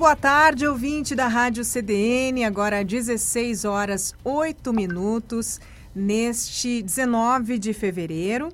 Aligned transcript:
Boa 0.00 0.16
tarde, 0.16 0.66
ouvinte 0.66 1.14
da 1.14 1.28
Rádio 1.28 1.62
CDN. 1.62 2.46
Agora 2.46 2.82
16 2.82 3.66
horas 3.66 4.14
8 4.24 4.72
minutos, 4.72 5.60
neste 5.94 6.80
19 6.80 7.58
de 7.58 7.74
fevereiro. 7.74 8.48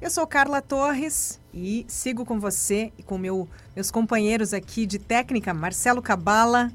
Eu 0.00 0.08
sou 0.08 0.24
Carla 0.28 0.62
Torres 0.62 1.40
e 1.52 1.84
sigo 1.88 2.24
com 2.24 2.38
você 2.38 2.92
e 2.96 3.02
com 3.02 3.18
meu, 3.18 3.48
meus 3.74 3.90
companheiros 3.90 4.54
aqui 4.54 4.86
de 4.86 5.00
técnica, 5.00 5.52
Marcelo 5.52 6.00
Cabala, 6.00 6.70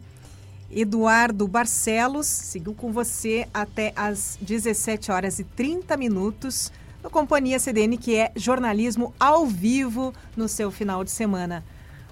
Eduardo 0.70 1.48
Barcelos. 1.48 2.28
Sigo 2.28 2.74
com 2.74 2.92
você 2.92 3.48
até 3.54 3.94
às 3.96 4.38
17 4.42 5.10
horas 5.10 5.40
e 5.40 5.46
30 5.46 5.96
minutos 5.96 6.70
no 7.02 7.10
Companhia 7.10 7.60
CDN, 7.60 7.98
que 7.98 8.18
é 8.18 8.34
jornalismo 8.36 9.14
ao 9.18 9.46
vivo 9.46 10.14
no 10.36 10.50
seu 10.50 10.70
final 10.70 11.02
de 11.06 11.12
semana. 11.12 11.64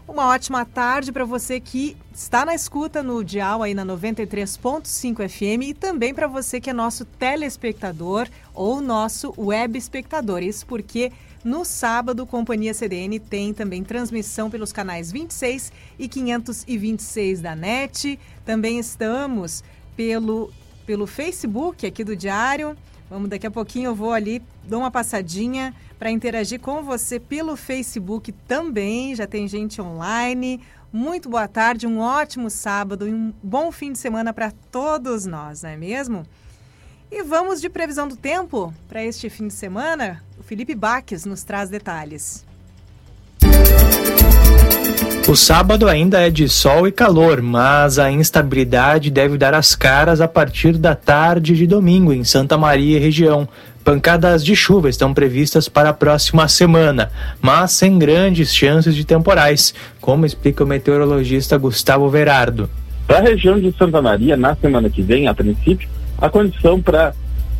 Uma 0.08 0.28
ótima 0.28 0.64
tarde 0.64 1.11
para 1.11 1.25
você 1.25 1.59
que 1.59 1.98
está 2.14 2.45
na 2.45 2.53
escuta 2.53 3.02
no 3.02 3.23
dial 3.23 3.64
aí 3.64 3.73
na 3.73 3.84
93.5 3.84 5.28
FM 5.28 5.70
e 5.70 5.73
também 5.73 6.14
para 6.14 6.28
você 6.28 6.62
que 6.62 6.70
é 6.70 6.73
nosso 6.73 7.06
telespectador 7.06 8.28
ou 8.53 8.81
nosso 8.81 9.34
web 9.36 9.75
espectador. 9.75 10.44
Isso 10.44 10.64
porque 10.67 11.12
no 11.44 11.66
sábado, 11.66 12.25
Companhia 12.28 12.73
CDN 12.73 13.20
tem 13.20 13.52
também 13.52 13.84
transmissão 13.84 14.47
pelos 14.47 14.72
canais 14.72 15.12
26 15.12 15.72
e 15.97 16.08
526 16.08 17.42
da 17.42 17.56
NET. 17.56 18.19
Também 18.45 18.78
estamos 18.78 19.64
pelo, 19.97 20.53
pelo 20.86 21.08
Facebook 21.08 21.84
aqui 21.84 22.03
do 22.03 22.16
Diário, 22.16 22.78
Vamos, 23.08 23.30
daqui 23.30 23.45
a 23.45 23.52
pouquinho 23.52 23.90
eu 23.90 23.95
vou 23.95 24.12
ali, 24.12 24.42
dou 24.64 24.80
uma 24.80 24.90
passadinha 24.90 25.75
para 25.97 26.11
interagir 26.11 26.59
com 26.59 26.83
você 26.83 27.19
pelo 27.19 27.55
Facebook 27.55 28.31
também. 28.47 29.15
Já 29.15 29.25
tem 29.25 29.47
gente 29.47 29.81
online. 29.81 30.61
Muito 30.91 31.29
boa 31.29 31.47
tarde, 31.47 31.85
um 31.85 31.99
ótimo 31.99 32.49
sábado 32.49 33.07
e 33.07 33.13
um 33.13 33.33
bom 33.43 33.71
fim 33.71 33.91
de 33.91 33.97
semana 33.97 34.33
para 34.33 34.51
todos 34.71 35.25
nós, 35.25 35.61
não 35.61 35.69
é 35.69 35.75
mesmo? 35.75 36.25
E 37.11 37.21
vamos 37.23 37.61
de 37.61 37.69
previsão 37.69 38.07
do 38.07 38.16
tempo 38.16 38.73
para 38.88 39.03
este 39.03 39.29
fim 39.29 39.47
de 39.47 39.53
semana. 39.53 40.23
O 40.39 40.43
Felipe 40.43 40.73
Baques 40.73 41.25
nos 41.25 41.43
traz 41.43 41.69
detalhes. 41.69 42.45
O 45.27 45.35
sábado 45.35 45.89
ainda 45.89 46.21
é 46.21 46.29
de 46.29 46.47
sol 46.47 46.88
e 46.88 46.91
calor, 46.91 47.41
mas 47.41 47.97
a 47.97 48.11
instabilidade 48.11 49.09
deve 49.09 49.39
dar 49.39 49.55
as 49.55 49.75
caras 49.75 50.21
a 50.21 50.27
partir 50.27 50.77
da 50.77 50.95
tarde 50.95 51.55
de 51.55 51.66
domingo 51.66 52.13
em 52.13 52.23
Santa 52.23 52.57
Maria 52.57 52.97
e 52.97 52.99
região. 52.99 53.49
Pancadas 53.86 54.44
de 54.44 54.55
chuva 54.55 54.89
estão 54.89 55.14
previstas 55.14 55.69
para 55.69 55.89
a 55.89 55.94
próxima 55.94 56.47
semana, 56.47 57.11
mas 57.39 57.72
sem 57.73 58.00
grandes 58.00 58.52
chances 58.52 58.95
de 58.95 59.05
temporais, 59.05 59.75
como 60.02 60.25
explica 60.25 60.64
o 60.64 60.67
meteorologista 60.67 61.55
Gustavo 61.55 62.09
Verardo. 62.09 62.67
Para 63.06 63.19
a 63.19 63.22
região 63.22 63.59
de 63.59 63.72
Santa 63.78 64.01
Maria, 64.01 64.35
na 64.35 64.56
semana 64.56 64.90
que 64.90 65.03
vem, 65.03 65.28
a 65.28 65.35
princípio, 65.35 65.88
a 66.18 66.28
condição 66.28 66.81
para 66.81 67.13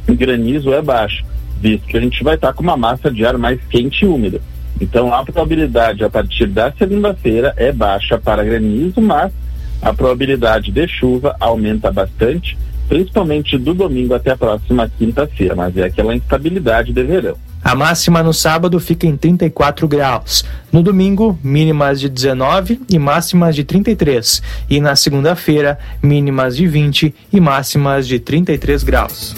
granizo 0.08 0.74
é 0.74 0.82
baixa, 0.82 1.24
visto 1.62 1.86
que 1.86 1.96
a 1.96 2.02
gente 2.02 2.24
vai 2.24 2.34
estar 2.34 2.54
com 2.54 2.64
uma 2.64 2.76
massa 2.76 3.12
de 3.12 3.24
ar 3.24 3.38
mais 3.38 3.60
quente 3.70 4.04
e 4.04 4.08
úmida. 4.08 4.42
Então 4.82 5.14
a 5.14 5.24
probabilidade 5.24 6.04
a 6.04 6.10
partir 6.10 6.48
da 6.48 6.72
segunda-feira 6.72 7.54
é 7.56 7.72
baixa 7.72 8.18
para 8.18 8.44
granizo, 8.44 9.00
mas 9.00 9.32
a 9.80 9.94
probabilidade 9.94 10.72
de 10.72 10.88
chuva 10.88 11.36
aumenta 11.40 11.92
bastante, 11.92 12.58
principalmente 12.88 13.58
do 13.58 13.74
domingo 13.74 14.14
até 14.14 14.32
a 14.32 14.38
próxima 14.38 14.90
quinta-feira, 14.98 15.56
mas 15.56 15.76
é 15.78 15.84
aquela 15.84 16.16
instabilidade 16.16 16.94
de 16.94 17.04
verão. 17.04 17.36
A 17.64 17.74
máxima 17.74 18.22
no 18.22 18.32
sábado 18.32 18.80
fica 18.80 19.08
em 19.08 19.18
34 19.18 19.88
graus. 19.88 20.46
No 20.72 20.84
domingo, 20.84 21.38
mínimas 21.44 22.00
de 22.00 22.08
19 22.08 22.80
e 22.88 23.00
máximas 23.00 23.56
de 23.56 23.64
33. 23.64 24.42
E 24.70 24.80
na 24.80 24.96
segunda-feira, 24.96 25.80
mínimas 26.02 26.56
de 26.56 26.68
20 26.68 27.16
e 27.34 27.42
máximas 27.42 28.08
de 28.08 28.20
33 28.20 28.84
graus. 28.84 29.36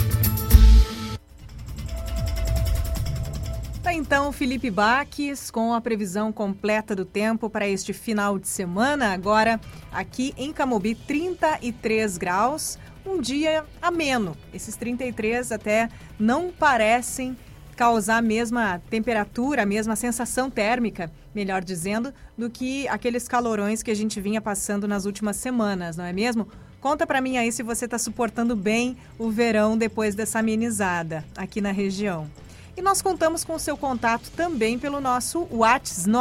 então 4.08 4.32
Felipe 4.32 4.72
Baques 4.72 5.52
com 5.52 5.74
a 5.74 5.82
previsão 5.82 6.32
completa 6.32 6.96
do 6.96 7.04
tempo 7.04 7.50
para 7.50 7.68
este 7.68 7.92
final 7.92 8.40
de 8.40 8.48
semana. 8.48 9.12
Agora, 9.12 9.60
aqui 9.92 10.34
em 10.38 10.54
Camobi, 10.54 10.96
33 10.96 12.18
graus, 12.18 12.80
um 13.08 13.22
dia 13.22 13.64
ameno. 13.82 14.36
Esses 14.54 14.76
33 14.76 15.52
até 15.52 15.90
não 16.20 16.52
parecem 16.52 17.38
causar 17.76 18.18
a 18.18 18.22
mesma 18.22 18.82
temperatura, 18.90 19.62
a 19.62 19.66
mesma 19.66 19.96
sensação 19.96 20.50
térmica, 20.50 21.12
melhor 21.34 21.64
dizendo, 21.64 22.12
do 22.36 22.50
que 22.50 22.88
aqueles 22.88 23.28
calorões 23.28 23.84
que 23.84 23.92
a 23.92 23.96
gente 23.96 24.20
vinha 24.20 24.42
passando 24.42 24.88
nas 24.88 25.06
últimas 25.06 25.36
semanas, 25.36 25.96
não 25.96 26.04
é 26.04 26.12
mesmo? 26.12 26.48
Conta 26.82 27.06
para 27.06 27.22
mim 27.22 27.38
aí 27.38 27.52
se 27.52 27.62
você 27.62 27.86
está 27.86 28.00
suportando 28.00 28.56
bem 28.56 28.98
o 29.18 29.30
verão 29.30 29.78
depois 29.78 30.16
dessa 30.16 30.40
amenizada 30.40 31.24
aqui 31.36 31.62
na 31.62 31.72
região. 31.72 32.28
E 32.78 32.82
nós 32.82 33.02
contamos 33.02 33.44
com 33.44 33.56
o 33.56 33.60
seu 33.60 33.76
contato 33.76 34.30
também 34.36 34.78
pelo 34.78 35.02
nosso 35.02 35.48
WhatsApp 35.52 36.12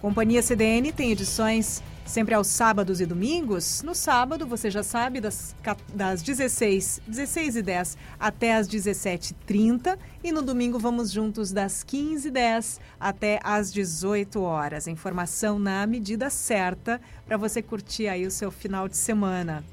Companhia 0.00 0.40
CDN 0.40 0.92
tem 0.92 1.10
edições 1.10 1.82
sempre 2.06 2.34
aos 2.34 2.46
sábados 2.46 3.00
e 3.00 3.06
domingos. 3.06 3.82
No 3.82 3.94
sábado, 3.94 4.46
você 4.46 4.70
já 4.70 4.82
sabe, 4.82 5.20
das, 5.20 5.56
das 5.92 6.22
16, 6.22 7.02
16 7.06 7.56
e 7.56 7.62
10 7.62 7.98
até 8.18 8.54
as 8.54 8.68
17h30. 8.68 9.98
E 10.22 10.30
no 10.30 10.40
domingo 10.40 10.78
vamos 10.78 11.10
juntos 11.10 11.52
das 11.52 11.84
15h10 11.84 12.78
até 12.98 13.40
as 13.42 13.72
18 13.72 14.40
horas. 14.40 14.86
Informação 14.86 15.58
na 15.58 15.84
medida 15.86 16.30
certa 16.30 17.00
para 17.26 17.36
você 17.36 17.60
curtir 17.60 18.06
aí 18.06 18.24
o 18.24 18.30
seu 18.30 18.52
final 18.52 18.88
de 18.88 18.96
semana. 18.96 19.64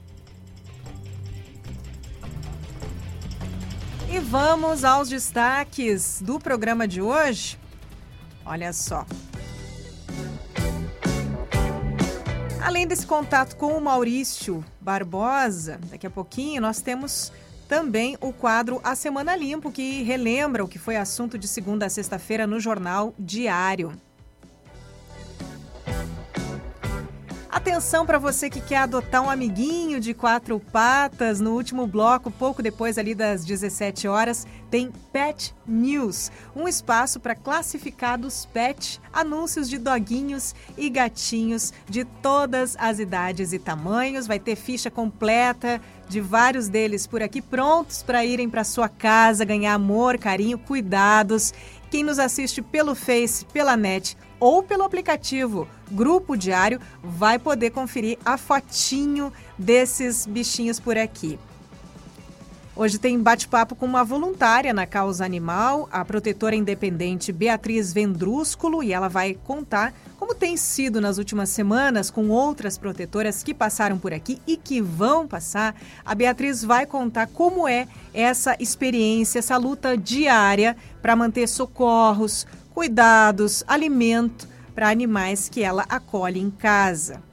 E 4.12 4.19
vamos 4.19 4.84
aos 4.84 5.09
destaques 5.09 6.22
do 6.22 6.40
programa 6.40 6.88
de 6.88 7.02
hoje. 7.02 7.59
Olha 8.46 8.72
só. 8.73 9.05
Além 12.66 12.88
desse 12.88 13.06
contato 13.06 13.58
com 13.58 13.78
o 13.78 13.79
Maurício 13.79 14.66
Barbosa, 14.82 15.79
daqui 15.88 16.08
a 16.08 16.09
pouquinho 16.09 16.59
nós 16.59 16.82
temos 16.82 17.32
também 17.70 18.17
o 18.20 18.34
quadro 18.34 18.82
A 18.84 18.96
Semana 18.96 19.35
Limpo, 19.35 19.72
que 19.72 20.02
relembra 20.02 20.66
o 20.66 20.67
que 20.67 20.79
foi 20.79 20.96
assunto 20.96 21.38
de 21.38 21.47
segunda 21.47 21.85
a 21.85 21.90
sexta-feira 21.91 22.47
no 22.47 22.59
jornal 22.59 23.14
Diário. 23.20 23.94
Atenção 27.55 28.05
para 28.05 28.19
você 28.19 28.49
que 28.49 28.59
quer 28.59 28.79
adotar 28.79 29.23
um 29.23 29.29
amiguinho 29.29 29.97
de 30.02 30.13
quatro 30.13 30.59
patas. 30.59 31.40
No 31.40 31.53
último 31.53 31.87
bloco, 31.87 32.29
pouco 32.29 32.61
depois 32.61 32.97
ali 32.97 33.16
das 33.16 33.46
17 33.46 34.09
horas, 34.09 34.46
tem 34.69 34.91
Pet 35.13 35.55
News, 35.66 36.29
um 36.53 36.67
espaço 36.67 37.17
para 37.17 37.34
classificados 37.34 38.46
pet, 38.46 38.99
anúncios 39.13 39.69
de 39.69 39.78
doguinhos 39.78 40.53
e 40.78 40.90
gatinhos 40.90 41.72
de 41.87 42.03
todas 42.03 42.75
as 42.78 42.99
idades 42.99 43.53
e 43.53 43.58
tamanhos. 43.58 44.28
Vai 44.28 44.37
ter 44.37 44.58
ficha 44.58 44.91
completa 44.91 45.79
de 46.09 46.19
vários 46.19 46.67
deles 46.67 47.08
por 47.08 47.23
aqui 47.23 47.41
prontos 47.41 48.03
para 48.03 48.25
irem 48.25 48.49
para 48.49 48.66
sua 48.66 48.90
casa, 48.90 49.46
ganhar 49.46 49.73
amor, 49.73 50.17
carinho, 50.17 50.59
cuidados 50.59 51.53
quem 51.96 52.03
nos 52.03 52.20
assiste 52.20 52.62
pelo 52.62 52.94
Face, 52.94 53.46
pela 53.46 53.78
net 53.78 54.18
ou 54.38 54.62
pelo 54.62 54.84
aplicativo 54.84 55.66
Grupo 55.90 56.36
Diário 56.36 56.78
vai 57.02 57.40
poder 57.40 57.70
conferir 57.70 58.18
a 58.26 58.38
fotinho 58.38 59.32
desses 59.58 60.26
bichinhos 60.26 60.78
por 60.78 60.97
aqui. 60.97 61.40
Hoje 62.76 63.00
tem 63.00 63.18
bate-papo 63.18 63.78
com 63.78 63.86
uma 63.86 64.03
voluntária 64.03 64.74
na 64.74 64.86
causa 64.86 65.24
animal, 65.24 65.88
a 65.90 66.03
protetora 66.03 66.53
independente 66.53 67.32
Beatriz 67.32 67.94
Vendrúsculo, 67.94 68.84
e 68.84 68.92
ela 68.92 69.08
vai 69.08 69.40
contar 69.46 69.94
tem 70.35 70.58
sido 70.58 71.02
nas 71.02 71.17
últimas 71.17 71.49
semanas 71.49 72.11
com 72.11 72.29
outras 72.29 72.78
protetoras 72.78 73.41
que 73.41 73.53
passaram 73.53 73.97
por 73.97 74.14
aqui 74.14 74.40
e 74.46 74.58
que 74.58 74.82
vão 74.82 75.28
passar. 75.28 75.76
A 76.05 76.14
Beatriz 76.14 76.64
vai 76.64 76.85
contar 76.85 77.28
como 77.28 77.67
é 77.67 77.87
essa 78.14 78.55
experiência, 78.59 79.40
essa 79.40 79.58
luta 79.58 79.97
diária 79.97 80.78
para 81.02 81.16
manter 81.16 81.47
socorros, 81.47 82.46
cuidados, 82.73 83.64
alimento 83.67 84.47
para 84.76 84.90
animais 84.90 85.49
que 85.49 85.64
ela 85.64 85.85
acolhe 85.90 86.40
em 86.40 86.52
casa. 86.52 87.23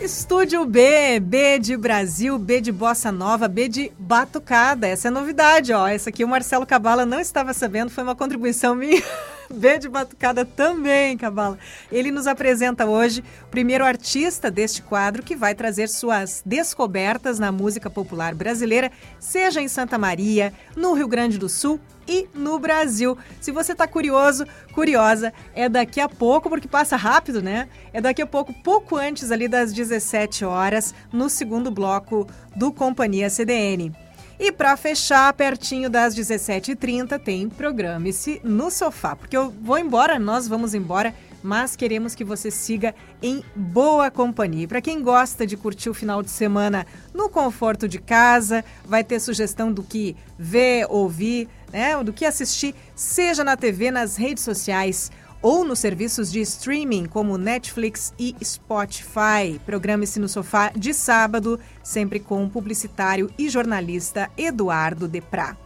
Estúdio 0.00 0.64
B, 0.66 1.18
B 1.20 1.58
de 1.58 1.76
Brasil, 1.76 2.38
B 2.38 2.60
de 2.60 2.70
Bossa 2.70 3.10
Nova, 3.10 3.48
B 3.48 3.66
de 3.66 3.92
Batucada. 3.98 4.86
Essa 4.86 5.08
é 5.08 5.10
novidade, 5.10 5.72
ó. 5.72 5.88
Essa 5.88 6.10
aqui 6.10 6.22
o 6.22 6.28
Marcelo 6.28 6.66
Cabala 6.66 7.06
não 7.06 7.18
estava 7.18 7.52
sabendo, 7.54 7.90
foi 7.90 8.04
uma 8.04 8.14
contribuição 8.14 8.74
minha. 8.74 9.02
B 9.52 9.78
de 9.78 9.88
Batucada 9.88 10.44
também, 10.44 11.16
Cabala. 11.16 11.58
Ele 11.90 12.10
nos 12.10 12.26
apresenta 12.26 12.86
hoje 12.86 13.22
o 13.44 13.50
primeiro 13.50 13.84
artista 13.84 14.50
deste 14.50 14.82
quadro 14.82 15.22
que 15.22 15.36
vai 15.36 15.54
trazer 15.54 15.88
suas 15.88 16.42
descobertas 16.44 17.38
na 17.38 17.52
música 17.52 17.88
popular 17.88 18.34
brasileira, 18.34 18.90
seja 19.18 19.60
em 19.60 19.68
Santa 19.68 19.98
Maria, 19.98 20.52
no 20.76 20.92
Rio 20.92 21.08
Grande 21.08 21.38
do 21.38 21.48
Sul 21.48 21.80
e 22.08 22.28
no 22.34 22.58
Brasil. 22.58 23.16
Se 23.40 23.50
você 23.50 23.72
está 23.72 23.86
curioso, 23.86 24.46
curiosa, 24.72 25.32
é 25.54 25.68
daqui 25.68 26.00
a 26.00 26.08
pouco, 26.08 26.48
porque 26.48 26.68
passa 26.68 26.96
rápido, 26.96 27.42
né? 27.42 27.68
É 27.92 28.00
daqui 28.00 28.22
a 28.22 28.26
pouco, 28.26 28.52
pouco 28.52 28.96
antes 28.96 29.30
ali 29.30 29.48
das 29.48 29.72
17 29.72 30.44
horas, 30.44 30.94
no 31.12 31.28
segundo 31.28 31.70
bloco 31.70 32.26
do 32.54 32.72
Companhia 32.72 33.28
CDN. 33.28 34.05
E 34.38 34.52
para 34.52 34.76
fechar, 34.76 35.32
pertinho 35.32 35.88
das 35.88 36.14
17h30, 36.14 37.18
tem 37.18 37.48
Programe-se 37.48 38.40
no 38.44 38.70
Sofá, 38.70 39.16
porque 39.16 39.36
eu 39.36 39.50
vou 39.62 39.78
embora, 39.78 40.18
nós 40.18 40.46
vamos 40.46 40.74
embora 40.74 41.14
mas 41.46 41.76
queremos 41.76 42.12
que 42.12 42.24
você 42.24 42.50
siga 42.50 42.92
em 43.22 43.40
boa 43.54 44.10
companhia. 44.10 44.66
Para 44.66 44.80
quem 44.80 45.00
gosta 45.00 45.46
de 45.46 45.56
curtir 45.56 45.88
o 45.88 45.94
final 45.94 46.20
de 46.20 46.28
semana 46.28 46.84
no 47.14 47.28
conforto 47.28 47.86
de 47.88 48.00
casa, 48.00 48.64
vai 48.84 49.04
ter 49.04 49.20
sugestão 49.20 49.72
do 49.72 49.84
que 49.84 50.16
ver, 50.36 50.86
ouvir, 50.90 51.48
né, 51.72 52.02
do 52.02 52.12
que 52.12 52.24
assistir, 52.24 52.74
seja 52.96 53.44
na 53.44 53.56
TV, 53.56 53.92
nas 53.92 54.16
redes 54.16 54.42
sociais 54.42 55.12
ou 55.40 55.64
nos 55.64 55.78
serviços 55.78 56.30
de 56.30 56.40
streaming 56.40 57.06
como 57.06 57.38
Netflix 57.38 58.12
e 58.18 58.34
Spotify. 58.42 59.60
Programe-se 59.64 60.18
no 60.18 60.28
sofá 60.28 60.70
de 60.74 60.92
sábado, 60.92 61.60
sempre 61.82 62.20
com 62.20 62.44
o 62.44 62.50
publicitário 62.50 63.30
e 63.38 63.48
jornalista 63.48 64.30
Eduardo 64.36 65.06
Deprá. 65.06 65.56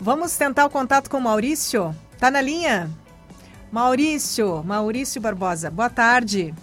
Vamos 0.00 0.34
tentar 0.36 0.64
o 0.64 0.70
contato 0.70 1.10
com 1.10 1.18
o 1.18 1.22
Maurício? 1.22 1.94
Tá 2.18 2.30
na 2.30 2.40
linha? 2.40 2.90
Maurício, 3.70 4.64
Maurício 4.64 5.20
Barbosa, 5.20 5.70
boa 5.70 5.90
tarde. 5.90 6.54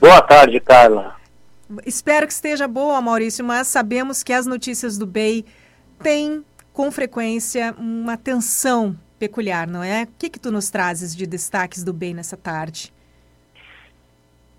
Boa 0.00 0.22
tarde, 0.22 0.58
Carla. 0.60 1.16
Espero 1.84 2.26
que 2.26 2.32
esteja 2.32 2.68
boa, 2.68 3.00
Maurício, 3.00 3.44
mas 3.44 3.66
sabemos 3.66 4.22
que 4.22 4.32
as 4.32 4.46
notícias 4.46 4.96
do 4.96 5.06
BEI 5.06 5.44
têm, 6.02 6.44
com 6.72 6.90
frequência, 6.90 7.74
uma 7.78 8.16
tensão 8.16 8.96
peculiar, 9.18 9.66
não 9.66 9.82
é? 9.82 10.04
O 10.04 10.08
que, 10.18 10.30
que 10.30 10.40
tu 10.40 10.50
nos 10.50 10.70
trazes 10.70 11.14
de 11.14 11.26
destaques 11.26 11.84
do 11.84 11.92
BEI 11.92 12.14
nessa 12.14 12.36
tarde? 12.36 12.92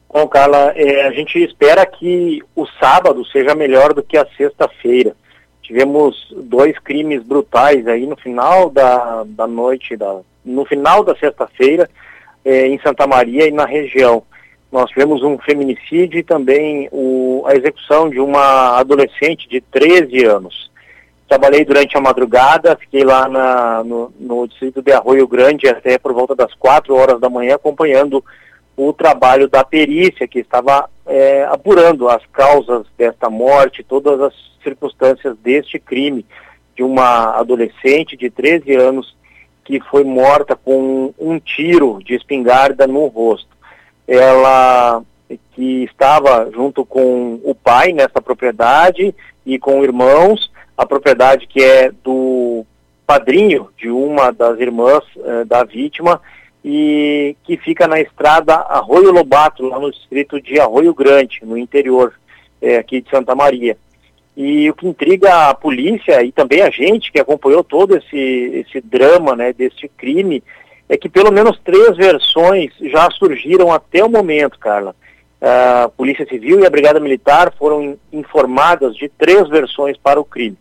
Bom, 0.10 0.27
Carla, 0.27 0.74
é, 0.75 1.07
a 1.07 1.12
gente 1.12 1.39
espera 1.44 1.86
que 1.86 2.42
o 2.56 2.68
sábado 2.80 3.25
seja 3.25 3.56
melhor 3.56 3.94
do 3.94 4.04
que 4.04 4.15
a 4.15 4.27
sexta-feira. 4.38 5.15
Tivemos 5.63 6.31
dois 6.44 6.77
crimes 6.80 7.24
brutais 7.24 7.88
aí 7.88 8.06
no 8.06 8.15
final 8.15 8.69
da, 8.69 9.24
da 9.25 9.48
noite, 9.48 9.98
da, 9.98 10.19
no 10.45 10.65
final 10.65 11.04
da 11.04 11.15
sexta-feira, 11.15 11.89
eh, 12.45 12.68
em 12.68 12.80
Santa 12.81 13.07
Maria 13.07 13.48
e 13.48 13.51
na 13.51 13.65
região. 13.65 14.24
Nós 14.71 14.89
tivemos 14.89 15.24
um 15.24 15.38
feminicídio 15.38 16.19
e 16.19 16.24
também 16.24 16.89
o, 16.92 17.44
a 17.48 17.56
execução 17.56 18.10
de 18.10 18.19
uma 18.19 18.77
adolescente 18.77 19.48
de 19.48 19.62
13 19.62 20.25
anos. 20.25 20.71
Trabalhei 21.28 21.66
durante 21.66 21.98
a 21.98 22.02
madrugada, 22.02 22.75
fiquei 22.75 23.04
lá 23.04 23.28
na, 23.28 23.84
no, 23.84 24.14
no 24.20 24.48
distrito 24.48 24.81
de 24.81 24.92
Arroio 24.92 25.28
Grande 25.28 25.68
até 25.68 25.98
por 25.98 26.14
volta 26.14 26.36
das 26.36 26.54
4 26.54 26.94
horas 26.94 27.20
da 27.20 27.30
manhã, 27.30 27.56
acompanhando 27.56 28.24
o 28.75 28.92
trabalho 28.92 29.48
da 29.48 29.64
perícia 29.64 30.28
que 30.28 30.40
estava 30.40 30.90
é, 31.06 31.46
apurando 31.46 32.10
as 32.10 32.25
causas 32.28 32.86
desta 32.98 33.30
morte, 33.30 33.84
todas 33.84 34.20
as 34.20 34.34
circunstâncias 34.64 35.38
deste 35.38 35.80
crime 35.80 36.25
de 36.75 36.84
uma 36.84 37.38
adolescente 37.38 38.18
de 38.18 38.30
13 38.30 38.75
anos 38.75 39.16
que 39.64 39.80
foi 39.80 40.04
morta 40.04 40.56
com 40.56 41.14
um 41.18 41.40
tiro 41.40 42.00
de 42.04 42.16
espingarda 42.16 42.88
no 42.88 43.08
rosto. 43.08 43.48
Ela 44.08 45.02
que 45.54 45.84
estava 45.84 46.50
junto 46.52 46.86
com 46.86 47.40
o 47.44 47.56
pai 47.56 47.94
nessa 47.94 48.22
propriedade 48.22 49.16
e 49.46 49.58
com 49.58 49.84
irmãos, 49.84 50.52
a 50.78 50.86
propriedade 50.86 51.48
que 51.48 51.62
é 51.64 51.92
do 52.04 52.66
padrinho 53.06 53.70
de 53.78 53.90
uma 53.90 54.31
das 54.31 54.60
irmãs 54.60 55.04
eh, 55.18 55.46
da 55.46 55.64
vítima 55.64 56.22
e 56.64 57.36
que 57.44 57.58
fica 57.58 57.88
na 57.88 58.00
estrada 58.00 58.56
Arroio 58.56 59.12
Lobato, 59.12 59.68
lá 59.68 59.80
no 59.80 59.92
distrito 59.92 60.42
de 60.42 60.60
Arroio 60.60 60.94
Grande, 60.94 61.42
no 61.44 61.58
interior 61.58 62.14
é, 62.62 62.78
aqui 62.78 63.02
de 63.02 63.10
Santa 63.10 63.36
Maria. 63.36 63.78
E 64.36 64.70
o 64.70 64.74
que 64.74 64.88
intriga 64.88 65.50
a 65.50 65.54
polícia 65.54 66.24
e 66.24 66.31
também 66.31 66.62
a 66.62 66.70
gente 66.70 67.12
que 67.12 67.20
acompanhou 67.20 67.64
todo 67.64 67.98
esse, 67.98 68.18
esse 68.66 68.81
drama, 68.81 69.36
né, 69.36 69.52
desse 69.52 69.88
crime, 69.90 70.42
é 70.88 70.98
que 70.98 71.10
pelo 71.10 71.31
menos 71.31 71.60
três 71.64 71.96
versões 71.98 72.72
já 72.81 73.10
surgiram 73.12 73.72
até 73.72 74.04
o 74.04 74.10
momento, 74.10 74.58
Carla. 74.58 74.96
A 75.42 75.90
Polícia 75.90 76.25
Civil 76.25 76.62
e 76.62 76.66
a 76.66 76.70
Brigada 76.70 77.00
Militar 77.02 77.54
foram 77.60 77.98
informadas 78.12 78.96
de 78.96 79.10
três 79.10 79.48
versões 79.50 79.98
para 79.98 80.20
o 80.20 80.25
crime. 80.25 80.58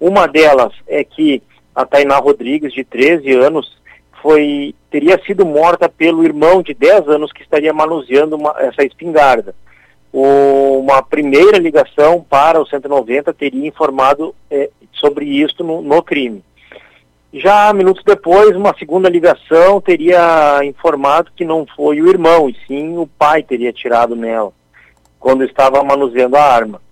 Uma 0.00 0.26
delas 0.26 0.72
é 0.88 1.04
que 1.04 1.42
a 1.74 1.84
Tainá 1.84 2.16
Rodrigues, 2.16 2.72
de 2.72 2.82
13 2.82 3.32
anos, 3.32 3.78
foi 4.22 4.74
teria 4.90 5.20
sido 5.24 5.46
morta 5.46 5.88
pelo 5.88 6.24
irmão 6.24 6.62
de 6.62 6.74
10 6.74 7.08
anos 7.08 7.32
que 7.32 7.42
estaria 7.42 7.72
manuseando 7.72 8.36
uma, 8.36 8.54
essa 8.58 8.82
espingarda. 8.82 9.54
O, 10.12 10.80
uma 10.80 11.02
primeira 11.02 11.58
ligação 11.58 12.24
para 12.28 12.60
o 12.60 12.66
190 12.66 13.32
teria 13.32 13.68
informado 13.68 14.34
é, 14.50 14.68
sobre 14.92 15.24
isso 15.26 15.62
no, 15.62 15.80
no, 15.80 16.02
crime. 16.02 16.42
Já 17.32 17.72
minutos 17.72 18.02
depois, 18.04 18.56
uma 18.56 18.74
segunda 18.76 19.08
ligação 19.08 19.80
teria 19.80 20.64
informado 20.64 21.30
que 21.36 21.44
não 21.44 21.64
foi 21.76 22.00
o 22.00 22.08
irmão, 22.08 22.48
e 22.48 22.56
sim 22.66 22.98
o 22.98 23.06
pai 23.06 23.44
teria 23.44 23.72
tirado 23.72 24.16
nela, 24.16 24.52
quando 25.20 25.44
estava 25.44 25.80
manuseando 25.84 26.36
a 26.36 26.42
arma. 26.42 26.82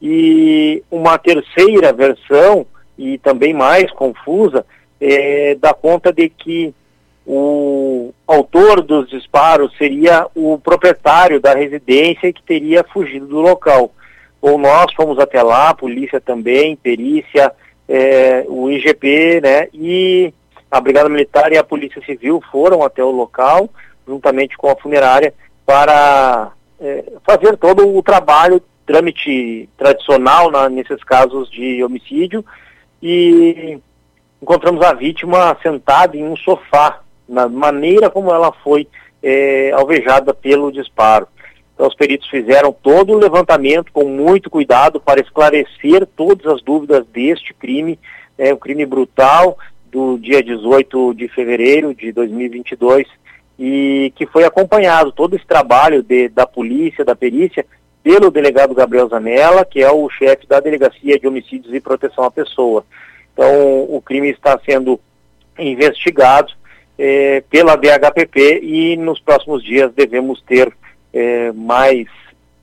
E 0.00 0.82
uma 0.90 1.18
terceira 1.18 1.92
versão, 1.92 2.66
e 2.96 3.18
também 3.18 3.52
mais 3.52 3.90
confusa, 3.92 4.64
é, 5.00 5.56
dá 5.60 5.72
conta 5.72 6.12
de 6.12 6.28
que 6.28 6.74
o 7.26 8.12
autor 8.26 8.82
dos 8.82 9.08
disparos 9.08 9.76
seria 9.76 10.26
o 10.34 10.58
proprietário 10.58 11.40
da 11.40 11.54
residência 11.54 12.32
que 12.32 12.42
teria 12.42 12.84
fugido 12.84 13.26
do 13.26 13.40
local. 13.40 13.92
Ou 14.40 14.58
nós 14.58 14.92
fomos 14.94 15.18
até 15.18 15.42
lá, 15.42 15.68
a 15.68 15.74
polícia 15.74 16.20
também, 16.20 16.74
perícia, 16.76 17.52
é, 17.88 18.44
o 18.48 18.70
IGP, 18.70 19.40
né, 19.42 19.68
e 19.72 20.32
a 20.70 20.80
Brigada 20.80 21.08
Militar 21.08 21.52
e 21.52 21.58
a 21.58 21.64
Polícia 21.64 22.00
Civil 22.06 22.42
foram 22.50 22.82
até 22.82 23.02
o 23.02 23.10
local, 23.10 23.68
juntamente 24.06 24.56
com 24.56 24.70
a 24.70 24.76
funerária, 24.76 25.34
para 25.66 26.52
é, 26.80 27.04
fazer 27.24 27.56
todo 27.56 27.96
o 27.96 28.02
trabalho, 28.02 28.62
trâmite 28.90 29.68
tradicional 29.78 30.50
na, 30.50 30.68
nesses 30.68 31.04
casos 31.04 31.48
de 31.48 31.82
homicídio, 31.84 32.44
e 33.00 33.78
encontramos 34.42 34.82
a 34.82 34.92
vítima 34.92 35.56
sentada 35.62 36.16
em 36.16 36.24
um 36.24 36.36
sofá, 36.36 37.00
na 37.28 37.48
maneira 37.48 38.10
como 38.10 38.32
ela 38.32 38.50
foi 38.50 38.88
é, 39.22 39.70
alvejada 39.70 40.34
pelo 40.34 40.72
disparo. 40.72 41.28
Então, 41.72 41.86
os 41.86 41.94
peritos 41.94 42.28
fizeram 42.28 42.72
todo 42.72 43.12
o 43.12 43.18
levantamento 43.18 43.92
com 43.92 44.04
muito 44.04 44.50
cuidado 44.50 45.00
para 45.00 45.20
esclarecer 45.20 46.04
todas 46.16 46.44
as 46.46 46.60
dúvidas 46.60 47.06
deste 47.06 47.54
crime, 47.54 47.96
é, 48.36 48.52
um 48.52 48.58
crime 48.58 48.84
brutal 48.84 49.56
do 49.88 50.18
dia 50.18 50.42
18 50.42 51.14
de 51.14 51.28
fevereiro 51.28 51.94
de 51.94 52.10
2022 52.10 53.06
e 53.56 54.12
que 54.16 54.26
foi 54.26 54.42
acompanhado 54.44 55.12
todo 55.12 55.36
esse 55.36 55.46
trabalho 55.46 56.02
de, 56.02 56.28
da 56.28 56.46
polícia, 56.46 57.04
da 57.04 57.14
perícia, 57.14 57.64
pelo 58.02 58.30
delegado 58.30 58.74
Gabriel 58.74 59.08
Zanella, 59.08 59.64
que 59.64 59.82
é 59.82 59.90
o 59.90 60.08
chefe 60.08 60.46
da 60.46 60.60
Delegacia 60.60 61.18
de 61.18 61.26
Homicídios 61.26 61.74
e 61.74 61.80
Proteção 61.80 62.24
à 62.24 62.30
Pessoa. 62.30 62.84
Então, 63.32 63.84
o 63.88 64.02
crime 64.04 64.30
está 64.30 64.58
sendo 64.64 64.98
investigado 65.58 66.52
eh, 66.98 67.42
pela 67.50 67.76
DHPP 67.76 68.60
e 68.62 68.96
nos 68.96 69.20
próximos 69.20 69.62
dias 69.62 69.92
devemos 69.94 70.40
ter 70.42 70.72
eh, 71.12 71.52
mais 71.52 72.06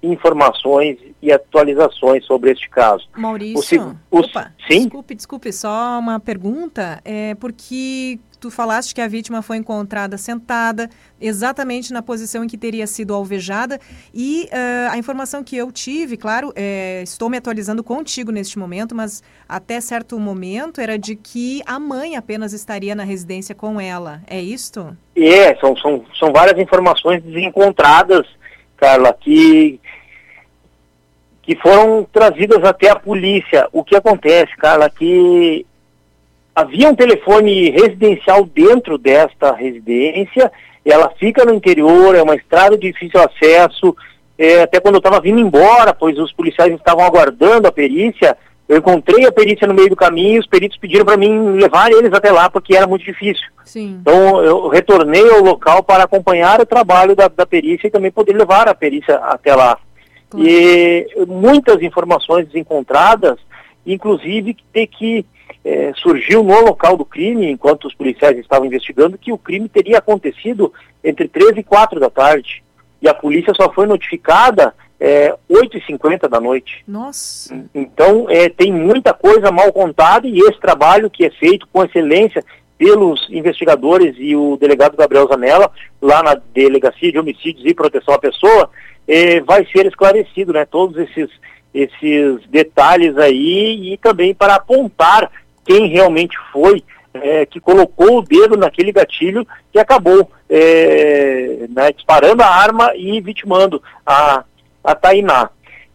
informações 0.01 0.98
e 1.21 1.31
atualizações 1.31 2.25
sobre 2.25 2.51
este 2.51 2.69
caso. 2.69 3.07
Maurício, 3.15 3.97
o, 4.12 4.17
o, 4.17 4.19
opa, 4.19 4.53
sim? 4.69 4.81
desculpe, 4.81 5.15
desculpe, 5.15 5.51
só 5.51 5.97
uma 6.00 6.19
pergunta, 6.19 7.01
é 7.03 7.36
porque 7.36 8.19
tu 8.39 8.51
falaste 8.51 8.93
que 8.93 9.01
a 9.01 9.07
vítima 9.07 9.41
foi 9.41 9.57
encontrada 9.57 10.17
sentada 10.17 10.89
exatamente 11.19 11.91
na 11.91 12.01
posição 12.01 12.43
em 12.43 12.47
que 12.47 12.57
teria 12.57 12.86
sido 12.86 13.13
alvejada 13.13 13.79
e 14.13 14.47
uh, 14.51 14.91
a 14.91 14.97
informação 14.97 15.43
que 15.43 15.57
eu 15.57 15.71
tive, 15.71 16.17
claro, 16.17 16.53
é, 16.55 17.01
estou 17.03 17.29
me 17.29 17.38
atualizando 17.38 17.83
contigo 17.83 18.31
neste 18.31 18.59
momento, 18.59 18.93
mas 18.93 19.24
até 19.50 19.81
certo 19.81 20.19
momento 20.19 20.79
era 20.79 20.97
de 20.97 21.15
que 21.15 21.62
a 21.65 21.79
mãe 21.79 22.15
apenas 22.15 22.53
estaria 22.53 22.93
na 22.93 23.03
residência 23.03 23.55
com 23.55 23.81
ela, 23.81 24.21
é 24.27 24.39
isto? 24.39 24.95
É, 25.15 25.55
são, 25.55 25.75
são, 25.77 26.05
são 26.17 26.31
várias 26.31 26.59
informações 26.59 27.24
desencontradas, 27.24 28.27
Carla, 28.77 29.12
que 29.19 29.79
que 31.48 31.56
foram 31.56 32.06
trazidas 32.12 32.62
até 32.66 32.89
a 32.89 33.00
polícia. 33.00 33.70
O 33.72 33.82
que 33.82 33.96
acontece, 33.96 34.54
Carla, 34.58 34.89
que 34.89 35.66
havia 36.54 36.89
um 36.89 36.96
telefone 36.96 37.70
residencial 37.70 38.44
dentro 38.44 38.98
desta 38.98 39.56
residência, 39.56 40.51
ela 40.84 41.10
fica 41.18 41.46
no 41.46 41.54
interior, 41.54 42.16
é 42.16 42.22
uma 42.22 42.36
estrada 42.36 42.77
de 42.77 42.92
difícil 42.92 43.22
acesso, 43.22 43.96
é, 44.38 44.63
até 44.63 44.82
quando 44.82 44.96
eu 44.96 45.00
estava 45.00 45.22
vindo 45.22 45.39
embora, 45.39 45.94
pois 45.94 46.20
os 46.20 46.34
policiais 46.34 46.74
estavam 46.74 47.06
aguardando 47.06 47.66
a 47.66 47.72
perícia, 47.72 48.36
eu 48.68 48.80
encontrei 48.80 49.25
a 49.25 49.32
perícia 49.32 49.66
no 49.66 49.74
meio 49.74 49.88
do 49.88 49.96
caminho, 49.96 50.42
os 50.42 50.48
peritos 50.48 50.77
pediram 50.77 51.06
para 51.06 51.16
mim 51.16 51.54
levar 51.54 51.89
eles 51.94 52.12
até 52.12 52.30
lá, 52.30 52.50
porque 52.50 52.75
era 52.75 52.86
muito 52.86 53.06
difícil. 53.06 53.48
Sim. 53.63 54.00
Então 54.01 54.44
eu 54.44 54.68
retornei 54.68 55.30
ao 55.30 55.39
local 55.39 55.82
para 55.82 56.04
acompanhar 56.04 56.60
o 56.60 56.66
trabalho 56.66 57.16
da, 57.16 57.30
da 57.30 57.46
perícia 57.46 57.88
e 57.88 57.92
também 57.92 58.12
poder 58.12 58.36
levar 58.36 58.68
a 58.68 58.75
perícia 58.75 59.16
até 59.16 59.56
lá. 59.56 59.80
Claro. 60.29 60.48
E 60.48 61.07
muitas 61.27 61.81
informações 61.81 62.53
encontradas, 62.53 63.38
inclusive 63.86 64.57
ter 64.74 64.88
que 64.88 65.25
é, 65.63 65.91
surgiu 65.96 66.43
no 66.43 66.62
local 66.62 66.96
do 66.96 67.05
crime, 67.05 67.50
enquanto 67.50 67.86
os 67.86 67.93
policiais 67.93 68.38
estavam 68.38 68.65
investigando, 68.65 69.17
que 69.17 69.31
o 69.31 69.38
crime 69.38 69.67
teria 69.67 69.98
acontecido 69.98 70.74
entre 71.03 71.27
13 71.27 71.60
e 71.60 71.63
4 71.63 72.00
da 72.00 72.10
tarde. 72.10 72.63
E 73.01 73.07
a 73.07 73.13
polícia 73.13 73.53
só 73.53 73.72
foi 73.72 73.86
notificada 73.86 74.74
é, 75.00 75.36
8h50 75.50 76.27
da 76.27 76.39
noite. 76.39 76.84
Nossa! 76.88 77.65
Então, 77.74 78.27
é, 78.29 78.50
tem 78.50 78.72
muita 78.72 79.13
coisa 79.13 79.51
mal 79.51 79.72
contada 79.72 80.27
e 80.27 80.39
esse 80.39 80.60
trabalho 80.60 81.10
que 81.10 81.25
é 81.25 81.29
feito 81.29 81.67
com 81.72 81.84
excelência 81.84 82.43
pelos 82.77 83.27
investigadores 83.29 84.15
e 84.17 84.36
o 84.36 84.57
delegado 84.57 84.96
Gabriel 84.96 85.27
Zanella, 85.27 85.72
lá 86.01 86.22
na 86.22 86.36
Delegacia 86.53 87.12
de 87.12 87.19
Homicídios 87.19 87.65
e 87.65 87.74
Proteção 87.74 88.13
à 88.13 88.19
Pessoa, 88.19 88.69
é, 89.07 89.39
vai 89.41 89.65
ser 89.65 89.86
esclarecido, 89.86 90.53
né? 90.53 90.65
Todos 90.65 90.98
esses, 90.98 91.29
esses 91.74 92.46
detalhes 92.50 93.17
aí 93.17 93.93
e 93.93 93.98
também 93.98 94.34
para 94.34 94.55
apontar 94.55 95.31
quem 95.65 95.88
realmente 95.88 96.38
foi 96.51 96.84
é, 97.13 97.46
que 97.46 97.60
colocou 97.60 98.19
o 98.19 98.22
dedo 98.22 98.55
naquele 98.55 98.91
gatilho 98.91 99.46
que 99.72 99.79
acabou 99.79 100.29
é, 100.50 101.65
né, 101.69 101.91
disparando 101.91 102.43
a 102.43 102.48
arma 102.48 102.91
e 102.96 103.19
vitimando 103.22 103.81
a, 104.05 104.43
a 104.84 104.96
Tainá. 104.96 105.50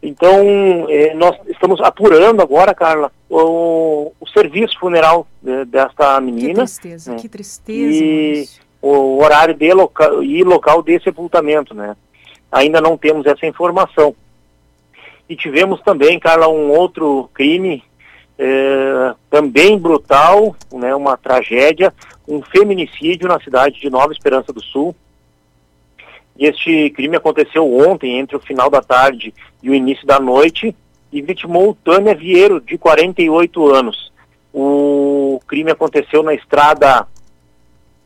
Então, 0.05 0.85
é, 0.89 1.13
nós 1.13 1.37
estamos 1.47 1.79
apurando 1.79 2.41
agora, 2.41 2.75
Carla, 2.75 3.09
o, 3.29 4.11
o 4.19 4.27
serviço 4.27 4.77
funeral 4.77 5.25
de, 5.41 5.63
desta 5.63 6.19
menina. 6.19 6.49
Que 6.49 6.55
tristeza, 6.55 7.11
né, 7.13 7.17
que 7.17 7.29
tristeza. 7.29 8.03
E 8.03 8.49
o 8.81 9.23
horário 9.23 9.53
de 9.53 9.73
local, 9.73 10.21
e 10.21 10.43
local 10.43 10.83
de 10.83 10.99
sepultamento, 11.01 11.73
né? 11.73 11.95
Ainda 12.51 12.81
não 12.81 12.97
temos 12.97 13.25
essa 13.25 13.47
informação. 13.47 14.13
E 15.29 15.37
tivemos 15.37 15.81
também, 15.81 16.19
Carla, 16.19 16.49
um 16.49 16.69
outro 16.69 17.29
crime 17.33 17.81
é, 18.37 19.15
também 19.29 19.79
brutal, 19.79 20.53
né, 20.73 20.93
uma 20.93 21.15
tragédia, 21.15 21.93
um 22.27 22.41
feminicídio 22.41 23.29
na 23.29 23.39
cidade 23.39 23.79
de 23.79 23.89
Nova 23.89 24.11
Esperança 24.11 24.51
do 24.51 24.61
Sul. 24.61 24.93
Este 26.37 26.89
crime 26.89 27.17
aconteceu 27.17 27.71
ontem, 27.71 28.19
entre 28.19 28.35
o 28.35 28.39
final 28.39 28.69
da 28.69 28.81
tarde 28.81 29.33
e 29.61 29.69
o 29.69 29.75
início 29.75 30.05
da 30.05 30.19
noite, 30.19 30.75
e 31.11 31.21
vitimou 31.21 31.77
Tânia 31.83 32.15
Vieiro, 32.15 32.59
de 32.59 32.77
48 32.77 33.67
anos. 33.71 34.11
O 34.53 35.39
crime 35.47 35.71
aconteceu 35.71 36.23
na 36.23 36.33
estrada 36.33 37.07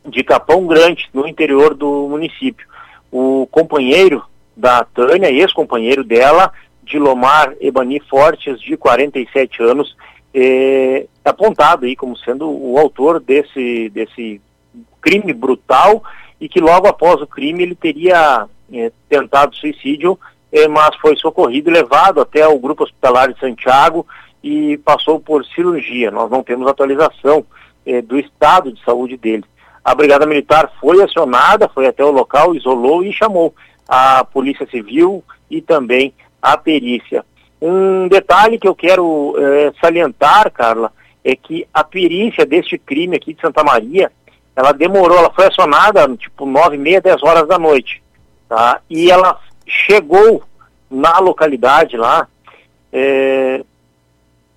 de 0.06 0.22
Capão 0.22 0.66
Grande, 0.66 1.08
no 1.12 1.26
interior 1.26 1.74
do 1.74 2.08
município. 2.08 2.66
O 3.10 3.46
companheiro 3.50 4.22
da 4.56 4.84
Tânia, 4.84 5.30
ex-companheiro 5.30 6.04
dela, 6.04 6.52
Dilomar 6.82 7.54
Ebani 7.60 8.00
Fortes, 8.00 8.60
de 8.60 8.76
47 8.76 9.62
anos, 9.62 9.96
é, 10.34 11.06
apontado 11.24 11.86
aí 11.86 11.96
como 11.96 12.16
sendo 12.16 12.48
o 12.50 12.78
autor 12.78 13.20
desse, 13.20 13.88
desse 13.90 14.40
crime 15.00 15.32
brutal 15.32 16.02
e 16.40 16.48
que 16.48 16.60
logo 16.60 16.86
após 16.86 17.20
o 17.20 17.26
crime 17.26 17.62
ele 17.62 17.74
teria 17.74 18.46
é, 18.72 18.92
tentado 19.08 19.56
suicídio, 19.56 20.18
é, 20.52 20.68
mas 20.68 20.94
foi 20.96 21.16
socorrido 21.16 21.70
e 21.70 21.72
levado 21.72 22.20
até 22.20 22.46
o 22.46 22.58
grupo 22.58 22.84
hospitalar 22.84 23.32
de 23.32 23.40
Santiago 23.40 24.06
e 24.42 24.78
passou 24.78 25.18
por 25.20 25.44
cirurgia. 25.44 26.10
Nós 26.10 26.30
não 26.30 26.42
temos 26.42 26.68
atualização 26.68 27.44
é, 27.84 28.00
do 28.00 28.18
estado 28.18 28.72
de 28.72 28.82
saúde 28.84 29.16
dele. 29.16 29.44
A 29.84 29.94
Brigada 29.94 30.26
Militar 30.26 30.70
foi 30.80 31.02
acionada, 31.02 31.68
foi 31.68 31.86
até 31.86 32.04
o 32.04 32.10
local, 32.10 32.54
isolou 32.54 33.02
e 33.02 33.12
chamou 33.12 33.54
a 33.88 34.24
Polícia 34.24 34.66
Civil 34.70 35.24
e 35.50 35.60
também 35.60 36.12
a 36.40 36.56
perícia. 36.56 37.24
Um 37.60 38.06
detalhe 38.06 38.58
que 38.58 38.68
eu 38.68 38.74
quero 38.74 39.34
salientar, 39.80 40.52
Carla, 40.52 40.92
é 41.24 41.34
que 41.34 41.66
a 41.74 41.82
perícia 41.82 42.46
deste 42.46 42.78
crime 42.78 43.16
aqui 43.16 43.34
de 43.34 43.40
Santa 43.40 43.64
Maria, 43.64 44.12
ela 44.58 44.72
demorou, 44.72 45.16
ela 45.16 45.30
foi 45.30 45.46
acionada 45.46 46.08
tipo 46.16 46.44
nove 46.44 46.74
e 46.74 46.80
meia, 46.80 47.00
dez 47.00 47.22
horas 47.22 47.46
da 47.46 47.56
noite, 47.60 48.02
tá? 48.48 48.80
E 48.90 49.08
ela 49.08 49.38
chegou 49.64 50.42
na 50.90 51.20
localidade 51.20 51.96
lá 51.96 52.26
é, 52.92 53.64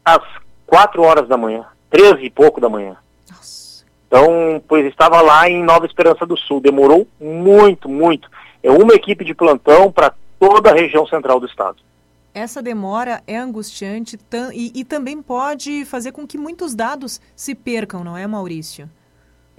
às 0.04 0.24
quatro 0.66 1.04
horas 1.04 1.28
da 1.28 1.38
manhã, 1.38 1.68
treze 1.88 2.26
e 2.26 2.32
pouco 2.32 2.60
da 2.60 2.68
manhã. 2.68 2.98
Nossa. 3.30 3.86
Então, 4.08 4.64
pois 4.68 4.88
estava 4.88 5.22
lá 5.22 5.48
em 5.48 5.62
Nova 5.62 5.86
Esperança 5.86 6.26
do 6.26 6.36
Sul, 6.36 6.60
demorou 6.60 7.08
muito, 7.20 7.88
muito. 7.88 8.28
É 8.64 8.72
uma 8.72 8.96
equipe 8.96 9.24
de 9.24 9.36
plantão 9.36 9.92
para 9.92 10.16
toda 10.40 10.72
a 10.72 10.74
região 10.74 11.06
central 11.06 11.40
do 11.40 11.46
estado 11.46 11.78
essa 12.34 12.62
demora 12.62 13.22
é 13.28 13.36
angustiante 13.36 14.18
e, 14.54 14.72
e, 14.74 14.86
também 14.86 15.22
pode 15.22 15.84
fazer 15.84 16.14
com 16.14 16.26
que 16.26 16.38
muitos 16.38 16.74
dados 16.74 17.20
se 17.36 17.54
percam, 17.54 18.06
não 18.06 18.16
é, 18.16 18.26
Maurício? 18.26 18.90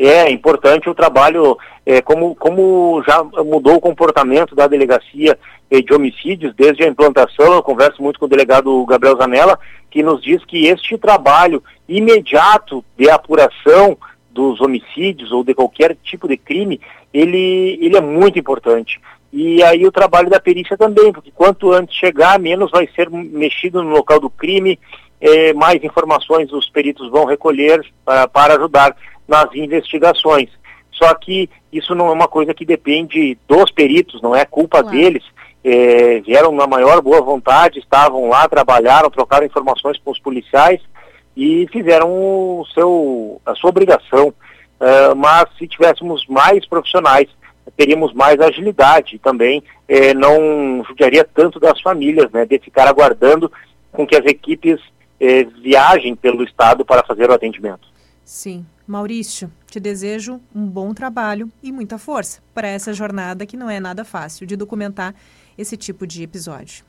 É 0.04 0.28
importante 0.28 0.90
o 0.90 0.94
trabalho, 0.97 1.56
é, 1.87 2.02
como, 2.02 2.35
como 2.35 3.00
já 3.06 3.23
mudou 3.23 3.76
o 3.76 3.80
comportamento 3.80 4.52
da 4.52 4.66
delegacia 4.66 5.38
é, 5.71 5.80
de 5.80 5.94
homicídios 5.94 6.52
desde 6.56 6.82
a 6.82 6.88
implantação, 6.88 7.52
eu 7.52 7.62
converso 7.62 8.02
muito 8.02 8.18
com 8.18 8.26
o 8.26 8.28
delegado 8.28 8.85
Gabriel 8.85 9.16
Zanella, 9.16 9.56
que 9.88 10.02
nos 10.02 10.21
diz 10.21 10.44
que 10.44 10.66
este 10.66 10.99
trabalho 10.99 11.62
imediato 11.88 12.85
de 12.99 13.09
apuração 13.09 13.97
dos 14.28 14.61
homicídios 14.61 15.30
ou 15.30 15.44
de 15.44 15.54
qualquer 15.54 15.97
tipo 16.02 16.26
de 16.26 16.37
crime, 16.37 16.80
ele, 17.14 17.78
ele 17.80 17.97
é 17.97 18.00
muito 18.00 18.37
importante. 18.37 19.00
E 19.32 19.62
aí 19.62 19.87
o 19.87 19.92
trabalho 19.92 20.28
da 20.28 20.40
perícia 20.40 20.76
também, 20.76 21.12
porque 21.12 21.30
quanto 21.30 21.71
antes 21.71 21.97
chegar, 21.97 22.40
menos 22.40 22.73
vai 22.73 22.88
ser 22.88 23.09
mexido 23.09 23.85
no 23.85 23.90
local 23.90 24.18
do 24.18 24.28
crime, 24.28 24.80
é, 25.23 25.52
mais 25.52 25.83
informações 25.85 26.52
os 26.52 26.69
peritos 26.69 27.09
vão 27.09 27.25
recolher 27.25 27.81
para, 28.05 28.26
para 28.26 28.55
ajudar 28.57 28.97
nas 29.26 29.55
investigações. 29.55 30.50
Só 30.91 31.14
que 31.14 31.49
isso 31.73 31.95
não 31.95 32.09
é 32.09 32.12
uma 32.12 32.26
coisa 32.26 32.52
que 32.52 32.64
depende 32.64 33.38
dos 33.49 33.71
peritos, 33.71 34.21
não 34.21 34.35
é 34.35 34.45
culpa 34.45 34.83
claro. 34.83 34.97
deles. 34.97 35.25
É, 35.64 36.21
vieram 36.21 36.50
na 36.50 36.67
maior 36.67 37.00
boa 37.00 37.23
vontade, 37.23 37.79
estavam 37.79 38.29
lá, 38.29 38.49
trabalharam, 38.49 39.09
trocaram 39.09 39.47
informações 39.47 39.97
com 39.99 40.11
os 40.11 40.19
policiais 40.19 40.81
e 41.37 41.69
fizeram 41.73 42.11
o 42.11 42.67
seu, 42.75 43.41
a 43.47 43.55
sua 43.55 43.71
obrigação. 43.71 44.35
Uh, 44.81 45.14
mas 45.14 45.45
se 45.57 45.69
tivéssemos 45.69 46.26
mais 46.26 46.67
profissionais 46.67 47.29
teríamos 47.76 48.12
mais 48.12 48.41
agilidade 48.41 49.19
também, 49.19 49.62
eh, 49.88 50.12
não 50.14 50.85
judiaria 50.85 51.25
tanto 51.25 51.61
das 51.61 51.81
famílias, 51.81 52.31
né, 52.33 52.45
de 52.45 52.59
ficar 52.59 52.88
aguardando 52.88 53.50
com 53.93 54.07
que 54.07 54.17
as 54.17 54.25
equipes 54.26 54.81
eh, 55.23 55.45
viajem 55.62 56.17
pelo 56.17 56.43
estado 56.43 56.85
para 56.85 57.05
fazer 57.05 57.31
o 57.31 57.33
atendimento. 57.33 57.87
Sim. 58.25 58.67
Maurício, 58.85 59.50
te 59.71 59.79
desejo 59.79 60.41
um 60.52 60.67
bom 60.67 60.93
trabalho 60.93 61.49
e 61.62 61.71
muita 61.71 61.97
força 61.97 62.43
para 62.52 62.67
essa 62.67 62.93
jornada 62.93 63.47
que 63.47 63.57
não 63.57 63.71
é 63.71 63.79
nada 63.79 64.05
fácil 64.05 64.45
de 64.45 64.57
documentar 64.57 65.14
esse 65.57 65.76
tipo 65.76 66.09
de 66.09 66.25
episódio. 66.25 66.85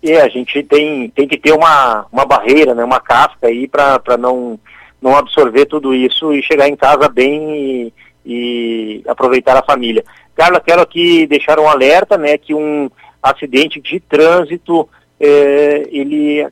É, 0.00 0.20
a 0.20 0.28
gente 0.28 0.62
tem, 0.62 1.10
tem 1.10 1.26
que 1.26 1.36
ter 1.36 1.52
uma, 1.52 2.06
uma 2.12 2.24
barreira, 2.24 2.72
né, 2.72 2.84
uma 2.84 3.00
casca 3.00 3.48
aí 3.48 3.66
para 3.66 4.16
não, 4.16 4.58
não 5.00 5.16
absorver 5.16 5.66
tudo 5.66 5.92
isso 5.92 6.32
e 6.32 6.40
chegar 6.40 6.68
em 6.68 6.76
casa 6.76 7.08
bem 7.08 7.52
e, 7.52 7.94
e 8.24 9.02
aproveitar 9.08 9.56
a 9.56 9.64
família. 9.64 10.04
Carla, 10.36 10.60
quero 10.60 10.82
aqui 10.82 11.26
deixar 11.26 11.58
um 11.58 11.68
alerta, 11.68 12.16
né, 12.16 12.38
que 12.38 12.54
um 12.54 12.88
acidente 13.20 13.80
de 13.80 13.98
trânsito, 13.98 14.88
é, 15.18 15.88
ele 15.90 16.46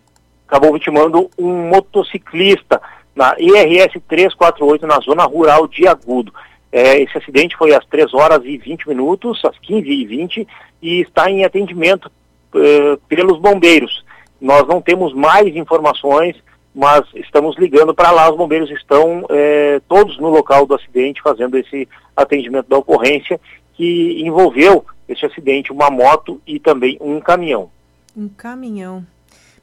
acabou 0.51 0.73
vitimando 0.73 1.31
um 1.39 1.69
motociclista 1.69 2.83
na 3.15 3.37
IRS 3.39 4.01
348, 4.09 4.87
na 4.87 4.99
zona 4.99 5.25
rural 5.25 5.69
de 5.69 5.87
Agudo. 5.87 6.35
É, 6.73 7.01
esse 7.01 7.17
acidente 7.17 7.57
foi 7.57 7.73
às 7.73 7.85
3 7.87 8.13
horas 8.15 8.43
e 8.45 8.59
20 8.59 8.89
minutos, 8.89 9.45
às 9.45 9.57
15 9.59 9.89
e 9.89 10.05
20, 10.05 10.49
e 10.83 11.01
está 11.01 11.31
em 11.31 11.45
atendimento 11.45 12.11
é, 12.55 12.99
pelos 13.09 13.39
bombeiros. 13.39 14.05
Nós 14.41 14.67
não 14.67 14.81
temos 14.81 15.15
mais 15.15 15.55
informações, 15.55 16.37
mas 16.75 17.03
estamos 17.15 17.57
ligando 17.57 17.95
para 17.95 18.11
lá. 18.11 18.29
Os 18.31 18.37
bombeiros 18.37 18.71
estão 18.71 19.25
é, 19.31 19.81
todos 19.89 20.19
no 20.19 20.29
local 20.29 20.67
do 20.67 20.75
acidente 20.75 21.23
fazendo 21.23 21.57
esse 21.59 21.89
atendimento 22.17 22.69
da 22.69 22.79
ocorrência 22.79 23.41
que 23.75 24.21
envolveu 24.23 24.85
esse 25.09 25.25
acidente 25.27 25.73
uma 25.73 25.91
moto 25.91 26.41
e 26.47 26.59
também 26.59 26.97
um 27.01 27.21
caminhão. 27.21 27.71
Um 28.17 28.29
caminhão. 28.29 29.05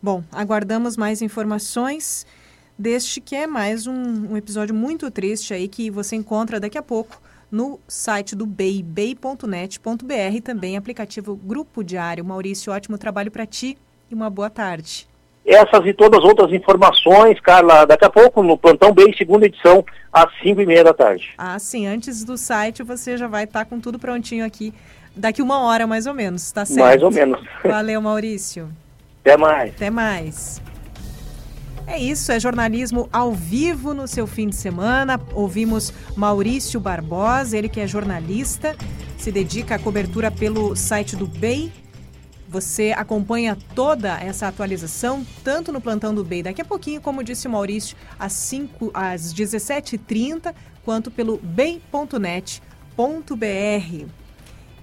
Bom, 0.01 0.24
aguardamos 0.32 0.96
mais 0.96 1.22
informações 1.22 2.25
deste 2.77 3.20
que 3.20 3.36
é 3.36 3.48
mais 3.48 3.88
um, 3.88 4.32
um, 4.32 4.38
episódio 4.38 4.75
muito 4.75 5.10
triste 5.10 5.54
aí 5.54 5.68
que 5.68 5.89
você 5.89 6.16
encontra 6.16 6.60
daqui 6.60 6.77
a 6.77 6.84
pouco 6.84 7.20
no 7.51 7.80
site 7.88 8.36
do 8.36 8.46
BEI, 8.46 8.84
bei.net.br, 8.84 10.42
também 10.44 10.77
aplicativo 10.77 11.36
Grupo 11.36 11.84
Diário. 11.84 12.24
Maurício, 12.24 12.72
ótimo 12.72 12.98
trabalho 12.98 13.32
para 13.32 13.46
ti 13.46 13.77
e 14.12 14.13
uma 14.13 14.30
boa 14.30 14.50
tarde. 14.50 15.08
Essas 15.44 15.86
e 15.86 15.94
todas 15.94 16.20
as 16.20 16.25
outras 16.25 16.51
informações, 16.51 17.39
Carla, 17.39 17.86
daqui 17.86 18.04
a 18.04 18.10
pouco 18.10 18.44
no 18.44 18.58
Plantão 18.58 18.94
BEI, 18.94 19.16
segunda 19.18 19.46
edição, 19.46 19.84
às 20.12 20.30
5 20.44 20.62
e 20.62 20.66
meia 20.66 20.84
da 20.84 20.94
tarde. 20.94 21.34
Ah, 21.38 21.58
sim, 21.58 21.88
antes 21.88 22.24
do 22.24 22.38
site 22.38 22.84
você 22.84 23.18
já 23.18 23.27
vai 23.27 23.46
estar 23.46 23.63
tá 23.63 23.66
com 23.66 23.80
tudo 23.80 23.98
prontinho 23.98 24.46
aqui, 24.46 24.74
daqui 25.16 25.42
uma 25.42 25.62
hora 25.62 25.88
mais 25.88 26.06
ou 26.06 26.13
menos, 26.13 26.51
tá 26.51 26.66
certo? 26.66 26.82
Mais 26.82 27.01
ou 27.01 27.10
menos. 27.10 27.42
Valeu, 27.63 28.01
Maurício. 28.01 28.70
Até 29.28 29.36
mais. 29.36 29.74
Até 29.74 29.90
mais. 29.90 30.62
É 31.86 32.00
isso, 32.00 32.32
é 32.32 32.40
jornalismo 32.40 33.10
ao 33.12 33.34
vivo 33.34 33.94
no 33.94 34.08
seu 34.08 34.26
fim 34.26 34.48
de 34.48 34.56
semana. 34.56 35.20
Ouvimos 35.34 35.92
Maurício 36.16 36.80
Barbosa, 36.80 37.58
ele 37.58 37.68
que 37.68 37.82
é 37.82 37.88
jornalista, 37.88 38.74
se 39.18 39.30
dedica 39.30 39.76
à 39.76 39.80
cobertura 39.80 40.32
pelo 40.32 40.78
site 40.78 41.18
do 41.18 41.28
BEI. 41.28 41.74
Você 42.48 42.94
acompanha 42.96 43.58
toda 43.76 44.18
essa 44.22 44.48
atualização, 44.48 45.26
tanto 45.44 45.74
no 45.74 45.82
plantão 45.82 46.16
do 46.16 46.24
BEI 46.24 46.44
daqui 46.44 46.62
a 46.62 46.66
pouquinho, 46.66 47.02
como 47.02 47.22
disse 47.22 47.48
o 47.48 47.52
Maurício, 47.52 47.98
às, 48.18 48.32
5, 48.32 48.92
às 48.94 49.34
17h30, 49.34 50.56
quanto 50.86 51.12
pelo 51.12 51.38
bei.net.br. 51.44 52.22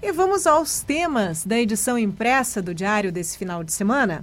E 0.03 0.13
vamos 0.13 0.47
aos 0.47 0.83
temas 0.83 1.47
da 1.47 1.59
edição 1.59 1.99
impressa 1.99 2.61
do 2.61 2.75
Diário 2.75 3.11
desse 3.11 3.39
final 3.39 3.65
de 3.65 3.73
semana. 3.73 4.23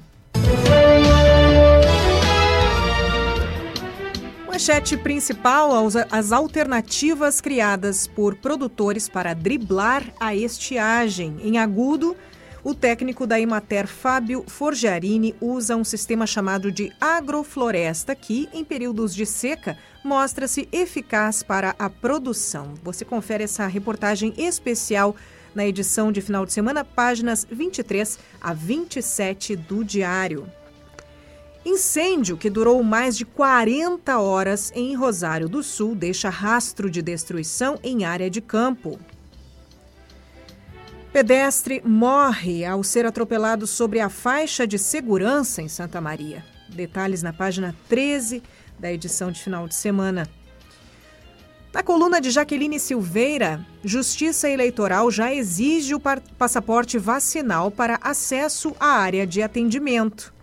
Manchete 4.62 4.96
principal: 4.96 5.72
as 6.12 6.32
alternativas 6.32 7.42
criadas 7.42 8.06
por 8.06 8.36
produtores 8.36 9.10
para 9.10 9.34
driblar 9.34 10.04
a 10.20 10.36
estiagem. 10.36 11.38
Em 11.42 11.58
agudo, 11.58 12.16
o 12.64 12.76
técnico 12.76 13.26
da 13.26 13.40
Imater, 13.40 13.88
Fábio 13.88 14.44
Forgiarini, 14.48 15.36
usa 15.42 15.76
um 15.76 15.84
sistema 15.84 16.28
chamado 16.28 16.72
de 16.72 16.94
agrofloresta 17.02 18.14
que, 18.14 18.48
em 18.54 18.64
períodos 18.64 19.16
de 19.16 19.26
seca, 19.26 19.80
mostra-se 20.04 20.70
eficaz 20.72 21.42
para 21.42 21.76
a 21.80 21.90
produção. 21.90 22.76
Você 22.84 23.04
confere 23.04 23.46
essa 23.46 23.66
reportagem 23.66 24.32
especial 24.38 25.16
na 25.54 25.66
edição 25.66 26.12
de 26.12 26.22
final 26.22 26.46
de 26.46 26.54
semana, 26.54 26.84
páginas 26.84 27.46
23 27.50 28.20
a 28.40 28.54
27 28.54 29.56
do 29.56 29.84
Diário. 29.84 30.48
Incêndio 31.64 32.38
que 32.38 32.50
durou 32.50 32.82
mais 32.84 33.16
de 33.16 33.24
40 33.24 34.20
horas 34.20 34.72
em 34.74 34.96
Rosário 34.96 35.48
do 35.48 35.62
Sul 35.62 35.94
deixa 35.94 36.30
rastro 36.30 36.90
de 36.90 37.02
destruição 37.02 37.78
em 37.84 38.04
área 38.04 38.30
de 38.30 38.42
campo. 38.42 39.00
Pedestre 41.14 41.82
morre 41.86 42.66
ao 42.66 42.84
ser 42.84 43.06
atropelado 43.06 43.68
sobre 43.68 44.00
a 44.00 44.10
faixa 44.10 44.66
de 44.66 44.80
segurança 44.80 45.62
em 45.62 45.68
Santa 45.68 46.02
Maria. 46.02 46.44
Detalhes 46.70 47.22
na 47.22 47.34
página 47.34 47.76
13 47.90 48.42
da 48.80 48.92
edição 48.92 49.32
de 49.32 49.44
final 49.44 49.68
de 49.68 49.76
semana. 49.76 50.28
Na 51.74 51.82
coluna 51.82 52.20
de 52.20 52.30
Jaqueline 52.30 52.78
Silveira, 52.78 53.66
Justiça 53.84 54.50
Eleitoral 54.50 55.10
já 55.10 55.34
exige 55.34 55.96
o 55.96 56.02
passaporte 56.38 56.98
vacinal 56.98 57.72
para 57.72 57.98
acesso 58.02 58.76
à 58.78 58.88
área 58.88 59.26
de 59.26 59.42
atendimento. 59.42 60.34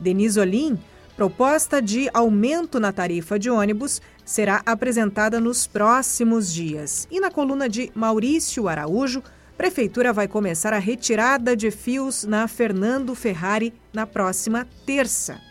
Denise 0.00 0.40
Olim, 0.40 0.76
proposta 1.16 1.80
de 1.80 2.10
aumento 2.12 2.80
na 2.80 2.92
tarifa 2.92 3.38
de 3.38 3.48
ônibus 3.48 4.02
será 4.24 4.60
apresentada 4.66 5.40
nos 5.40 5.68
próximos 5.68 6.52
dias. 6.52 7.06
E 7.12 7.20
na 7.20 7.30
coluna 7.30 7.68
de 7.68 7.92
Maurício 7.94 8.66
Araújo, 8.66 9.22
Prefeitura 9.56 10.12
vai 10.12 10.28
começar 10.28 10.74
a 10.74 10.78
retirada 10.78 11.56
de 11.56 11.70
fios 11.70 12.24
na 12.24 12.46
Fernando 12.46 13.14
Ferrari 13.14 13.72
na 13.90 14.06
próxima 14.06 14.66
terça. 14.84 15.45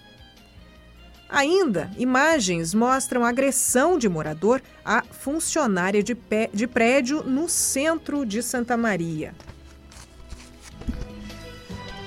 Ainda, 1.36 1.92
imagens 1.98 2.74
mostram 2.74 3.26
agressão 3.26 3.98
de 3.98 4.08
morador 4.08 4.62
a 4.86 5.04
funcionária 5.04 6.02
de, 6.02 6.16
pé, 6.16 6.50
de 6.54 6.66
prédio 6.66 7.24
no 7.24 7.50
centro 7.50 8.26
de 8.26 8.42
Santa 8.42 8.78
Maria. 8.78 9.36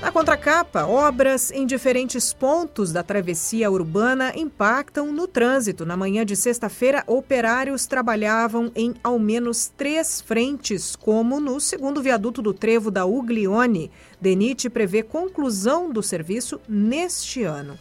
Na 0.00 0.10
contracapa, 0.10 0.86
obras 0.86 1.50
em 1.50 1.66
diferentes 1.66 2.32
pontos 2.32 2.90
da 2.90 3.02
travessia 3.02 3.70
urbana 3.70 4.32
impactam 4.34 5.12
no 5.12 5.28
trânsito. 5.28 5.84
Na 5.84 5.94
manhã 5.94 6.24
de 6.24 6.34
sexta-feira, 6.34 7.04
operários 7.06 7.84
trabalhavam 7.84 8.72
em 8.74 8.94
ao 9.04 9.18
menos 9.18 9.70
três 9.76 10.22
frentes, 10.22 10.96
como 10.96 11.38
no 11.38 11.60
segundo 11.60 12.00
viaduto 12.00 12.40
do 12.40 12.54
trevo 12.54 12.90
da 12.90 13.04
Uglione. 13.04 13.90
DENIT 14.18 14.70
prevê 14.70 15.02
conclusão 15.02 15.90
do 15.92 16.02
serviço 16.02 16.58
neste 16.66 17.42
ano. 17.42 17.78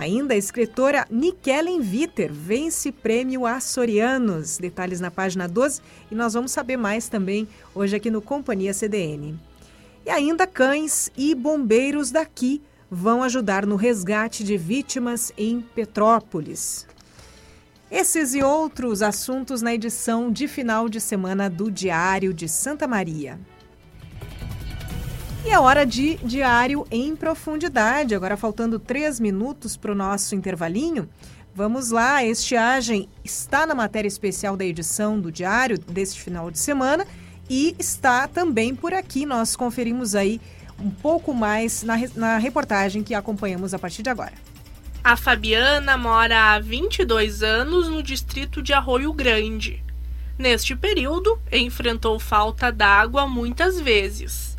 Ainda 0.00 0.32
a 0.32 0.36
escritora 0.38 1.06
Nikellen 1.10 1.82
Viter 1.82 2.32
vence 2.32 2.90
prêmio 2.90 3.44
Açorianos. 3.44 4.56
Detalhes 4.56 4.98
na 4.98 5.10
página 5.10 5.46
12 5.46 5.82
e 6.10 6.14
nós 6.14 6.32
vamos 6.32 6.52
saber 6.52 6.78
mais 6.78 7.06
também 7.10 7.46
hoje 7.74 7.96
aqui 7.96 8.10
no 8.10 8.22
Companhia 8.22 8.72
CDN. 8.72 9.38
E 10.06 10.08
ainda 10.08 10.46
cães 10.46 11.12
e 11.18 11.34
bombeiros 11.34 12.10
daqui 12.10 12.62
vão 12.90 13.22
ajudar 13.22 13.66
no 13.66 13.76
resgate 13.76 14.42
de 14.42 14.56
vítimas 14.56 15.34
em 15.36 15.60
Petrópolis. 15.60 16.86
Esses 17.90 18.32
e 18.34 18.42
outros 18.42 19.02
assuntos 19.02 19.60
na 19.60 19.74
edição 19.74 20.32
de 20.32 20.48
final 20.48 20.88
de 20.88 20.98
semana 20.98 21.50
do 21.50 21.70
Diário 21.70 22.32
de 22.32 22.48
Santa 22.48 22.88
Maria. 22.88 23.38
E 25.44 25.50
é 25.50 25.58
hora 25.58 25.86
de 25.86 26.16
Diário 26.16 26.86
em 26.90 27.16
Profundidade. 27.16 28.14
Agora, 28.14 28.36
faltando 28.36 28.78
três 28.78 29.18
minutos 29.18 29.76
para 29.76 29.92
o 29.92 29.94
nosso 29.94 30.34
intervalinho. 30.34 31.08
Vamos 31.54 31.90
lá, 31.90 32.16
a 32.16 32.24
estiagem 32.24 33.08
está 33.24 33.66
na 33.66 33.74
matéria 33.74 34.06
especial 34.06 34.56
da 34.56 34.64
edição 34.64 35.18
do 35.18 35.32
Diário 35.32 35.78
deste 35.78 36.20
final 36.20 36.50
de 36.50 36.58
semana 36.58 37.06
e 37.48 37.74
está 37.78 38.28
também 38.28 38.74
por 38.74 38.94
aqui. 38.94 39.26
Nós 39.26 39.56
conferimos 39.56 40.14
aí 40.14 40.40
um 40.78 40.90
pouco 40.90 41.34
mais 41.34 41.82
na, 41.82 41.96
na 42.14 42.38
reportagem 42.38 43.02
que 43.02 43.14
acompanhamos 43.14 43.74
a 43.74 43.78
partir 43.78 44.02
de 44.02 44.10
agora. 44.10 44.34
A 45.02 45.16
Fabiana 45.16 45.96
mora 45.96 46.54
há 46.54 46.60
22 46.60 47.42
anos 47.42 47.88
no 47.88 48.02
distrito 48.02 48.62
de 48.62 48.72
Arroio 48.72 49.12
Grande. 49.12 49.82
Neste 50.38 50.76
período, 50.76 51.38
enfrentou 51.50 52.18
falta 52.20 52.70
d'água 52.70 53.26
muitas 53.26 53.80
vezes. 53.80 54.49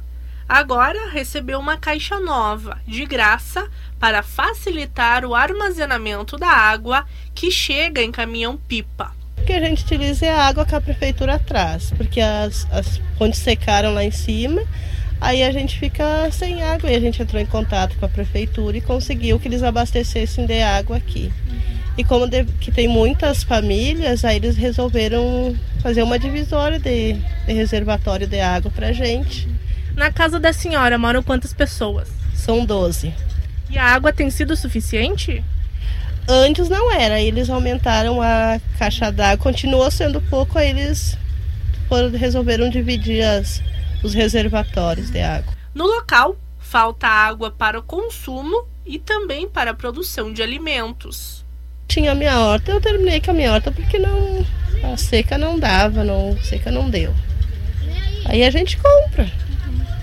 Agora 0.54 1.10
recebeu 1.10 1.58
uma 1.62 1.78
caixa 1.78 2.20
nova, 2.20 2.78
de 2.86 3.06
graça, 3.06 3.70
para 3.98 4.22
facilitar 4.22 5.24
o 5.24 5.34
armazenamento 5.34 6.36
da 6.36 6.50
água 6.50 7.06
que 7.34 7.50
chega 7.50 8.02
em 8.02 8.12
caminhão-pipa 8.12 9.14
que 9.46 9.54
a 9.54 9.60
gente 9.62 9.84
utiliza 9.84 10.26
é 10.26 10.30
a 10.30 10.46
água 10.46 10.66
que 10.66 10.76
a 10.76 10.80
prefeitura 10.82 11.40
traz, 11.40 11.92
porque 11.98 12.22
as, 12.22 12.68
as 12.70 13.02
fontes 13.18 13.40
secaram 13.40 13.94
lá 13.94 14.04
em 14.04 14.12
cima, 14.12 14.62
aí 15.20 15.42
a 15.42 15.52
gente 15.52 15.80
fica 15.80 16.30
sem 16.32 16.62
água 16.62 16.92
e 16.92 16.96
a 16.96 17.00
gente 17.00 17.22
entrou 17.22 17.42
em 17.42 17.46
contato 17.46 17.98
com 17.98 18.06
a 18.06 18.10
prefeitura 18.10 18.78
e 18.78 18.82
conseguiu 18.82 19.40
que 19.40 19.48
eles 19.48 19.64
abastecessem 19.64 20.46
de 20.46 20.62
água 20.62 20.98
aqui. 20.98 21.32
E 21.98 22.04
como 22.04 22.28
de, 22.28 22.46
que 22.60 22.72
tem 22.72 22.88
muitas 22.88 23.44
famílias, 23.44 24.24
aí 24.24 24.36
eles 24.36 24.56
resolveram 24.58 25.56
fazer 25.82 26.04
uma 26.04 26.20
divisória 26.20 26.78
de, 26.78 27.14
de 27.14 27.54
reservatório 27.54 28.28
de 28.28 28.40
água 28.40 28.70
pra 28.70 28.92
gente. 28.92 29.50
Na 29.96 30.12
casa 30.12 30.40
da 30.40 30.54
senhora 30.54 30.98
moram 30.98 31.22
quantas 31.22 31.54
pessoas? 31.54 32.22
são 32.42 32.66
12. 32.66 33.14
E 33.70 33.78
a 33.78 33.86
água 33.86 34.12
tem 34.12 34.30
sido 34.30 34.56
suficiente? 34.56 35.44
Antes 36.28 36.70
não 36.70 36.92
era, 36.92 37.22
eles 37.22 37.50
aumentaram 37.50 38.22
a 38.22 38.60
caixa 38.78 39.12
d'água, 39.12 39.44
continuou 39.44 39.90
sendo 39.92 40.22
pouco, 40.22 40.58
aí 40.58 40.70
eles 40.70 41.18
resolveram 42.18 42.70
dividir 42.70 43.22
as, 43.22 43.62
os 44.04 44.14
reservatórios 44.14 45.10
de 45.10 45.20
água. 45.20 45.54
No 45.74 45.86
local, 45.86 46.36
falta 46.60 47.08
água 47.08 47.52
para 47.52 47.80
o 47.80 47.84
consumo 47.84 48.66
e 48.86 48.98
também 48.98 49.48
para 49.48 49.72
a 49.72 49.74
produção 49.74 50.32
de 50.32 50.42
alimentos. 50.42 51.46
Tinha 51.88 52.12
a 52.12 52.16
minha 52.16 52.40
horta, 52.40 52.72
eu 52.72 52.82
terminei 52.82 53.20
com 53.20 53.32
a 53.32 53.34
minha 53.34 53.52
horta 53.52 53.72
porque 53.72 54.00
não 54.00 54.46
a 54.84 54.98
seca 54.98 55.38
não 55.38 55.60
dava, 55.60 56.04
não, 56.04 56.32
a 56.32 56.44
seca 56.44 56.72
não 56.72 56.90
deu. 56.90 57.14
Aí 58.26 58.44
a 58.44 58.50
gente 58.50 58.78
compra. 58.78 59.30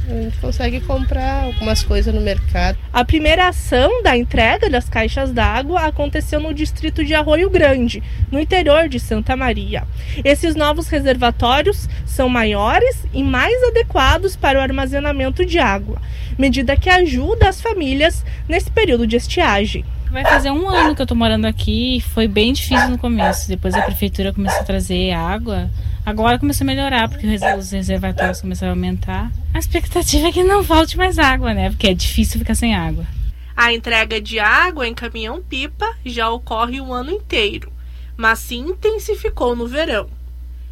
A 0.08 0.22
gente 0.22 0.38
consegue 0.38 0.80
comprar 0.80 1.44
algumas 1.44 1.82
coisas 1.82 2.14
no 2.14 2.20
mercado. 2.22 2.78
A 2.90 3.04
primeira 3.04 3.48
ação 3.48 4.02
da 4.02 4.16
entrega 4.16 4.70
das 4.70 4.88
caixas 4.88 5.32
d'água 5.32 5.82
aconteceu 5.82 6.40
no 6.40 6.54
distrito 6.54 7.04
de 7.04 7.14
Arroio 7.14 7.50
Grande, 7.50 8.02
no 8.32 8.40
interior 8.40 8.88
de 8.88 8.98
Santa 8.98 9.36
Maria. 9.36 9.84
Esses 10.24 10.56
novos 10.56 10.88
reservatórios 10.88 11.86
são 12.06 12.26
maiores 12.26 13.04
e 13.12 13.22
mais 13.22 13.62
adequados 13.64 14.34
para 14.34 14.58
o 14.58 14.62
armazenamento 14.62 15.44
de 15.44 15.58
água, 15.58 16.00
medida 16.38 16.74
que 16.74 16.88
ajuda 16.88 17.46
as 17.46 17.60
famílias 17.60 18.24
nesse 18.48 18.70
período 18.70 19.06
de 19.06 19.16
estiagem. 19.16 19.84
Vai 20.10 20.24
fazer 20.24 20.50
um 20.50 20.66
ano 20.66 20.96
que 20.96 21.02
eu 21.02 21.06
tô 21.06 21.14
morando 21.14 21.44
aqui. 21.44 22.02
Foi 22.14 22.26
bem 22.26 22.54
difícil 22.54 22.88
no 22.88 22.96
começo. 22.96 23.46
Depois 23.46 23.74
a 23.74 23.82
prefeitura 23.82 24.32
começou 24.32 24.60
a 24.60 24.64
trazer 24.64 25.12
água. 25.12 25.68
Agora 26.08 26.38
começou 26.38 26.64
a 26.64 26.66
melhorar, 26.66 27.06
porque 27.06 27.26
os 27.26 27.70
reservatórios 27.70 28.40
começaram 28.40 28.72
a 28.72 28.74
aumentar. 28.74 29.30
A 29.52 29.58
expectativa 29.58 30.28
é 30.28 30.32
que 30.32 30.42
não 30.42 30.64
falte 30.64 30.96
mais 30.96 31.18
água, 31.18 31.52
né? 31.52 31.68
Porque 31.68 31.86
é 31.86 31.92
difícil 31.92 32.38
ficar 32.38 32.54
sem 32.54 32.74
água. 32.74 33.06
A 33.54 33.74
entrega 33.74 34.18
de 34.18 34.38
água 34.38 34.88
em 34.88 34.94
caminhão-pipa 34.94 35.94
já 36.06 36.30
ocorre 36.30 36.80
o 36.80 36.94
ano 36.94 37.10
inteiro, 37.10 37.70
mas 38.16 38.38
se 38.38 38.54
intensificou 38.56 39.54
no 39.54 39.66
verão. 39.66 40.08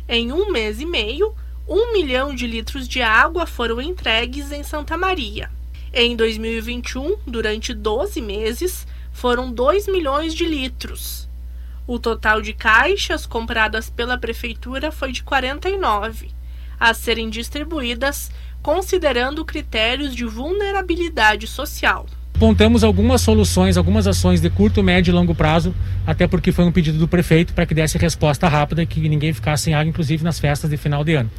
Em 0.09 0.33
um 0.33 0.51
mês 0.51 0.81
e 0.81 0.87
meio, 0.87 1.35
um 1.69 1.93
milhão 1.93 2.35
de 2.35 2.47
litros 2.47 2.89
de 2.89 3.03
água 3.03 3.45
foram 3.45 3.79
entregues 3.79 4.51
em 4.51 4.63
Santa 4.63 4.97
Maria. 4.97 5.51
Em 5.93 6.17
2021, 6.17 7.15
durante 7.27 7.75
12 7.75 8.23
meses, 8.23 8.87
foram 9.13 9.53
2 9.53 9.87
milhões 9.87 10.33
de 10.33 10.47
litros. 10.47 11.26
O 11.87 12.01
total 12.01 12.43
de 12.43 12.53
caixas 12.53 13.27
compradas 13.27 13.89
pela 13.89 14.19
prefeitura 14.19 14.91
foi 14.91 15.13
de 15.13 15.23
49, 15.23 16.31
a 16.81 16.93
serem 16.93 17.31
distribuídas 17.31 18.29
considerando 18.61 19.45
critérios 19.45 20.13
de 20.13 20.25
vulnerabilidade 20.25 21.47
social. 21.47 22.05
Apontamos 22.35 22.83
algumas 22.83 23.21
soluções, 23.21 23.77
algumas 23.77 24.09
ações 24.09 24.41
de 24.41 24.51
curto, 24.51 24.83
médio 24.83 25.13
e 25.13 25.15
longo 25.15 25.33
prazo, 25.33 25.73
até 26.05 26.27
porque 26.27 26.51
foi 26.51 26.65
um 26.65 26.73
pedido 26.73 26.99
do 26.99 27.07
prefeito 27.07 27.55
para 27.55 27.65
que 27.65 27.73
desse 27.73 27.97
resposta 27.97 28.49
rápida 28.49 28.83
e 28.83 28.87
que 28.87 29.09
ninguém 29.09 29.33
ficasse 29.33 29.65
sem 29.65 29.75
água, 29.75 29.89
inclusive 29.89 30.25
nas 30.25 30.41
festas 30.41 30.69
de 30.69 30.77
final 30.77 31.05
de 31.05 31.15
ano. 31.15 31.31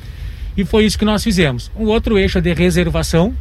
E 0.56 0.64
foi 0.64 0.86
isso 0.86 0.98
que 0.98 1.06
nós 1.06 1.24
fizemos. 1.24 1.70
Um 1.76 1.88
outro 1.88 2.18
eixo 2.18 2.38
é 2.38 2.42
de 2.42 2.54
reservação 2.54 3.36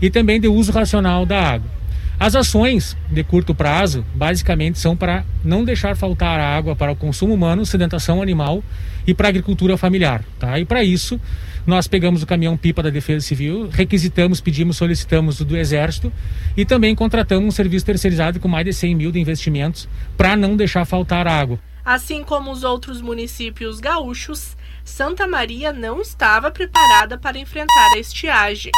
e 0.00 0.10
também 0.10 0.38
de 0.38 0.46
uso 0.46 0.70
racional 0.70 1.24
da 1.24 1.42
água. 1.42 1.79
As 2.20 2.34
ações 2.34 2.98
de 3.10 3.24
curto 3.24 3.54
prazo, 3.54 4.04
basicamente, 4.14 4.78
são 4.78 4.94
para 4.94 5.24
não 5.42 5.64
deixar 5.64 5.96
faltar 5.96 6.38
água 6.38 6.76
para 6.76 6.92
o 6.92 6.96
consumo 6.96 7.32
humano, 7.32 7.64
sedentação 7.64 8.20
animal 8.20 8.62
e 9.06 9.14
para 9.14 9.28
a 9.28 9.30
agricultura 9.30 9.78
familiar. 9.78 10.22
Tá? 10.38 10.58
E 10.58 10.66
para 10.66 10.84
isso, 10.84 11.18
nós 11.66 11.88
pegamos 11.88 12.22
o 12.22 12.26
caminhão-pipa 12.26 12.82
da 12.82 12.90
Defesa 12.90 13.24
Civil, 13.24 13.70
requisitamos, 13.72 14.38
pedimos, 14.38 14.76
solicitamos 14.76 15.40
do 15.40 15.56
Exército 15.56 16.12
e 16.54 16.66
também 16.66 16.94
contratamos 16.94 17.48
um 17.48 17.50
serviço 17.50 17.86
terceirizado 17.86 18.38
com 18.38 18.48
mais 18.48 18.66
de 18.66 18.74
100 18.74 18.94
mil 18.94 19.10
de 19.10 19.18
investimentos 19.18 19.88
para 20.14 20.36
não 20.36 20.56
deixar 20.56 20.84
faltar 20.84 21.26
água. 21.26 21.58
Assim 21.82 22.22
como 22.22 22.52
os 22.52 22.64
outros 22.64 23.00
municípios 23.00 23.80
gaúchos, 23.80 24.58
Santa 24.84 25.26
Maria 25.26 25.72
não 25.72 26.02
estava 26.02 26.50
preparada 26.50 27.16
para 27.16 27.38
enfrentar 27.38 27.94
a 27.94 27.98
estiagem. 27.98 28.72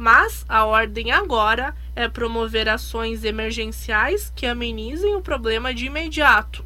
Mas 0.00 0.46
a 0.48 0.64
ordem 0.64 1.12
agora 1.12 1.74
é 1.94 2.08
promover 2.08 2.70
ações 2.70 3.22
emergenciais 3.22 4.32
que 4.34 4.46
amenizem 4.46 5.14
o 5.14 5.20
problema 5.20 5.74
de 5.74 5.84
imediato, 5.84 6.64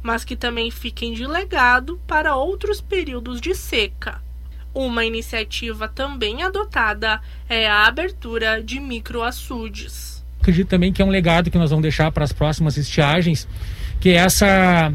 mas 0.00 0.22
que 0.22 0.36
também 0.36 0.70
fiquem 0.70 1.12
de 1.12 1.26
legado 1.26 2.00
para 2.06 2.36
outros 2.36 2.80
períodos 2.80 3.40
de 3.40 3.52
seca. 3.52 4.22
Uma 4.72 5.04
iniciativa 5.04 5.88
também 5.88 6.44
adotada 6.44 7.20
é 7.48 7.68
a 7.68 7.84
abertura 7.84 8.62
de 8.62 8.78
microaçudes. 8.78 10.24
Acredito 10.40 10.68
também 10.68 10.92
que 10.92 11.02
é 11.02 11.04
um 11.04 11.10
legado 11.10 11.50
que 11.50 11.58
nós 11.58 11.70
vamos 11.70 11.82
deixar 11.82 12.12
para 12.12 12.22
as 12.22 12.32
próximas 12.32 12.76
estiagens, 12.76 13.48
que 13.98 14.10
é 14.10 14.18
essa 14.18 14.94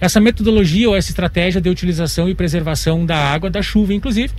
essa 0.00 0.20
metodologia 0.20 0.88
ou 0.88 0.94
essa 0.94 1.10
estratégia 1.10 1.60
de 1.60 1.68
utilização 1.68 2.28
e 2.28 2.34
preservação 2.34 3.04
da 3.04 3.16
água, 3.16 3.50
da 3.50 3.60
chuva, 3.60 3.92
inclusive, 3.92 4.32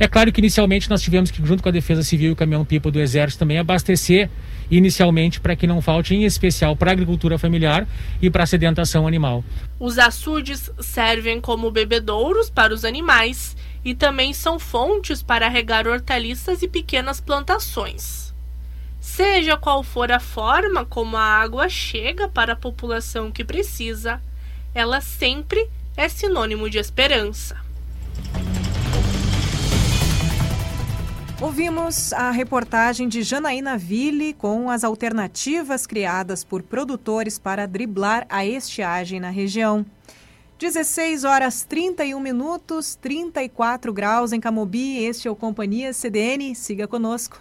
é 0.00 0.08
claro 0.08 0.32
que 0.32 0.40
inicialmente 0.40 0.88
nós 0.88 1.02
tivemos 1.02 1.30
que, 1.30 1.44
junto 1.46 1.62
com 1.62 1.68
a 1.68 1.72
Defesa 1.72 2.02
Civil 2.02 2.30
e 2.30 2.32
o 2.32 2.36
caminhão-pipa 2.36 2.90
do 2.90 2.98
Exército, 2.98 3.40
também 3.40 3.58
abastecer 3.58 4.30
inicialmente 4.70 5.38
para 5.38 5.54
que 5.54 5.66
não 5.66 5.82
falte, 5.82 6.14
em 6.14 6.24
especial 6.24 6.74
para 6.74 6.90
a 6.90 6.92
agricultura 6.92 7.38
familiar 7.38 7.86
e 8.22 8.30
para 8.30 8.44
a 8.44 8.46
sedentação 8.46 9.06
animal. 9.06 9.44
Os 9.78 9.98
açudes 9.98 10.70
servem 10.80 11.38
como 11.38 11.70
bebedouros 11.70 12.48
para 12.48 12.72
os 12.72 12.82
animais 12.82 13.54
e 13.84 13.94
também 13.94 14.32
são 14.32 14.58
fontes 14.58 15.22
para 15.22 15.48
regar 15.48 15.86
hortaliças 15.86 16.62
e 16.62 16.68
pequenas 16.68 17.20
plantações. 17.20 18.32
Seja 18.98 19.58
qual 19.58 19.82
for 19.82 20.10
a 20.10 20.20
forma 20.20 20.82
como 20.86 21.18
a 21.18 21.22
água 21.22 21.68
chega 21.68 22.26
para 22.26 22.54
a 22.54 22.56
população 22.56 23.30
que 23.30 23.44
precisa, 23.44 24.18
ela 24.74 25.02
sempre 25.02 25.68
é 25.94 26.08
sinônimo 26.08 26.70
de 26.70 26.78
esperança. 26.78 27.56
Ouvimos 31.42 32.12
a 32.12 32.30
reportagem 32.30 33.08
de 33.08 33.22
Janaína 33.22 33.78
Ville 33.78 34.34
com 34.34 34.68
as 34.68 34.84
alternativas 34.84 35.86
criadas 35.86 36.44
por 36.44 36.62
produtores 36.62 37.38
para 37.38 37.66
driblar 37.66 38.26
a 38.28 38.44
estiagem 38.44 39.18
na 39.18 39.30
região. 39.30 39.86
16 40.58 41.24
horas 41.24 41.62
31 41.62 42.20
minutos, 42.20 42.94
34 42.94 43.90
graus 43.90 44.34
em 44.34 44.40
Camobi. 44.40 45.02
Este 45.02 45.28
é 45.28 45.30
o 45.30 45.34
Companhia 45.34 45.94
CDN. 45.94 46.54
Siga 46.54 46.86
conosco. 46.86 47.40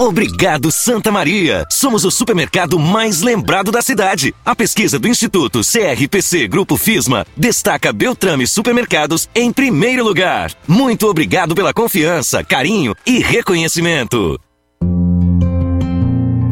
Obrigado 0.00 0.70
Santa 0.70 1.10
Maria. 1.10 1.66
Somos 1.68 2.04
o 2.04 2.10
supermercado 2.12 2.78
mais 2.78 3.20
lembrado 3.20 3.72
da 3.72 3.82
cidade. 3.82 4.32
A 4.46 4.54
pesquisa 4.54 4.96
do 4.96 5.08
Instituto 5.08 5.60
CRPC 5.60 6.46
Grupo 6.46 6.76
Fisma 6.76 7.26
destaca 7.36 7.92
Beltrame 7.92 8.46
Supermercados 8.46 9.28
em 9.34 9.52
primeiro 9.52 10.04
lugar. 10.04 10.52
Muito 10.68 11.08
obrigado 11.08 11.52
pela 11.52 11.74
confiança, 11.74 12.44
carinho 12.44 12.94
e 13.04 13.18
reconhecimento. 13.18 14.38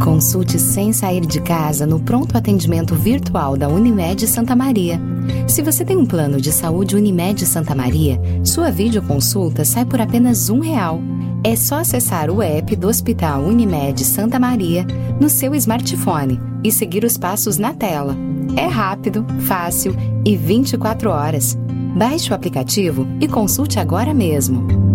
Consulte 0.03 0.59
sem 0.59 0.93
sair 0.93 1.25
de 1.25 1.41
casa 1.41 1.87
no 1.87 2.01
pronto 2.01 2.37
atendimento 2.37 2.97
virtual 2.97 3.57
da 3.57 3.69
Unimed 3.69 4.27
Santa 4.27 4.57
Maria. 4.57 5.01
Se 5.47 5.63
você 5.63 5.85
tem 5.85 5.97
um 5.97 6.07
plano 6.07 6.41
de 6.41 6.51
saúde 6.51 6.97
Unimed 6.97 7.47
Santa 7.47 7.75
Maria, 7.75 8.21
sua 8.45 8.71
videoconsulta 8.71 9.65
sai 9.65 9.85
por 9.85 10.01
apenas 10.01 10.51
um 10.51 10.59
real. 10.59 11.01
É 11.47 11.55
só 11.55 11.77
acessar 11.77 12.29
o 12.29 12.43
app 12.43 12.75
do 12.75 12.89
Hospital 12.89 13.43
Unimed 13.43 14.05
Santa 14.05 14.37
Maria 14.37 14.85
no 15.21 15.29
seu 15.29 15.55
smartphone 15.55 16.41
e 16.65 16.73
seguir 16.73 17.05
os 17.05 17.17
passos 17.17 17.57
na 17.57 17.73
tela. 17.73 18.17
É 18.57 18.67
rápido, 18.67 19.25
fácil 19.43 19.95
e 20.25 20.37
24 20.37 21.09
horas. 21.09 21.57
Baixe 21.97 22.33
o 22.33 22.35
aplicativo 22.35 23.07
e 23.21 23.29
consulte 23.29 23.79
agora 23.79 24.13
mesmo. 24.13 24.86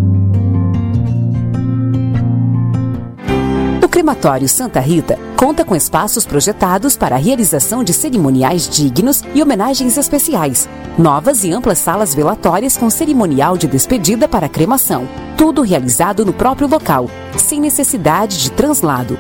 Crematório 4.01 4.49
Santa 4.49 4.79
Rita 4.79 5.15
conta 5.37 5.63
com 5.63 5.75
espaços 5.75 6.25
projetados 6.25 6.97
para 6.97 7.15
a 7.15 7.19
realização 7.19 7.83
de 7.83 7.93
cerimoniais 7.93 8.67
dignos 8.67 9.23
e 9.35 9.43
homenagens 9.43 9.95
especiais. 9.95 10.67
Novas 10.97 11.43
e 11.43 11.51
amplas 11.51 11.77
salas 11.77 12.15
velatórias 12.15 12.75
com 12.75 12.89
cerimonial 12.89 13.55
de 13.55 13.67
despedida 13.67 14.27
para 14.27 14.49
cremação 14.49 15.07
tudo 15.37 15.61
realizado 15.61 16.25
no 16.25 16.33
próprio 16.33 16.67
local, 16.67 17.11
sem 17.37 17.61
necessidade 17.61 18.41
de 18.41 18.51
translado. 18.51 19.19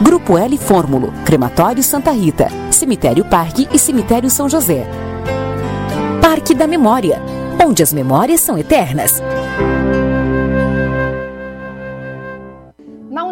Grupo 0.00 0.38
L 0.38 0.56
Fórmulo, 0.56 1.12
Crematório 1.24 1.82
Santa 1.82 2.12
Rita, 2.12 2.46
Cemitério 2.70 3.24
Parque 3.24 3.66
e 3.72 3.78
Cemitério 3.78 4.30
São 4.30 4.48
José. 4.48 4.86
Parque 6.22 6.54
da 6.54 6.68
Memória, 6.68 7.20
onde 7.60 7.82
as 7.82 7.92
memórias 7.92 8.40
são 8.40 8.56
eternas. 8.56 9.20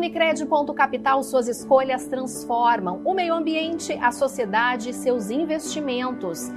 Unicred 0.05 0.45
Ponto 0.45 0.75
Capital, 0.75 1.23
suas 1.23 1.49
escolhas 1.49 2.05
transformam 2.05 3.01
o 3.07 3.15
meio 3.15 3.33
ambiente, 3.33 3.95
a 3.95 4.13
sociedade 4.13 4.91
e 4.91 4.93
seus 4.93 5.31
investimentos. 5.31 6.53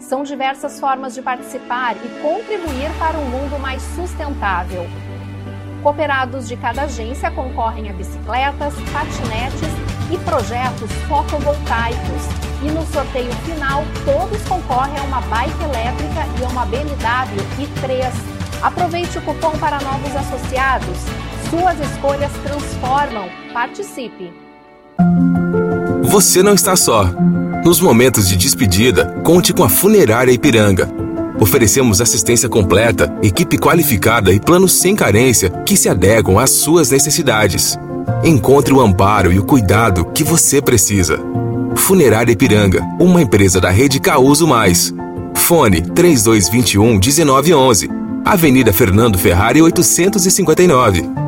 São 0.00 0.24
diversas 0.24 0.80
formas 0.80 1.14
de 1.14 1.22
participar 1.22 1.94
e 1.94 2.08
contribuir 2.20 2.90
para 2.98 3.16
um 3.16 3.24
mundo 3.24 3.56
mais 3.60 3.80
sustentável. 3.94 4.84
Cooperados 5.80 6.48
de 6.48 6.56
cada 6.56 6.82
agência 6.82 7.30
concorrem 7.30 7.88
a 7.88 7.92
bicicletas, 7.92 8.74
patinetes 8.92 9.70
e 10.12 10.18
projetos 10.24 10.90
fotovoltaicos. 11.06 12.26
E 12.64 12.68
no 12.68 12.84
sorteio 12.86 13.32
final, 13.46 13.84
todos 14.04 14.42
concorrem 14.48 14.98
a 14.98 15.02
uma 15.04 15.20
bike 15.20 15.62
elétrica 15.62 16.26
e 16.40 16.44
a 16.44 16.48
uma 16.48 16.66
BMW 16.66 17.46
i3. 17.60 18.12
Aproveite 18.60 19.18
o 19.18 19.22
cupom 19.22 19.56
para 19.60 19.78
novos 19.78 20.16
associados. 20.16 21.37
Suas 21.50 21.80
escolhas 21.80 22.30
transformam. 22.42 23.26
Participe! 23.54 24.30
Você 26.02 26.42
não 26.42 26.52
está 26.52 26.76
só. 26.76 27.10
Nos 27.64 27.80
momentos 27.80 28.28
de 28.28 28.36
despedida, 28.36 29.18
conte 29.24 29.54
com 29.54 29.64
a 29.64 29.68
Funerária 29.68 30.30
Ipiranga. 30.30 30.90
Oferecemos 31.40 32.02
assistência 32.02 32.50
completa, 32.50 33.16
equipe 33.22 33.56
qualificada 33.56 34.30
e 34.30 34.38
planos 34.38 34.72
sem 34.72 34.94
carência 34.94 35.48
que 35.64 35.74
se 35.74 35.88
adequam 35.88 36.38
às 36.38 36.50
suas 36.50 36.90
necessidades. 36.90 37.78
Encontre 38.22 38.74
o 38.74 38.80
amparo 38.80 39.32
e 39.32 39.38
o 39.38 39.44
cuidado 39.44 40.04
que 40.12 40.22
você 40.22 40.60
precisa. 40.60 41.18
Funerária 41.76 42.32
Ipiranga, 42.32 42.82
uma 43.00 43.22
empresa 43.22 43.58
da 43.58 43.70
rede 43.70 43.98
Causo 44.00 44.46
Mais. 44.46 44.92
Fone 45.34 45.80
3221 45.80 46.98
1911. 46.98 47.90
Avenida 48.22 48.70
Fernando 48.70 49.16
Ferrari 49.16 49.62
859. 49.62 51.27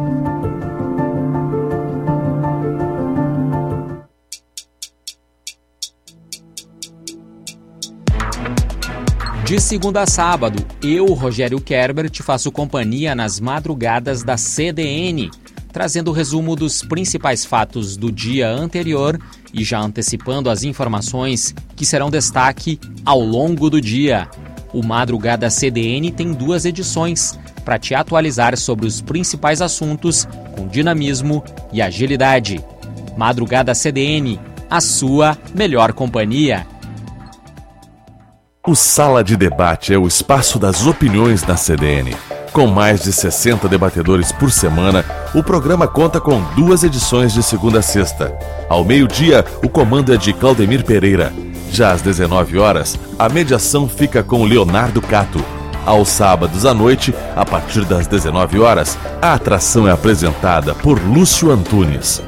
De 9.50 9.58
segunda 9.58 10.02
a 10.02 10.06
sábado, 10.06 10.64
eu, 10.80 11.06
Rogério 11.06 11.60
Kerber, 11.60 12.08
te 12.08 12.22
faço 12.22 12.52
companhia 12.52 13.16
nas 13.16 13.40
madrugadas 13.40 14.22
da 14.22 14.36
CDN, 14.36 15.28
trazendo 15.72 16.12
o 16.12 16.14
resumo 16.14 16.54
dos 16.54 16.84
principais 16.84 17.44
fatos 17.44 17.96
do 17.96 18.12
dia 18.12 18.48
anterior 18.48 19.18
e 19.52 19.64
já 19.64 19.80
antecipando 19.80 20.48
as 20.48 20.62
informações 20.62 21.52
que 21.74 21.84
serão 21.84 22.10
destaque 22.10 22.78
ao 23.04 23.18
longo 23.18 23.68
do 23.68 23.80
dia. 23.80 24.28
O 24.72 24.86
Madrugada 24.86 25.50
CDN 25.50 26.12
tem 26.12 26.32
duas 26.32 26.64
edições 26.64 27.36
para 27.64 27.76
te 27.76 27.92
atualizar 27.92 28.56
sobre 28.56 28.86
os 28.86 29.00
principais 29.00 29.60
assuntos 29.60 30.28
com 30.56 30.68
dinamismo 30.68 31.42
e 31.72 31.82
agilidade. 31.82 32.64
Madrugada 33.16 33.74
CDN, 33.74 34.38
a 34.70 34.80
sua 34.80 35.36
melhor 35.52 35.92
companhia. 35.92 36.64
O 38.66 38.74
Sala 38.74 39.24
de 39.24 39.38
Debate 39.38 39.94
é 39.94 39.96
o 39.96 40.06
espaço 40.06 40.58
das 40.58 40.86
opiniões 40.86 41.46
na 41.46 41.56
CDN. 41.56 42.14
Com 42.52 42.66
mais 42.66 43.02
de 43.02 43.10
60 43.10 43.66
debatedores 43.66 44.32
por 44.32 44.52
semana, 44.52 45.02
o 45.34 45.42
programa 45.42 45.88
conta 45.88 46.20
com 46.20 46.42
duas 46.54 46.84
edições 46.84 47.32
de 47.32 47.42
segunda 47.42 47.78
a 47.78 47.82
sexta. 47.82 48.36
Ao 48.68 48.84
meio-dia, 48.84 49.46
o 49.64 49.68
comando 49.68 50.12
é 50.12 50.18
de 50.18 50.34
Claudemir 50.34 50.84
Pereira. 50.84 51.32
Já 51.72 51.92
às 51.92 52.02
19 52.02 52.58
horas, 52.58 52.98
a 53.18 53.30
mediação 53.30 53.88
fica 53.88 54.22
com 54.22 54.44
Leonardo 54.44 55.00
Cato. 55.00 55.42
Aos 55.86 56.10
sábados 56.10 56.66
à 56.66 56.74
noite, 56.74 57.14
a 57.34 57.46
partir 57.46 57.86
das 57.86 58.06
19 58.06 58.60
horas, 58.60 58.98
a 59.22 59.32
atração 59.32 59.88
é 59.88 59.90
apresentada 59.90 60.74
por 60.74 61.02
Lúcio 61.02 61.50
Antunes. 61.50 62.22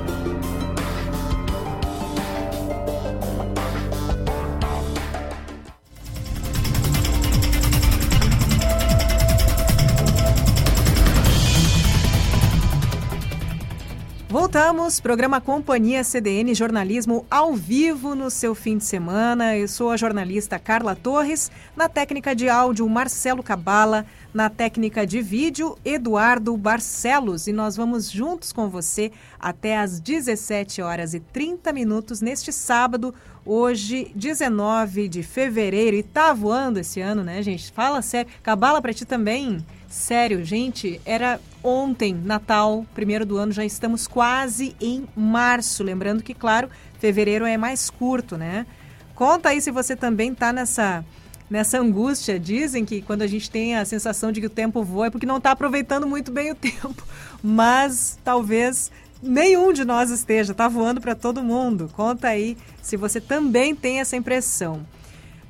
Programa 15.02 15.40
Companhia 15.40 16.04
CDN 16.04 16.54
Jornalismo 16.54 17.26
ao 17.28 17.54
vivo 17.54 18.14
no 18.14 18.30
seu 18.30 18.54
fim 18.54 18.78
de 18.78 18.84
semana. 18.84 19.56
Eu 19.56 19.66
sou 19.66 19.90
a 19.90 19.96
jornalista 19.96 20.60
Carla 20.60 20.94
Torres, 20.94 21.50
na 21.76 21.88
técnica 21.88 22.36
de 22.36 22.48
áudio 22.48 22.88
Marcelo 22.88 23.42
Cabala, 23.42 24.06
na 24.32 24.48
técnica 24.48 25.04
de 25.04 25.20
vídeo 25.20 25.76
Eduardo 25.84 26.56
Barcelos 26.56 27.48
e 27.48 27.52
nós 27.52 27.74
vamos 27.74 28.08
juntos 28.08 28.52
com 28.52 28.68
você 28.68 29.10
até 29.40 29.76
às 29.76 29.98
17 29.98 30.80
horas 30.80 31.14
e 31.14 31.20
30 31.20 31.72
minutos 31.72 32.20
neste 32.20 32.52
sábado, 32.52 33.12
hoje 33.44 34.12
19 34.14 35.08
de 35.08 35.24
fevereiro 35.24 35.96
e 35.96 36.04
tá 36.04 36.32
voando 36.32 36.78
esse 36.78 37.00
ano, 37.00 37.24
né, 37.24 37.42
gente? 37.42 37.72
Fala 37.72 38.02
sério. 38.02 38.30
Cabala 38.40 38.80
para 38.80 38.94
ti 38.94 39.04
também. 39.04 39.64
Sério, 39.92 40.42
gente, 40.42 40.98
era 41.04 41.38
ontem, 41.62 42.14
Natal, 42.14 42.86
primeiro 42.94 43.26
do 43.26 43.36
ano, 43.36 43.52
já 43.52 43.62
estamos 43.62 44.06
quase 44.06 44.74
em 44.80 45.06
março. 45.14 45.84
Lembrando 45.84 46.22
que, 46.22 46.32
claro, 46.32 46.70
fevereiro 46.98 47.44
é 47.44 47.58
mais 47.58 47.90
curto, 47.90 48.38
né? 48.38 48.66
Conta 49.14 49.50
aí 49.50 49.60
se 49.60 49.70
você 49.70 49.94
também 49.94 50.34
tá 50.34 50.50
nessa 50.50 51.04
nessa 51.50 51.78
angústia. 51.78 52.40
Dizem 52.40 52.86
que 52.86 53.02
quando 53.02 53.20
a 53.20 53.26
gente 53.26 53.50
tem 53.50 53.76
a 53.76 53.84
sensação 53.84 54.32
de 54.32 54.40
que 54.40 54.46
o 54.46 54.50
tempo 54.50 54.82
voa 54.82 55.08
é 55.08 55.10
porque 55.10 55.26
não 55.26 55.36
está 55.36 55.50
aproveitando 55.50 56.06
muito 56.06 56.32
bem 56.32 56.50
o 56.50 56.54
tempo. 56.56 57.06
Mas 57.42 58.18
talvez 58.24 58.90
nenhum 59.22 59.74
de 59.74 59.84
nós 59.84 60.08
esteja, 60.08 60.54
tá 60.54 60.68
voando 60.68 61.02
para 61.02 61.14
todo 61.14 61.44
mundo. 61.44 61.90
Conta 61.92 62.28
aí 62.28 62.56
se 62.80 62.96
você 62.96 63.20
também 63.20 63.76
tem 63.76 64.00
essa 64.00 64.16
impressão. 64.16 64.86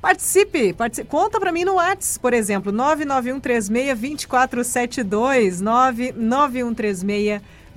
Participe, 0.03 0.73
participe. 0.73 1.07
conta 1.07 1.39
para 1.39 1.49
mim 1.49 1.63
no 1.63 1.75
WhatsApp, 1.75 2.19
por 2.19 2.33
exemplo, 2.33 2.73
991362472, 2.73 5.63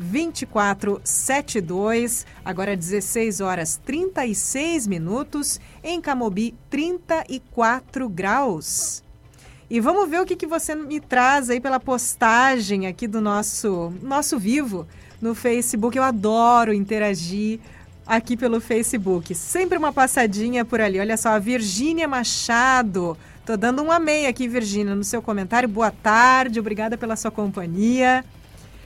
991362472. 0.01 2.27
Agora 2.45 2.77
16 2.77 3.41
horas 3.41 3.81
36 3.87 4.89
minutos, 4.89 5.61
em 5.85 6.01
Camobi 6.01 6.53
34 6.69 8.09
graus. 8.09 9.05
E 9.71 9.79
vamos 9.79 10.11
ver 10.11 10.21
o 10.21 10.27
que, 10.27 10.35
que 10.35 10.49
você 10.49 10.75
me 10.75 10.99
traz 10.99 11.49
aí 11.49 11.61
pela 11.61 11.79
postagem 11.79 12.89
aqui 12.89 13.07
do 13.07 13.21
nosso 13.21 13.93
nosso 14.03 14.37
vivo 14.37 14.85
no 15.23 15.33
Facebook. 15.33 15.97
Eu 15.97 16.03
adoro 16.03 16.75
interagir 16.75 17.61
aqui 18.07 18.37
pelo 18.37 18.61
Facebook. 18.61 19.35
Sempre 19.35 19.77
uma 19.77 19.93
passadinha 19.93 20.65
por 20.65 20.81
ali. 20.81 21.01
Olha 21.01 21.17
só, 21.17 21.31
a 21.31 21.39
Virgínia 21.39 22.07
Machado. 22.07 23.17
Tô 23.45 23.57
dando 23.57 23.83
um 23.83 23.91
amém 23.91 24.27
aqui, 24.27 24.49
Virgínia, 24.49 24.95
no 24.95 25.05
seu 25.05 25.21
comentário. 25.21 25.69
Boa 25.69 25.91
tarde, 25.91 26.61
obrigada 26.61 26.97
pela 26.97 27.17
sua 27.17 27.31
companhia. 27.31 28.25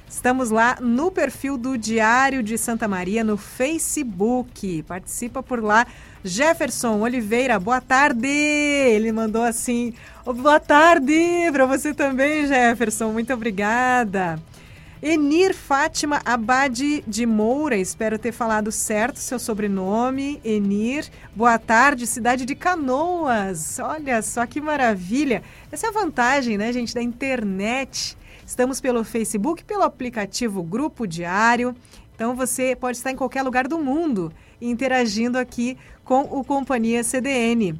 Estamos 0.08 0.50
lá 0.50 0.76
no 0.80 1.08
perfil 1.08 1.56
do 1.56 1.78
Diário 1.78 2.42
de 2.42 2.58
Santa 2.58 2.88
Maria 2.88 3.22
no 3.22 3.36
Facebook. 3.36 4.82
Participa 4.82 5.40
por 5.40 5.62
lá. 5.62 5.86
Jefferson 6.24 7.00
Oliveira, 7.00 7.60
boa 7.60 7.80
tarde. 7.80 8.26
Ele 8.26 9.12
mandou 9.12 9.44
assim: 9.44 9.94
boa 10.24 10.58
tarde 10.58 11.14
para 11.52 11.64
você 11.64 11.94
também, 11.94 12.46
Jefferson. 12.46 13.12
Muito 13.12 13.32
obrigada. 13.32 14.38
Enir 15.02 15.54
Fátima 15.54 16.20
Abade 16.26 17.02
de 17.06 17.24
Moura, 17.24 17.74
espero 17.74 18.18
ter 18.18 18.32
falado 18.32 18.70
certo 18.70 19.18
seu 19.18 19.38
sobrenome. 19.38 20.38
Enir, 20.44 21.08
boa 21.34 21.58
tarde, 21.58 22.06
cidade 22.06 22.44
de 22.44 22.54
Canoas. 22.54 23.78
Olha 23.78 24.20
só 24.20 24.44
que 24.44 24.60
maravilha. 24.60 25.42
Essa 25.72 25.86
é 25.86 25.88
a 25.88 25.92
vantagem, 25.92 26.58
né, 26.58 26.70
gente, 26.70 26.94
da 26.94 27.02
internet. 27.02 28.14
Estamos 28.46 28.78
pelo 28.78 29.02
Facebook, 29.02 29.64
pelo 29.64 29.84
aplicativo 29.84 30.62
Grupo 30.62 31.06
Diário. 31.06 31.74
Então 32.14 32.36
você 32.36 32.76
pode 32.76 32.98
estar 32.98 33.10
em 33.10 33.16
qualquer 33.16 33.42
lugar 33.42 33.66
do 33.66 33.78
mundo 33.78 34.30
interagindo 34.60 35.38
aqui 35.38 35.78
com 36.04 36.20
o 36.24 36.44
Companhia 36.44 37.02
CDN. 37.02 37.74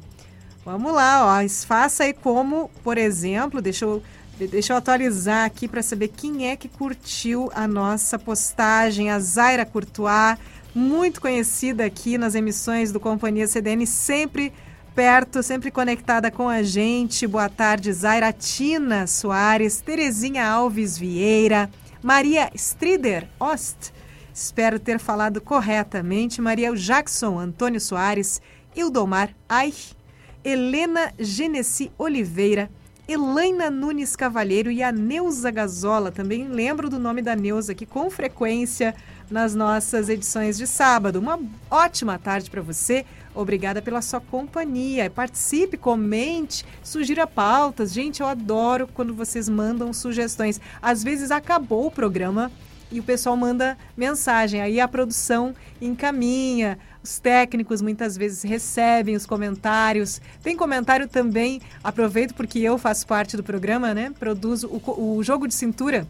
Vamos 0.65 0.91
lá, 0.91 1.39
ó. 1.39 1.49
Faça 1.67 2.03
aí 2.03 2.13
como, 2.13 2.71
por 2.83 2.97
exemplo, 2.97 3.61
deixa 3.61 3.85
eu 3.85 4.01
Deixa 4.47 4.73
eu 4.73 4.77
atualizar 4.77 5.45
aqui 5.45 5.67
para 5.67 5.83
saber 5.83 6.07
quem 6.07 6.49
é 6.49 6.55
que 6.55 6.67
curtiu 6.67 7.51
a 7.53 7.67
nossa 7.67 8.17
postagem. 8.17 9.11
A 9.11 9.19
Zaira 9.19 9.63
Courtois, 9.65 10.35
muito 10.73 11.21
conhecida 11.21 11.85
aqui 11.85 12.17
nas 12.17 12.33
emissões 12.33 12.91
do 12.91 12.99
Companhia 12.99 13.47
CDN, 13.47 13.85
sempre 13.85 14.51
perto, 14.95 15.43
sempre 15.43 15.69
conectada 15.69 16.31
com 16.31 16.49
a 16.49 16.63
gente. 16.63 17.27
Boa 17.27 17.49
tarde, 17.49 17.93
Zaira 17.93 18.33
Tina 18.33 19.05
Soares, 19.05 19.79
Terezinha 19.79 20.47
Alves 20.47 20.97
Vieira, 20.97 21.69
Maria 22.01 22.49
Strider 22.55 23.27
Ost. 23.39 23.93
Espero 24.33 24.79
ter 24.79 24.97
falado 24.97 25.39
corretamente. 25.39 26.41
Maria 26.41 26.73
Jackson 26.75 27.37
Antônio 27.37 27.79
Soares, 27.79 28.41
Ildomar 28.75 29.35
Aich, 29.47 29.95
Helena 30.43 31.13
Genesi 31.19 31.91
Oliveira, 31.95 32.71
Elaina 33.07 33.69
Nunes 33.69 34.15
Cavalheiro 34.15 34.71
e 34.71 34.83
a 34.83 34.91
Neuza 34.91 35.49
Gazola. 35.49 36.11
Também 36.11 36.47
lembro 36.47 36.89
do 36.89 36.99
nome 36.99 37.21
da 37.21 37.35
Neuza 37.35 37.71
aqui 37.71 37.85
com 37.85 38.09
frequência 38.09 38.95
nas 39.29 39.55
nossas 39.55 40.07
edições 40.07 40.57
de 40.57 40.67
sábado. 40.67 41.19
Uma 41.19 41.39
ótima 41.69 42.19
tarde 42.19 42.49
para 42.49 42.61
você. 42.61 43.05
Obrigada 43.33 43.81
pela 43.81 44.01
sua 44.01 44.21
companhia. 44.21 45.09
Participe, 45.09 45.77
comente, 45.77 46.65
sugira 46.83 47.25
pautas. 47.25 47.91
Gente, 47.91 48.21
eu 48.21 48.27
adoro 48.27 48.87
quando 48.93 49.13
vocês 49.13 49.49
mandam 49.49 49.91
sugestões. 49.91 50.61
Às 50.81 51.03
vezes 51.03 51.31
acabou 51.31 51.87
o 51.87 51.91
programa 51.91 52.51
e 52.91 52.99
o 52.99 53.03
pessoal 53.03 53.35
manda 53.35 53.77
mensagem. 53.97 54.61
Aí 54.61 54.79
a 54.79 54.87
produção 54.87 55.55
encaminha. 55.81 56.77
Os 57.03 57.17
técnicos 57.19 57.81
muitas 57.81 58.15
vezes 58.15 58.43
recebem 58.43 59.15
os 59.15 59.25
comentários. 59.25 60.21
Tem 60.43 60.55
comentário 60.55 61.07
também, 61.07 61.59
aproveito 61.83 62.35
porque 62.35 62.59
eu 62.59 62.77
faço 62.77 63.07
parte 63.07 63.35
do 63.35 63.43
programa, 63.43 63.93
né? 63.93 64.13
Produzo 64.19 64.67
o, 64.67 65.17
o 65.17 65.23
jogo 65.23 65.47
de 65.47 65.55
cintura. 65.55 66.07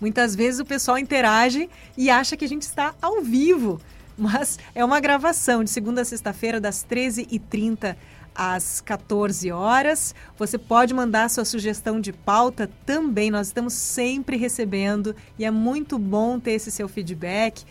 Muitas 0.00 0.34
vezes 0.34 0.60
o 0.60 0.64
pessoal 0.64 0.98
interage 0.98 1.68
e 1.96 2.10
acha 2.10 2.36
que 2.36 2.44
a 2.44 2.48
gente 2.48 2.62
está 2.62 2.94
ao 3.00 3.22
vivo, 3.22 3.80
mas 4.18 4.58
é 4.74 4.84
uma 4.84 5.00
gravação 5.00 5.62
de 5.62 5.70
segunda 5.70 6.02
a 6.02 6.04
sexta-feira, 6.04 6.60
das 6.60 6.84
13h30 6.84 7.96
às 8.34 8.80
14 8.80 9.50
horas. 9.50 10.14
Você 10.36 10.56
pode 10.56 10.94
mandar 10.94 11.28
sua 11.28 11.44
sugestão 11.44 12.00
de 12.00 12.12
pauta 12.12 12.70
também, 12.86 13.30
nós 13.30 13.48
estamos 13.48 13.72
sempre 13.72 14.36
recebendo 14.36 15.14
e 15.36 15.44
é 15.44 15.50
muito 15.50 15.98
bom 15.98 16.38
ter 16.38 16.52
esse 16.52 16.70
seu 16.70 16.88
feedback. 16.88 17.64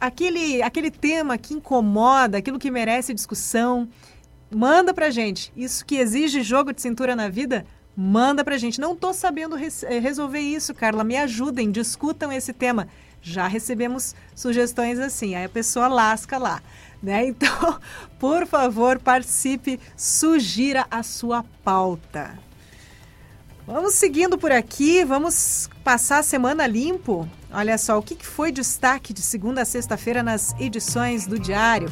Aquele, 0.00 0.62
aquele 0.62 0.90
tema 0.90 1.38
que 1.38 1.54
incomoda, 1.54 2.38
aquilo 2.38 2.58
que 2.58 2.70
merece 2.70 3.14
discussão, 3.14 3.88
manda 4.50 4.92
pra 4.92 5.10
gente. 5.10 5.52
Isso 5.56 5.84
que 5.84 5.96
exige 5.96 6.42
jogo 6.42 6.72
de 6.72 6.80
cintura 6.82 7.16
na 7.16 7.28
vida, 7.28 7.66
manda 7.96 8.44
pra 8.44 8.58
gente. 8.58 8.80
Não 8.80 8.92
estou 8.92 9.12
sabendo 9.12 9.56
eh, 9.56 9.98
resolver 9.98 10.40
isso, 10.40 10.74
Carla, 10.74 11.04
me 11.04 11.16
ajudem, 11.16 11.70
discutam 11.70 12.32
esse 12.32 12.52
tema. 12.52 12.88
Já 13.22 13.46
recebemos 13.46 14.14
sugestões 14.34 14.98
assim, 14.98 15.34
aí 15.34 15.44
a 15.44 15.48
pessoa 15.48 15.88
lasca 15.88 16.38
lá. 16.38 16.62
Né? 17.02 17.26
Então, 17.28 17.78
por 18.18 18.46
favor, 18.46 18.98
participe, 18.98 19.78
sugira 19.96 20.86
a 20.90 21.02
sua 21.02 21.44
pauta. 21.62 22.38
Vamos 23.66 23.94
seguindo 23.94 24.36
por 24.36 24.52
aqui, 24.52 25.04
vamos 25.04 25.68
passar 25.84 26.20
a 26.20 26.22
semana 26.22 26.66
limpo. 26.66 27.28
Olha 27.52 27.76
só, 27.76 27.98
o 27.98 28.02
que 28.02 28.16
foi 28.24 28.50
destaque 28.50 29.12
de 29.12 29.20
segunda 29.20 29.62
a 29.62 29.64
sexta-feira 29.66 30.22
nas 30.22 30.58
edições 30.58 31.26
do 31.26 31.38
Diário? 31.38 31.90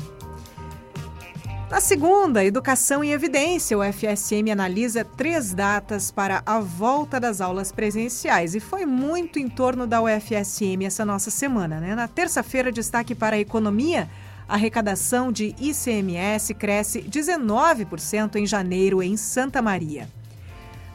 Na 1.70 1.80
segunda, 1.80 2.44
Educação 2.44 3.02
em 3.02 3.12
Evidência, 3.12 3.78
o 3.78 3.82
FSM 3.82 4.50
analisa 4.50 5.04
três 5.04 5.54
datas 5.54 6.10
para 6.10 6.42
a 6.44 6.58
volta 6.58 7.18
das 7.18 7.40
aulas 7.40 7.72
presenciais 7.72 8.54
e 8.54 8.60
foi 8.60 8.84
muito 8.84 9.38
em 9.38 9.48
torno 9.48 9.86
da 9.86 10.02
UFSM 10.02 10.84
essa 10.84 11.04
nossa 11.04 11.30
semana. 11.30 11.80
Né? 11.80 11.94
Na 11.94 12.08
terça-feira, 12.08 12.72
destaque 12.72 13.14
para 13.14 13.36
a 13.36 13.40
economia, 13.40 14.08
a 14.46 14.54
arrecadação 14.54 15.32
de 15.32 15.54
ICMS 15.58 16.52
cresce 16.54 17.02
19% 17.02 18.36
em 18.36 18.46
janeiro 18.46 19.02
em 19.02 19.16
Santa 19.16 19.62
Maria. 19.62 20.08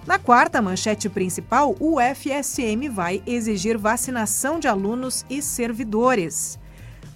Na 0.07 0.17
quarta 0.17 0.61
manchete 0.61 1.09
principal, 1.09 1.75
o 1.81 1.97
FSM 1.99 2.87
vai 2.89 3.21
exigir 3.27 3.77
vacinação 3.77 4.57
de 4.57 4.65
alunos 4.65 5.25
e 5.29 5.41
servidores. 5.41 6.57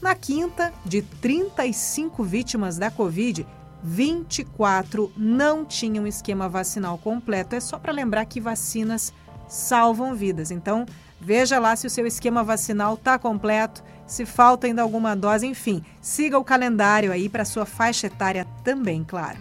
Na 0.02 0.14
quinta, 0.14 0.74
de 0.84 1.02
35 1.02 2.22
vítimas 2.22 2.78
da 2.78 2.92
Covid, 2.92 3.48
24 3.82 5.10
não 5.16 5.64
tinham 5.64 6.06
esquema 6.06 6.50
vacinal 6.50 6.98
completo. 6.98 7.56
É 7.56 7.62
só 7.62 7.80
para 7.80 7.94
lembrar 7.94 8.26
que 8.26 8.42
vacinas 8.42 9.14
salvam 9.48 10.14
vidas. 10.14 10.52
Então, 10.52 10.86
veja 11.18 11.60
lá 11.60 11.78
se 11.78 11.88
o 11.88 11.90
seu 11.90 12.06
esquema 12.06 12.44
vacinal 12.44 12.96
está 12.96 13.18
completo, 13.18 13.82
se 14.06 14.26
falta 14.26 14.68
ainda 14.68 14.82
alguma 14.82 15.16
dose, 15.16 15.48
enfim, 15.48 15.82
siga 16.02 16.38
o 16.38 16.44
calendário 16.44 17.14
aí 17.14 17.30
para 17.30 17.46
sua 17.46 17.66
faixa 17.66 18.08
etária 18.08 18.46
também, 18.66 19.02
claro. 19.02 19.38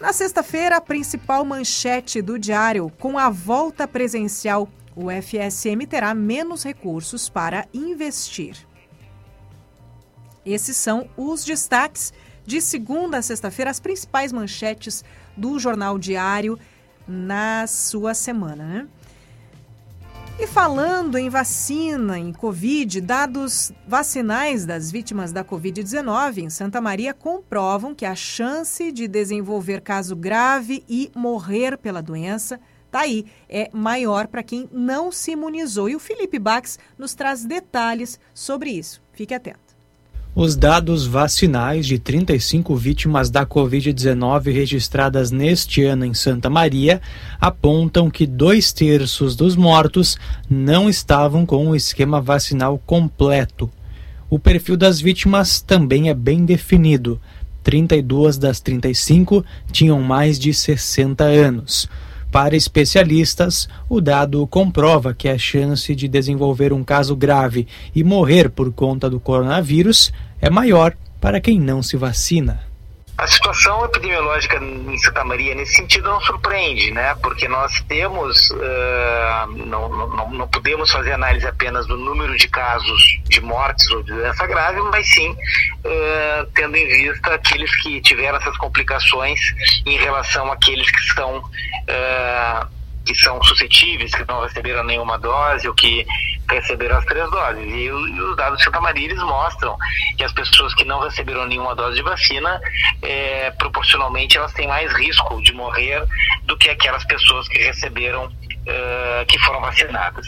Na 0.00 0.12
sexta-feira, 0.12 0.76
a 0.76 0.80
principal 0.80 1.42
manchete 1.44 2.20
do 2.20 2.38
diário, 2.38 2.92
com 2.98 3.18
a 3.18 3.30
volta 3.30 3.88
presencial, 3.88 4.68
o 4.94 5.10
FSM 5.10 5.86
terá 5.88 6.14
menos 6.14 6.62
recursos 6.62 7.30
para 7.30 7.66
investir. 7.72 8.56
Esses 10.44 10.76
são 10.76 11.08
os 11.16 11.44
destaques 11.44 12.12
de 12.44 12.60
segunda 12.60 13.18
a 13.18 13.22
sexta-feira, 13.22 13.70
as 13.70 13.80
principais 13.80 14.32
manchetes 14.32 15.02
do 15.36 15.58
Jornal 15.58 15.98
Diário 15.98 16.58
na 17.08 17.66
sua 17.66 18.12
semana. 18.12 18.64
Né? 18.64 18.88
E 20.38 20.46
falando 20.46 21.16
em 21.16 21.30
vacina, 21.30 22.18
em 22.18 22.30
Covid, 22.30 23.00
dados 23.00 23.72
vacinais 23.88 24.66
das 24.66 24.92
vítimas 24.92 25.32
da 25.32 25.42
Covid-19 25.42 26.38
em 26.38 26.50
Santa 26.50 26.78
Maria 26.78 27.14
comprovam 27.14 27.94
que 27.94 28.04
a 28.04 28.14
chance 28.14 28.92
de 28.92 29.08
desenvolver 29.08 29.80
caso 29.80 30.14
grave 30.14 30.84
e 30.86 31.10
morrer 31.14 31.78
pela 31.78 32.02
doença 32.02 32.60
tá 32.90 33.00
aí, 33.00 33.24
é 33.48 33.70
maior 33.72 34.26
para 34.26 34.42
quem 34.42 34.68
não 34.70 35.10
se 35.10 35.30
imunizou. 35.30 35.88
E 35.88 35.96
o 35.96 36.00
Felipe 36.00 36.38
Bax 36.38 36.78
nos 36.98 37.14
traz 37.14 37.44
detalhes 37.44 38.20
sobre 38.34 38.70
isso. 38.70 39.02
Fique 39.12 39.34
atento. 39.34 39.65
Os 40.38 40.54
dados 40.54 41.06
vacinais 41.06 41.86
de 41.86 41.98
35 41.98 42.76
vítimas 42.76 43.30
da 43.30 43.46
Covid-19 43.46 44.52
registradas 44.52 45.30
neste 45.30 45.82
ano 45.82 46.04
em 46.04 46.12
Santa 46.12 46.50
Maria 46.50 47.00
apontam 47.40 48.10
que 48.10 48.26
dois 48.26 48.70
terços 48.70 49.34
dos 49.34 49.56
mortos 49.56 50.18
não 50.46 50.90
estavam 50.90 51.46
com 51.46 51.70
o 51.70 51.74
esquema 51.74 52.20
vacinal 52.20 52.78
completo. 52.84 53.70
O 54.28 54.38
perfil 54.38 54.76
das 54.76 55.00
vítimas 55.00 55.62
também 55.62 56.10
é 56.10 56.14
bem 56.14 56.44
definido. 56.44 57.18
32 57.62 58.36
das 58.36 58.60
35 58.60 59.42
tinham 59.72 60.02
mais 60.02 60.38
de 60.38 60.52
60 60.52 61.24
anos. 61.24 61.88
Para 62.36 62.54
especialistas, 62.54 63.66
o 63.88 63.98
dado 63.98 64.46
comprova 64.46 65.14
que 65.14 65.26
a 65.26 65.38
chance 65.38 65.94
de 65.94 66.06
desenvolver 66.06 66.70
um 66.70 66.84
caso 66.84 67.16
grave 67.16 67.66
e 67.94 68.04
morrer 68.04 68.50
por 68.50 68.70
conta 68.74 69.08
do 69.08 69.18
coronavírus 69.18 70.12
é 70.38 70.50
maior 70.50 70.94
para 71.18 71.40
quem 71.40 71.58
não 71.58 71.82
se 71.82 71.96
vacina. 71.96 72.65
A 73.18 73.26
situação 73.26 73.82
epidemiológica 73.86 74.56
em 74.56 74.98
Santa 74.98 75.24
Maria, 75.24 75.54
nesse 75.54 75.76
sentido, 75.76 76.10
não 76.10 76.20
surpreende, 76.20 76.90
né? 76.90 77.14
Porque 77.22 77.48
nós 77.48 77.80
temos, 77.88 78.50
uh, 78.50 79.46
não, 79.66 79.88
não, 79.88 80.30
não, 80.30 80.48
podemos 80.48 80.90
fazer 80.90 81.12
análise 81.12 81.46
apenas 81.46 81.86
do 81.86 81.96
número 81.96 82.36
de 82.36 82.46
casos 82.46 83.18
de 83.24 83.40
mortes 83.40 83.90
ou 83.90 84.02
de 84.02 84.12
doença 84.12 84.46
grave, 84.46 84.80
mas 84.82 85.08
sim 85.08 85.30
uh, 85.30 86.46
tendo 86.54 86.76
em 86.76 86.86
vista 86.86 87.34
aqueles 87.34 87.74
que 87.82 88.02
tiveram 88.02 88.36
essas 88.36 88.56
complicações 88.58 89.40
em 89.86 89.96
relação 89.96 90.52
àqueles 90.52 90.90
que 90.90 91.00
estão 91.00 91.38
uh, 91.38 92.75
que 93.06 93.14
são 93.14 93.40
suscetíveis, 93.44 94.12
que 94.12 94.26
não 94.26 94.42
receberam 94.42 94.82
nenhuma 94.82 95.16
dose 95.16 95.68
ou 95.68 95.74
que 95.74 96.04
receberam 96.50 96.98
as 96.98 97.04
três 97.04 97.30
doses. 97.30 97.64
E, 97.64 97.90
os 97.90 98.36
dados 98.36 98.58
de 98.58 98.64
Santa 98.64 98.80
Maria 98.80 99.06
eles 99.06 99.22
mostram 99.22 99.76
que 100.18 100.24
as 100.24 100.32
pessoas 100.32 100.74
que 100.74 100.84
não 100.84 101.00
receberam 101.00 101.46
nenhuma 101.46 101.74
dose 101.74 101.96
de 101.96 102.02
vacina, 102.02 102.60
é, 103.00 103.50
proporcionalmente, 103.52 104.36
elas 104.36 104.52
têm 104.52 104.66
mais 104.66 104.92
risco 104.92 105.40
de 105.40 105.52
morrer 105.52 106.04
do 106.44 106.56
que 106.58 106.68
aquelas 106.68 107.04
pessoas 107.04 107.48
que 107.48 107.58
receberam, 107.58 108.30
é, 108.66 109.24
que 109.26 109.38
foram 109.38 109.60
vacinadas. 109.60 110.26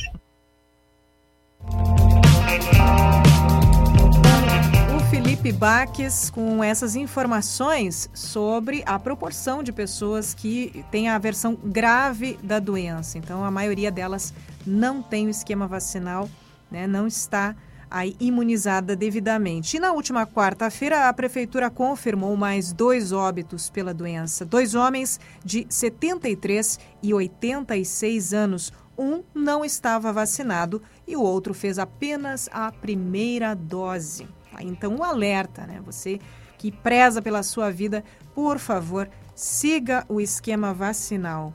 Felipe 5.38 5.57
Baques 5.57 6.31
com 6.31 6.64
essas 6.64 6.96
informações 6.96 8.11
sobre 8.12 8.83
a 8.85 8.98
proporção 8.98 9.62
de 9.62 9.70
pessoas 9.70 10.35
que 10.35 10.85
têm 10.90 11.09
a 11.09 11.16
versão 11.16 11.57
grave 11.62 12.37
da 12.42 12.59
doença. 12.59 13.18
Então, 13.18 13.44
a 13.44 13.51
maioria 13.51 13.88
delas 13.88 14.35
não 14.66 15.01
tem 15.01 15.29
o 15.29 15.31
esquema 15.31 15.68
vacinal, 15.68 16.29
né, 16.68 16.88
não 16.88 17.07
está 17.07 17.55
aí 17.88 18.16
imunizada 18.18 18.96
devidamente. 18.96 19.77
E 19.77 19.81
na 19.81 19.92
última 19.92 20.27
quarta-feira, 20.27 21.09
a 21.09 21.12
prefeitura 21.12 21.70
confirmou 21.70 22.37
mais 22.37 22.72
dois 22.72 23.12
óbitos 23.12 23.70
pela 23.70 23.95
doença. 23.95 24.45
Dois 24.45 24.74
homens 24.74 25.20
de 25.45 25.64
73 25.70 26.80
e 27.01 27.14
86 27.14 28.34
anos. 28.34 28.72
Um 28.99 29.22
não 29.32 29.64
estava 29.64 30.12
vacinado 30.12 30.82
e 31.07 31.14
o 31.14 31.22
outro 31.22 31.55
fez 31.55 31.78
apenas 31.78 32.49
a 32.53 32.72
primeira 32.72 33.55
dose. 33.55 34.26
Então, 34.63 34.97
o 34.97 35.01
um 35.01 35.05
alerta, 35.05 35.67
né? 35.67 35.81
Você 35.85 36.21
que 36.57 36.73
preza 36.73 37.23
pela 37.23 37.43
sua 37.43 37.71
vida, 37.71 38.05
por 38.35 38.59
favor, 38.59 39.09
siga 39.35 40.05
o 40.09 40.21
esquema 40.21 40.75
vacinal. 40.75 41.55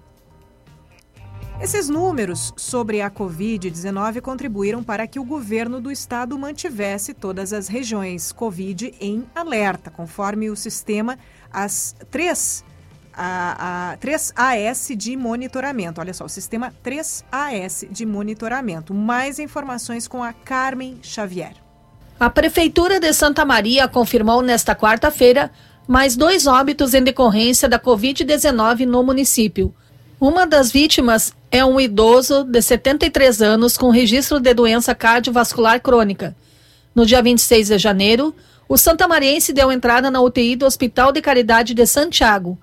Esses 1.62 1.88
números 1.88 2.54
sobre 2.58 3.02
a 3.02 3.12
Covid-19 3.12 4.22
contribuíram 4.22 4.84
para 4.84 5.06
que 5.06 5.20
o 5.20 5.24
governo 5.24 5.80
do 5.80 5.92
estado 5.92 6.38
mantivesse 6.38 7.14
todas 7.14 7.54
as 7.54 7.68
regiões 7.68 8.32
Covid 8.32 8.94
em 9.00 9.26
alerta, 9.36 9.92
conforme 9.92 10.50
o 10.50 10.56
sistema, 10.56 11.18
as 11.52 11.96
três 12.10 12.66
a, 13.16 13.92
a 13.92 13.98
3AS 13.98 14.96
de 14.96 15.16
monitoramento. 15.16 16.02
Olha 16.02 16.14
só, 16.14 16.26
o 16.26 16.30
sistema 16.30 16.74
3AS 16.84 17.88
de 17.90 18.06
monitoramento. 18.06 18.94
Mais 18.94 19.38
informações 19.38 20.08
com 20.08 20.24
a 20.24 20.34
Carmen 20.34 21.00
Xavier. 21.04 21.63
A 22.20 22.30
Prefeitura 22.30 23.00
de 23.00 23.12
Santa 23.12 23.44
Maria 23.44 23.88
confirmou 23.88 24.42
nesta 24.42 24.76
quarta-feira 24.76 25.52
mais 25.88 26.16
dois 26.16 26.48
óbitos 26.48 26.94
em 26.94 27.04
decorrência 27.04 27.68
da 27.68 27.80
Covid-19 27.80 28.86
no 28.86 29.04
município. 29.04 29.74
Uma 30.20 30.46
das 30.46 30.72
vítimas 30.72 31.34
é 31.52 31.66
um 31.66 31.82
idoso 31.82 32.44
de 32.46 32.62
73 32.62 33.42
anos 33.42 33.76
com 33.78 33.90
registro 33.90 34.40
de 34.40 34.54
doença 34.54 34.96
cardiovascular 34.96 35.82
crônica. 35.82 36.36
No 36.96 37.06
dia 37.06 37.22
26 37.22 37.68
de 37.68 37.78
janeiro, 37.78 38.34
o 38.70 38.78
santamariense 38.78 39.52
deu 39.52 39.72
entrada 39.72 40.10
na 40.10 40.22
UTI 40.22 40.56
do 40.56 40.66
Hospital 40.66 41.12
de 41.12 41.22
Caridade 41.22 41.74
de 41.74 41.86
Santiago. 41.86 42.58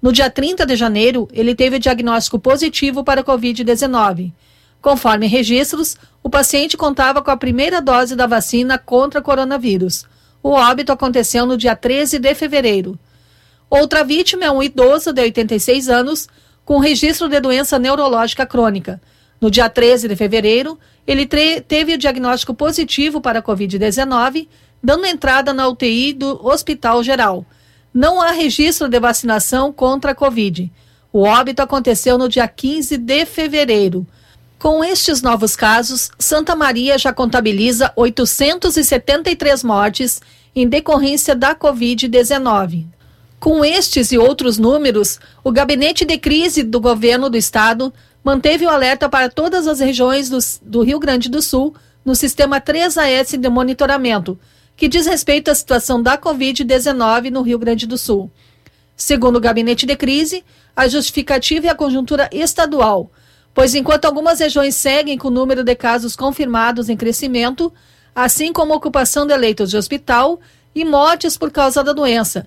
No 0.00 0.12
dia 0.12 0.30
30 0.30 0.64
de 0.64 0.74
janeiro, 0.74 1.28
ele 1.32 1.54
teve 1.54 1.78
diagnóstico 1.78 2.38
positivo 2.38 3.04
para 3.04 3.22
Covid-19. 3.22 4.32
Conforme 4.80 5.26
registros, 5.26 5.96
o 6.22 6.30
paciente 6.30 6.76
contava 6.76 7.20
com 7.20 7.30
a 7.30 7.36
primeira 7.36 7.80
dose 7.80 8.14
da 8.14 8.26
vacina 8.26 8.78
contra 8.78 9.20
coronavírus. 9.20 10.06
O 10.42 10.50
óbito 10.50 10.92
aconteceu 10.92 11.44
no 11.46 11.56
dia 11.56 11.74
13 11.74 12.18
de 12.18 12.34
fevereiro. 12.34 12.98
Outra 13.68 14.04
vítima 14.04 14.44
é 14.44 14.50
um 14.50 14.62
idoso 14.62 15.12
de 15.12 15.22
86 15.22 15.88
anos 15.88 16.28
com 16.64 16.78
registro 16.78 17.28
de 17.28 17.40
doença 17.40 17.78
neurológica 17.78 18.46
crônica. 18.46 19.00
No 19.40 19.50
dia 19.50 19.68
13 19.68 20.06
de 20.06 20.14
fevereiro, 20.14 20.78
ele 21.06 21.26
teve 21.26 21.94
o 21.94 21.98
diagnóstico 21.98 22.54
positivo 22.54 23.20
para 23.20 23.40
a 23.40 23.42
Covid-19, 23.42 24.46
dando 24.82 25.06
entrada 25.06 25.52
na 25.52 25.66
UTI 25.66 26.12
do 26.12 26.46
Hospital 26.46 27.02
Geral. 27.02 27.44
Não 27.92 28.22
há 28.22 28.30
registro 28.30 28.88
de 28.88 29.00
vacinação 29.00 29.72
contra 29.72 30.12
a 30.12 30.14
Covid. 30.14 30.70
O 31.12 31.22
óbito 31.22 31.60
aconteceu 31.60 32.16
no 32.16 32.28
dia 32.28 32.46
15 32.46 32.96
de 32.96 33.26
fevereiro. 33.26 34.06
Com 34.62 34.84
estes 34.84 35.22
novos 35.22 35.56
casos, 35.56 36.12
Santa 36.16 36.54
Maria 36.54 36.96
já 36.96 37.12
contabiliza 37.12 37.92
873 37.96 39.64
mortes 39.64 40.22
em 40.54 40.68
decorrência 40.68 41.34
da 41.34 41.52
Covid-19. 41.52 42.86
Com 43.40 43.64
estes 43.64 44.12
e 44.12 44.18
outros 44.18 44.58
números, 44.58 45.18
o 45.42 45.50
Gabinete 45.50 46.04
de 46.04 46.16
Crise 46.16 46.62
do 46.62 46.78
Governo 46.78 47.28
do 47.28 47.36
Estado 47.36 47.92
manteve 48.22 48.64
o 48.64 48.70
alerta 48.70 49.08
para 49.08 49.28
todas 49.28 49.66
as 49.66 49.80
regiões 49.80 50.30
do, 50.30 50.38
do 50.62 50.82
Rio 50.82 51.00
Grande 51.00 51.28
do 51.28 51.42
Sul 51.42 51.74
no 52.04 52.14
sistema 52.14 52.60
3AS 52.60 53.36
de 53.36 53.48
monitoramento, 53.48 54.38
que 54.76 54.86
diz 54.86 55.08
respeito 55.08 55.50
à 55.50 55.56
situação 55.56 56.00
da 56.00 56.16
Covid-19 56.16 57.32
no 57.32 57.42
Rio 57.42 57.58
Grande 57.58 57.84
do 57.84 57.98
Sul. 57.98 58.30
Segundo 58.94 59.38
o 59.38 59.40
Gabinete 59.40 59.84
de 59.84 59.96
Crise, 59.96 60.44
a 60.76 60.86
justificativa 60.86 61.66
é 61.66 61.70
a 61.70 61.74
conjuntura 61.74 62.30
estadual 62.30 63.10
pois 63.54 63.74
enquanto 63.74 64.04
algumas 64.04 64.40
regiões 64.40 64.74
seguem 64.76 65.18
com 65.18 65.28
o 65.28 65.30
número 65.30 65.62
de 65.62 65.74
casos 65.74 66.16
confirmados 66.16 66.88
em 66.88 66.96
crescimento, 66.96 67.72
assim 68.14 68.52
como 68.52 68.74
ocupação 68.74 69.26
de 69.26 69.36
leitos 69.36 69.70
de 69.70 69.76
hospital 69.76 70.40
e 70.74 70.84
mortes 70.84 71.36
por 71.36 71.50
causa 71.50 71.82
da 71.82 71.92
doença. 71.92 72.46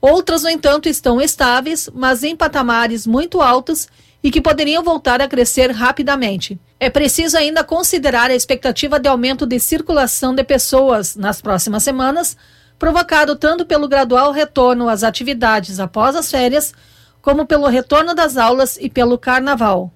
Outras, 0.00 0.42
no 0.42 0.48
entanto, 0.48 0.88
estão 0.88 1.20
estáveis, 1.20 1.88
mas 1.92 2.24
em 2.24 2.34
patamares 2.34 3.06
muito 3.06 3.42
altos 3.42 3.86
e 4.22 4.30
que 4.30 4.40
poderiam 4.40 4.82
voltar 4.82 5.20
a 5.20 5.28
crescer 5.28 5.70
rapidamente. 5.70 6.58
É 6.78 6.88
preciso 6.88 7.36
ainda 7.36 7.62
considerar 7.62 8.30
a 8.30 8.34
expectativa 8.34 8.98
de 8.98 9.08
aumento 9.08 9.46
de 9.46 9.58
circulação 9.60 10.34
de 10.34 10.42
pessoas 10.42 11.16
nas 11.16 11.40
próximas 11.40 11.82
semanas, 11.82 12.36
provocado 12.78 13.36
tanto 13.36 13.66
pelo 13.66 13.88
gradual 13.88 14.32
retorno 14.32 14.88
às 14.88 15.02
atividades 15.02 15.78
após 15.78 16.16
as 16.16 16.30
férias, 16.30 16.72
como 17.20 17.46
pelo 17.46 17.66
retorno 17.66 18.14
das 18.14 18.38
aulas 18.38 18.78
e 18.80 18.88
pelo 18.88 19.18
carnaval. 19.18 19.92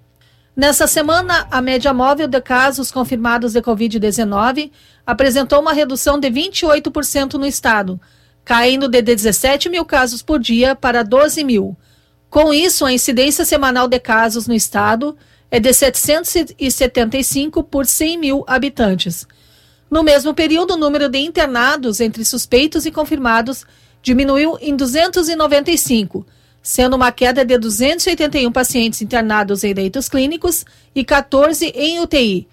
Nessa 0.56 0.86
semana, 0.86 1.48
a 1.50 1.60
média 1.60 1.92
móvel 1.92 2.28
de 2.28 2.40
casos 2.40 2.92
confirmados 2.92 3.54
de 3.54 3.60
Covid-19 3.60 4.70
apresentou 5.04 5.60
uma 5.60 5.72
redução 5.72 6.18
de 6.18 6.30
28% 6.30 7.34
no 7.34 7.44
estado, 7.44 8.00
caindo 8.44 8.88
de 8.88 9.02
17 9.02 9.68
mil 9.68 9.84
casos 9.84 10.22
por 10.22 10.38
dia 10.38 10.76
para 10.76 11.02
12 11.02 11.42
mil. 11.42 11.76
Com 12.30 12.54
isso, 12.54 12.86
a 12.86 12.92
incidência 12.92 13.44
semanal 13.44 13.88
de 13.88 13.98
casos 13.98 14.46
no 14.46 14.54
estado 14.54 15.16
é 15.50 15.58
de 15.58 15.72
775 15.72 17.64
por 17.64 17.84
100 17.84 18.18
mil 18.18 18.44
habitantes. 18.46 19.26
No 19.90 20.04
mesmo 20.04 20.32
período, 20.34 20.74
o 20.74 20.78
número 20.78 21.08
de 21.08 21.18
internados 21.18 22.00
entre 22.00 22.24
suspeitos 22.24 22.86
e 22.86 22.92
confirmados 22.92 23.66
diminuiu 24.00 24.56
em 24.60 24.76
295 24.76 26.24
sendo 26.64 26.96
uma 26.96 27.12
queda 27.12 27.44
de 27.44 27.56
281 27.58 28.50
pacientes 28.50 29.02
internados 29.02 29.62
em 29.64 29.74
leitos 29.74 30.08
clínicos 30.08 30.64
e 30.94 31.04
14 31.04 31.66
em 31.66 32.00
UTI. 32.00 32.48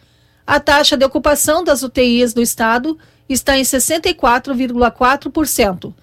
A 0.45 0.59
taxa 0.59 0.97
de 0.97 1.05
ocupação 1.05 1.63
das 1.63 1.81
UTIs 1.81 2.33
do 2.33 2.41
estado 2.41 2.97
está 3.29 3.57
em 3.57 3.61
64,4%. 3.61 5.93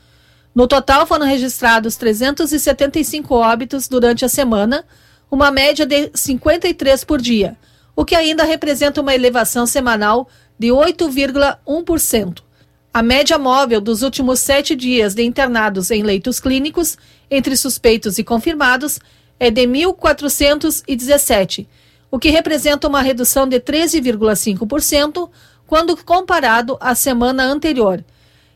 No 0.54 0.66
total, 0.66 1.06
foram 1.06 1.26
registrados 1.26 1.96
375 1.96 3.34
óbitos 3.34 3.88
durante 3.88 4.24
a 4.24 4.28
semana, 4.28 4.86
uma 5.30 5.50
média 5.50 5.84
de 5.84 6.10
53 6.14 7.04
por 7.04 7.20
dia, 7.20 7.58
o 7.94 8.06
que 8.06 8.14
ainda 8.14 8.42
representa 8.42 9.02
uma 9.02 9.14
elevação 9.14 9.66
semanal 9.66 10.26
de 10.58 10.68
8,1%. 10.68 12.38
A 12.92 13.02
média 13.02 13.38
móvel 13.38 13.80
dos 13.82 14.02
últimos 14.02 14.40
sete 14.40 14.74
dias 14.74 15.14
de 15.14 15.22
internados 15.22 15.90
em 15.90 16.02
leitos 16.02 16.40
clínicos, 16.40 16.96
entre 17.30 17.56
suspeitos 17.56 18.18
e 18.18 18.24
confirmados, 18.24 18.98
é 19.38 19.50
de 19.50 19.62
1.417, 19.62 21.66
o 22.10 22.18
que 22.18 22.30
representa 22.30 22.88
uma 22.88 23.02
redução 23.02 23.46
de 23.46 23.60
13,5% 23.60 25.28
quando 25.66 25.96
comparado 25.96 26.76
à 26.80 26.94
semana 26.94 27.44
anterior. 27.44 28.04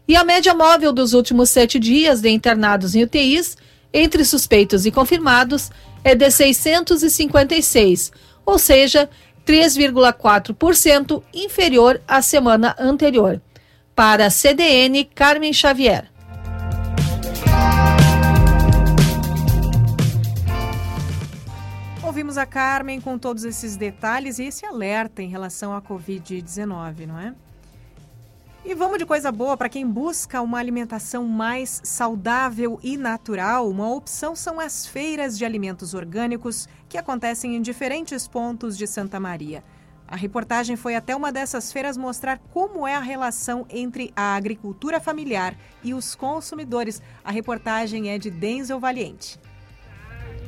E 0.09 0.17
a 0.17 0.25
média 0.25 0.55
móvel 0.55 0.93
dos 0.93 1.13
últimos 1.13 1.51
sete 1.51 1.79
dias 1.79 2.21
de 2.21 2.31
internados 2.31 2.95
em 2.95 3.03
UTIs, 3.03 3.57
entre 3.93 4.25
suspeitos 4.25 4.87
e 4.87 4.91
confirmados, 4.91 5.71
é 6.03 6.15
de 6.15 6.31
656, 6.31 8.11
ou 8.45 8.59
seja, 8.59 9.09
3,4% 9.47 11.23
inferior 11.33 12.01
à 12.07 12.23
semana 12.23 12.75
anterior. 12.79 13.41
Para 13.95 14.27
a 14.27 14.31
CDN, 14.31 15.05
Carmen 15.05 15.53
Xavier. 15.53 16.12
Ouvimos 22.13 22.37
a 22.37 22.45
Carmen 22.45 23.01
com 23.01 23.17
todos 23.17 23.43
esses 23.43 23.75
detalhes 23.75 24.39
e 24.39 24.45
esse 24.45 24.67
alerta 24.67 25.23
em 25.23 25.31
relação 25.31 25.75
à 25.75 25.81
Covid-19, 25.81 27.07
não 27.07 27.19
é? 27.19 27.35
E 28.67 28.75
vamos 28.75 28.99
de 28.99 29.07
coisa 29.07 29.33
boa 29.33 29.57
para 29.57 29.71
quem 29.71 29.89
busca 29.89 30.43
uma 30.43 30.59
alimentação 30.59 31.27
mais 31.27 31.81
saudável 31.83 32.79
e 32.83 32.99
natural. 32.99 33.67
Uma 33.67 33.91
opção 33.91 34.37
são 34.37 34.61
as 34.61 34.87
feiras 34.87 35.39
de 35.39 35.47
alimentos 35.47 35.95
orgânicos 35.95 36.69
que 36.87 36.99
acontecem 36.99 37.57
em 37.57 37.63
diferentes 37.63 38.29
pontos 38.29 38.77
de 38.77 38.87
Santa 38.87 39.19
Maria. 39.19 39.65
A 40.07 40.15
reportagem 40.15 40.77
foi 40.77 40.95
até 40.95 41.17
uma 41.17 41.33
dessas 41.33 41.73
feiras 41.73 41.97
mostrar 41.97 42.39
como 42.53 42.87
é 42.87 42.95
a 42.95 43.01
relação 43.01 43.65
entre 43.71 44.13
a 44.15 44.37
agricultura 44.37 45.01
familiar 45.01 45.57
e 45.83 45.95
os 45.95 46.15
consumidores. 46.15 47.01
A 47.25 47.33
reportagem 47.33 48.11
é 48.11 48.19
de 48.19 48.31
Denzel 48.31 48.79
Valiente. 48.79 49.41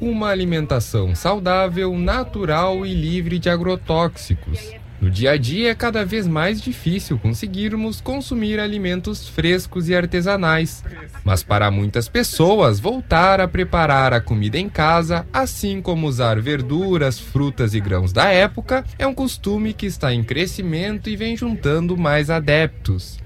Uma 0.00 0.28
alimentação 0.28 1.14
saudável, 1.14 1.96
natural 1.96 2.84
e 2.84 2.92
livre 2.92 3.38
de 3.38 3.48
agrotóxicos. 3.48 4.72
No 5.00 5.10
dia 5.10 5.32
a 5.32 5.36
dia 5.36 5.70
é 5.70 5.74
cada 5.74 6.04
vez 6.04 6.26
mais 6.26 6.60
difícil 6.60 7.18
conseguirmos 7.18 8.00
consumir 8.00 8.58
alimentos 8.58 9.28
frescos 9.28 9.88
e 9.88 9.94
artesanais. 9.94 10.82
Mas 11.22 11.42
para 11.42 11.70
muitas 11.70 12.08
pessoas, 12.08 12.80
voltar 12.80 13.40
a 13.40 13.46
preparar 13.46 14.12
a 14.12 14.20
comida 14.20 14.58
em 14.58 14.68
casa, 14.68 15.26
assim 15.32 15.82
como 15.82 16.06
usar 16.06 16.40
verduras, 16.40 17.18
frutas 17.18 17.74
e 17.74 17.80
grãos 17.80 18.12
da 18.12 18.30
época, 18.30 18.84
é 18.98 19.06
um 19.06 19.14
costume 19.14 19.72
que 19.72 19.86
está 19.86 20.12
em 20.12 20.24
crescimento 20.24 21.10
e 21.10 21.16
vem 21.16 21.36
juntando 21.36 21.96
mais 21.96 22.30
adeptos. 22.30 23.23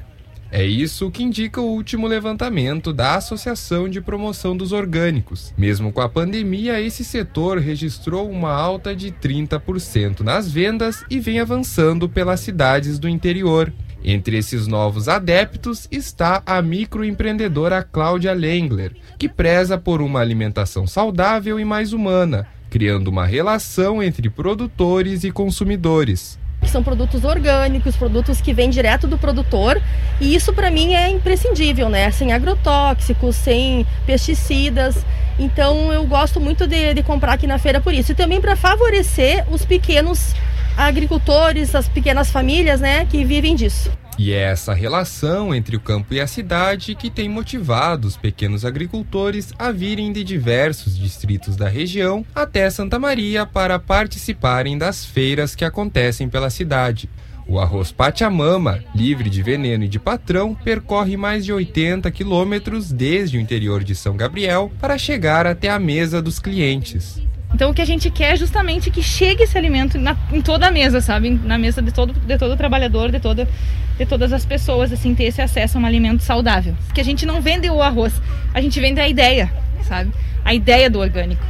É 0.51 0.65
isso 0.65 1.11
que 1.11 1.23
indica 1.23 1.61
o 1.61 1.67
último 1.67 2.07
levantamento 2.07 2.91
da 2.91 3.17
Associação 3.17 3.87
de 3.87 4.01
Promoção 4.01 4.57
dos 4.57 4.73
Orgânicos. 4.73 5.53
Mesmo 5.59 5.93
com 5.93 6.01
a 6.01 6.09
pandemia, 6.09 6.81
esse 6.81 7.05
setor 7.05 7.59
registrou 7.59 8.31
uma 8.31 8.51
alta 8.51 8.97
de 8.97 9.13
30% 9.13 10.21
nas 10.21 10.51
vendas 10.51 11.05
e 11.11 11.21
vem 11.21 11.39
avançando 11.39 12.09
pelas 12.09 12.41
cidades 12.41 12.99
do 12.99 13.09
interior. 13.09 13.71
Entre 14.03 14.39
esses 14.39 14.67
novos 14.67 15.07
adeptos 15.07 15.87
está 15.91 16.43
a 16.47 16.63
microempreendedora 16.63 17.83
Cláudia 17.83 18.33
Lengler, 18.33 18.97
que 19.19 19.29
preza 19.29 19.77
por 19.77 20.01
uma 20.01 20.21
alimentação 20.21 20.87
saudável 20.87 21.61
e 21.61 21.65
mais 21.65 21.93
humana, 21.93 22.47
criando 22.71 23.09
uma 23.09 23.27
relação 23.27 24.03
entre 24.03 24.31
produtores 24.31 25.25
e 25.25 25.31
consumidores 25.31 26.39
que 26.69 26.73
são 26.73 26.83
produtos 26.83 27.25
orgânicos, 27.25 27.97
produtos 27.97 28.43
que 28.43 28.53
vêm 28.53 28.69
direto 28.69 29.09
do 29.09 29.17
produtor, 29.17 29.81
e 30.21 30.35
isso 30.35 30.53
para 30.53 30.71
mim 30.71 30.93
é 30.93 31.09
imprescindível, 31.09 31.89
né? 31.89 32.11
Sem 32.11 32.33
agrotóxicos, 32.33 33.35
sem 33.37 33.87
pesticidas. 34.05 35.05
Então 35.39 35.93
eu 35.93 36.05
gosto 36.05 36.39
muito 36.39 36.67
de, 36.67 36.93
de 36.93 37.03
comprar 37.03 37.33
aqui 37.33 37.47
na 37.47 37.59
feira 37.59 37.81
por 37.81 37.95
isso. 37.95 38.13
E 38.13 38.15
também 38.15 38.41
para 38.41 38.55
favorecer 38.55 39.45
os 39.51 39.65
pequenos 39.65 40.35
agricultores, 40.77 41.75
as 41.75 41.89
pequenas 41.89 42.31
famílias, 42.31 42.81
né, 42.81 43.07
que 43.07 43.25
vivem 43.25 43.57
disso. 43.57 43.91
E 44.19 44.33
é 44.33 44.41
essa 44.51 44.75
relação 44.75 45.55
entre 45.55 45.77
o 45.77 45.81
campo 45.81 46.13
e 46.13 46.21
a 46.21 46.27
cidade 46.27 46.97
que 46.97 47.09
tem 47.09 47.29
motivado 47.29 48.09
os 48.09 48.17
pequenos 48.17 48.65
agricultores 48.65 49.53
a 49.57 49.71
virem 49.71 50.13
de 50.13 50.25
diversos 50.25 50.99
distritos 50.99 51.55
da 51.55 51.69
região 51.69 52.27
até 52.35 52.69
Santa 52.69 52.99
Maria 52.99 53.47
para 53.47 53.79
participarem 53.79 54.77
das 54.77 55.05
feiras 55.05 55.55
que 55.55 55.65
acontecem 55.65 56.29
pela 56.29 56.51
cidade. 56.51 57.09
O 57.47 57.61
arroz 57.61 57.93
Pachamama, 57.93 58.85
livre 58.93 59.31
de 59.31 59.41
veneno 59.41 59.85
e 59.85 59.89
de 59.89 60.01
patrão, 60.01 60.53
percorre 60.53 61.17
mais 61.17 61.45
de 61.45 61.53
80 61.53 62.11
quilômetros 62.11 62.91
desde 62.91 63.39
o 63.39 63.41
interior 63.41 63.85
de 63.85 63.95
São 63.95 64.17
Gabriel 64.17 64.71
para 64.81 64.99
chegar 64.99 65.47
até 65.47 65.71
a 65.71 65.79
mesa 65.79 66.21
dos 66.21 66.41
clientes. 66.41 67.23
Então 67.55 67.71
o 67.71 67.75
que 67.75 67.83
a 67.83 67.85
gente 67.85 68.11
quer 68.11 68.35
é 68.35 68.37
justamente 68.37 68.91
que 68.91 69.03
chegue 69.03 69.45
esse 69.45 69.57
alimento 69.57 69.99
na, 69.99 70.17
em 70.33 70.41
toda 70.41 70.69
a 70.69 70.71
mesa, 70.71 71.01
sabe? 71.01 71.31
Na 71.31 71.57
mesa 71.59 71.81
de 71.81 71.93
todo, 71.93 72.13
de 72.13 72.39
todo 72.39 72.57
trabalhador, 72.57 73.11
de, 73.11 73.19
toda, 73.19 73.49
de 73.97 74.07
todas 74.07 74.33
as 74.33 74.45
pessoas, 74.45 74.93
assim, 74.93 75.15
ter 75.15 75.25
esse 75.25 75.41
acesso 75.41 75.79
a 75.79 75.81
um 75.81 75.87
alimento 75.87 76.23
saudável. 76.23 76.75
Porque 76.87 77.01
a 77.01 77.05
gente 77.05 77.25
não 77.25 77.41
vende 77.41 77.69
o 77.71 77.83
arroz, 77.83 78.21
a 78.53 78.61
gente 78.61 78.79
vende 78.81 79.01
a 79.01 79.09
ideia, 79.09 79.51
sabe? 79.83 80.13
A 80.45 80.55
ideia 80.55 80.91
do 80.91 80.99
orgânico, 80.99 81.45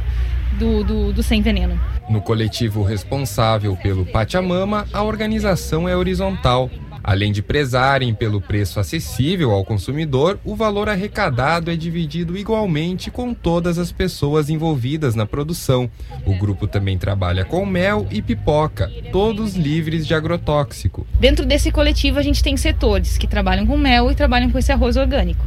do, 0.57 0.83
do, 0.83 1.13
do 1.13 1.23
sem 1.23 1.41
veneno. 1.41 1.79
No 2.09 2.21
coletivo 2.21 2.81
responsável 2.81 3.75
pelo 3.77 4.05
Pachamama, 4.05 4.87
a 4.91 5.03
organização 5.03 5.87
é 5.87 5.95
horizontal. 5.95 6.71
Além 7.03 7.31
de 7.31 7.41
prezarem 7.41 8.13
pelo 8.13 8.41
preço 8.41 8.79
acessível 8.79 9.51
ao 9.51 9.65
consumidor, 9.65 10.39
o 10.43 10.55
valor 10.55 10.89
arrecadado 10.89 11.71
é 11.71 11.75
dividido 11.75 12.37
igualmente 12.37 13.09
com 13.09 13.33
todas 13.33 13.77
as 13.77 13.91
pessoas 13.91 14.49
envolvidas 14.49 15.15
na 15.15 15.25
produção. 15.25 15.89
O 16.25 16.35
grupo 16.35 16.67
também 16.67 16.97
trabalha 16.97 17.45
com 17.45 17.65
mel 17.65 18.07
e 18.11 18.21
pipoca, 18.21 18.91
todos 19.11 19.55
livres 19.55 20.05
de 20.05 20.13
agrotóxico. 20.13 21.07
Dentro 21.19 21.45
desse 21.45 21.71
coletivo, 21.71 22.19
a 22.19 22.23
gente 22.23 22.43
tem 22.43 22.57
setores 22.57 23.17
que 23.17 23.27
trabalham 23.27 23.65
com 23.65 23.77
mel 23.77 24.11
e 24.11 24.15
trabalham 24.15 24.49
com 24.49 24.57
esse 24.57 24.71
arroz 24.71 24.97
orgânico 24.97 25.45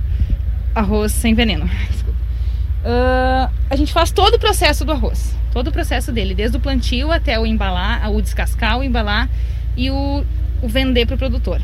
arroz 0.75 1.13
sem 1.13 1.35
veneno. 1.35 1.67
Uh, 1.67 3.53
a 3.71 3.77
gente 3.77 3.93
faz 3.93 4.11
todo 4.11 4.35
o 4.35 4.39
processo 4.39 4.85
do 4.85 4.93
arroz, 4.93 5.37
todo 5.53 5.69
o 5.69 5.73
processo 5.73 6.11
dele, 6.11 6.35
desde 6.35 6.57
o 6.57 6.61
plantio 6.61 7.13
até 7.13 7.39
o 7.39 7.47
embalar, 7.47 8.11
o 8.11 8.21
descascar, 8.21 8.79
o 8.79 8.83
embalar 8.83 9.29
e 9.77 9.91
o, 9.91 10.25
o 10.63 10.69
vender 10.69 11.05
para 11.07 11.17
o 11.17 11.19
produtor. 11.19 11.61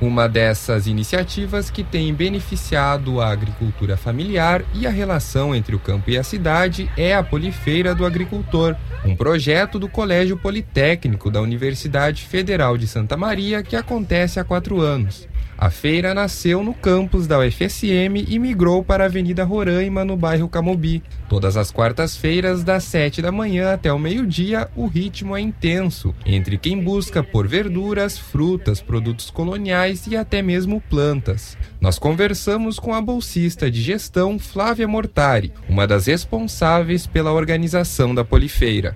Uma 0.00 0.28
dessas 0.28 0.88
iniciativas 0.88 1.70
que 1.70 1.84
tem 1.84 2.12
beneficiado 2.12 3.20
a 3.20 3.30
agricultura 3.30 3.96
familiar 3.96 4.64
e 4.74 4.86
a 4.86 4.90
relação 4.90 5.54
entre 5.54 5.74
o 5.74 5.78
campo 5.78 6.10
e 6.10 6.18
a 6.18 6.24
cidade 6.24 6.90
é 6.96 7.14
a 7.14 7.22
Polifeira 7.22 7.94
do 7.94 8.04
Agricultor, 8.04 8.74
um 9.04 9.14
projeto 9.14 9.78
do 9.78 9.88
Colégio 9.88 10.36
Politécnico 10.36 11.30
da 11.30 11.40
Universidade 11.40 12.24
Federal 12.24 12.76
de 12.76 12.88
Santa 12.88 13.16
Maria 13.16 13.62
que 13.62 13.76
acontece 13.76 14.40
há 14.40 14.44
quatro 14.44 14.80
anos. 14.80 15.28
A 15.64 15.70
feira 15.70 16.12
nasceu 16.12 16.62
no 16.62 16.74
campus 16.74 17.26
da 17.26 17.38
UFSM 17.38 18.26
e 18.28 18.38
migrou 18.38 18.84
para 18.84 19.04
a 19.04 19.06
Avenida 19.06 19.44
Roraima, 19.44 20.04
no 20.04 20.14
bairro 20.14 20.46
Camobi. 20.46 21.02
Todas 21.26 21.56
as 21.56 21.70
quartas-feiras, 21.70 22.62
das 22.62 22.84
7 22.84 23.22
da 23.22 23.32
manhã 23.32 23.72
até 23.72 23.90
o 23.90 23.98
meio-dia, 23.98 24.68
o 24.76 24.86
ritmo 24.86 25.34
é 25.34 25.40
intenso, 25.40 26.14
entre 26.26 26.58
quem 26.58 26.78
busca 26.78 27.22
por 27.22 27.48
verduras, 27.48 28.18
frutas, 28.18 28.82
produtos 28.82 29.30
coloniais 29.30 30.06
e 30.06 30.18
até 30.18 30.42
mesmo 30.42 30.82
plantas. 30.82 31.56
Nós 31.80 31.98
conversamos 31.98 32.78
com 32.78 32.92
a 32.92 33.00
bolsista 33.00 33.70
de 33.70 33.80
gestão 33.80 34.38
Flávia 34.38 34.86
Mortari, 34.86 35.50
uma 35.66 35.86
das 35.86 36.08
responsáveis 36.08 37.06
pela 37.06 37.32
organização 37.32 38.14
da 38.14 38.22
Polifeira. 38.22 38.94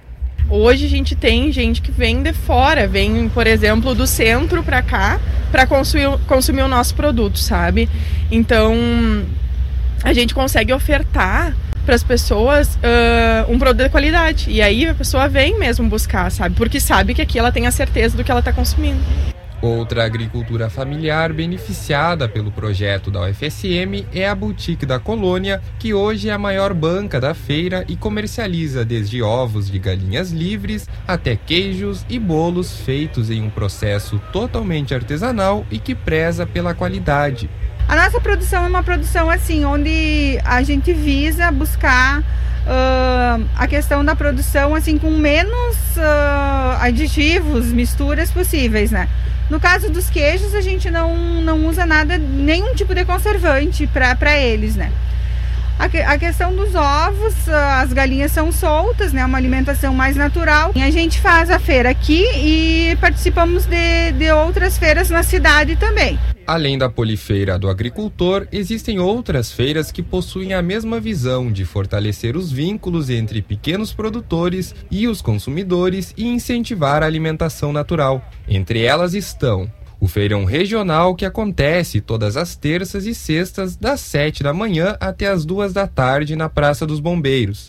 Hoje 0.50 0.86
a 0.86 0.88
gente 0.88 1.14
tem 1.14 1.52
gente 1.52 1.82
que 1.82 1.90
vem 1.90 2.22
de 2.22 2.32
fora, 2.32 2.86
vem, 2.86 3.28
por 3.28 3.46
exemplo, 3.46 3.94
do 3.94 4.06
centro 4.06 4.62
para 4.62 4.80
cá 4.80 5.20
para 5.50 5.66
consumir, 5.66 6.18
consumir 6.26 6.62
o 6.62 6.68
nosso 6.68 6.94
produto, 6.94 7.38
sabe? 7.38 7.88
Então 8.30 8.74
a 10.02 10.12
gente 10.12 10.34
consegue 10.34 10.72
ofertar 10.72 11.54
para 11.84 11.94
as 11.94 12.02
pessoas 12.02 12.76
uh, 12.76 13.50
um 13.50 13.58
produto 13.58 13.84
de 13.84 13.88
qualidade. 13.90 14.50
E 14.50 14.60
aí 14.62 14.86
a 14.86 14.94
pessoa 14.94 15.28
vem 15.28 15.58
mesmo 15.58 15.88
buscar, 15.88 16.30
sabe? 16.30 16.54
Porque 16.54 16.80
sabe 16.80 17.14
que 17.14 17.22
aqui 17.22 17.38
ela 17.38 17.52
tem 17.52 17.66
a 17.66 17.70
certeza 17.70 18.16
do 18.16 18.24
que 18.24 18.30
ela 18.30 18.40
está 18.40 18.52
consumindo. 18.52 19.00
Outra 19.60 20.04
agricultura 20.04 20.70
familiar 20.70 21.32
beneficiada 21.32 22.28
pelo 22.28 22.52
projeto 22.52 23.10
da 23.10 23.22
UFSM 23.22 24.06
é 24.14 24.28
a 24.28 24.34
Boutique 24.34 24.86
da 24.86 25.00
Colônia, 25.00 25.60
que 25.80 25.92
hoje 25.92 26.28
é 26.28 26.32
a 26.32 26.38
maior 26.38 26.72
banca 26.72 27.20
da 27.20 27.34
feira 27.34 27.84
e 27.88 27.96
comercializa 27.96 28.84
desde 28.84 29.20
ovos 29.20 29.68
de 29.68 29.80
galinhas 29.80 30.30
livres 30.30 30.88
até 31.08 31.34
queijos 31.34 32.06
e 32.08 32.20
bolos 32.20 32.72
feitos 32.82 33.30
em 33.30 33.42
um 33.42 33.50
processo 33.50 34.20
totalmente 34.32 34.94
artesanal 34.94 35.66
e 35.72 35.80
que 35.80 35.92
preza 35.92 36.46
pela 36.46 36.72
qualidade. 36.72 37.50
A 37.88 37.96
nossa 37.96 38.20
produção 38.20 38.64
é 38.64 38.68
uma 38.68 38.84
produção 38.84 39.28
assim, 39.28 39.64
onde 39.64 40.38
a 40.44 40.62
gente 40.62 40.92
visa 40.92 41.50
buscar 41.50 42.22
uh, 42.68 43.44
a 43.56 43.66
questão 43.66 44.04
da 44.04 44.14
produção 44.14 44.74
assim 44.74 44.98
com 44.98 45.10
menos 45.10 45.76
uh, 45.96 46.80
aditivos, 46.80 47.72
misturas 47.72 48.30
possíveis, 48.30 48.90
né? 48.90 49.08
No 49.50 49.58
caso 49.58 49.90
dos 49.90 50.10
queijos, 50.10 50.54
a 50.54 50.60
gente 50.60 50.90
não, 50.90 51.16
não 51.42 51.66
usa 51.66 51.86
nada, 51.86 52.18
nenhum 52.18 52.74
tipo 52.74 52.94
de 52.94 53.04
conservante 53.04 53.86
para 53.86 54.38
eles, 54.38 54.76
né? 54.76 54.92
A, 55.78 55.88
que, 55.88 55.98
a, 55.98 56.18
questão 56.18 56.54
dos 56.54 56.74
ovos, 56.74 57.48
as 57.48 57.92
galinhas 57.92 58.32
são 58.32 58.50
soltas, 58.50 59.12
né? 59.12 59.24
Uma 59.24 59.38
alimentação 59.38 59.94
mais 59.94 60.16
natural. 60.16 60.72
E 60.74 60.82
a 60.82 60.90
gente 60.90 61.20
faz 61.20 61.50
a 61.50 61.58
feira 61.58 61.88
aqui 61.88 62.24
e 62.36 62.98
participamos 63.00 63.64
de, 63.64 64.12
de 64.12 64.30
outras 64.32 64.76
feiras 64.76 65.08
na 65.08 65.22
cidade 65.22 65.76
também. 65.76 66.18
Além 66.48 66.78
da 66.78 66.88
Polifeira 66.88 67.58
do 67.58 67.68
Agricultor, 67.68 68.48
existem 68.50 68.98
outras 68.98 69.52
feiras 69.52 69.92
que 69.92 70.02
possuem 70.02 70.54
a 70.54 70.62
mesma 70.62 70.98
visão 70.98 71.52
de 71.52 71.66
fortalecer 71.66 72.38
os 72.38 72.50
vínculos 72.50 73.10
entre 73.10 73.42
pequenos 73.42 73.92
produtores 73.92 74.74
e 74.90 75.06
os 75.06 75.20
consumidores 75.20 76.14
e 76.16 76.26
incentivar 76.26 77.02
a 77.02 77.06
alimentação 77.06 77.70
natural. 77.70 78.26
Entre 78.48 78.82
elas 78.82 79.12
estão 79.12 79.70
o 80.00 80.08
feirão 80.08 80.46
regional 80.46 81.14
que 81.14 81.26
acontece 81.26 82.00
todas 82.00 82.34
as 82.34 82.56
terças 82.56 83.04
e 83.04 83.14
sextas 83.14 83.76
das 83.76 84.00
7 84.00 84.42
da 84.42 84.54
manhã 84.54 84.96
até 85.00 85.26
as 85.26 85.44
2 85.44 85.74
da 85.74 85.86
tarde 85.86 86.34
na 86.34 86.48
Praça 86.48 86.86
dos 86.86 86.98
Bombeiros. 86.98 87.68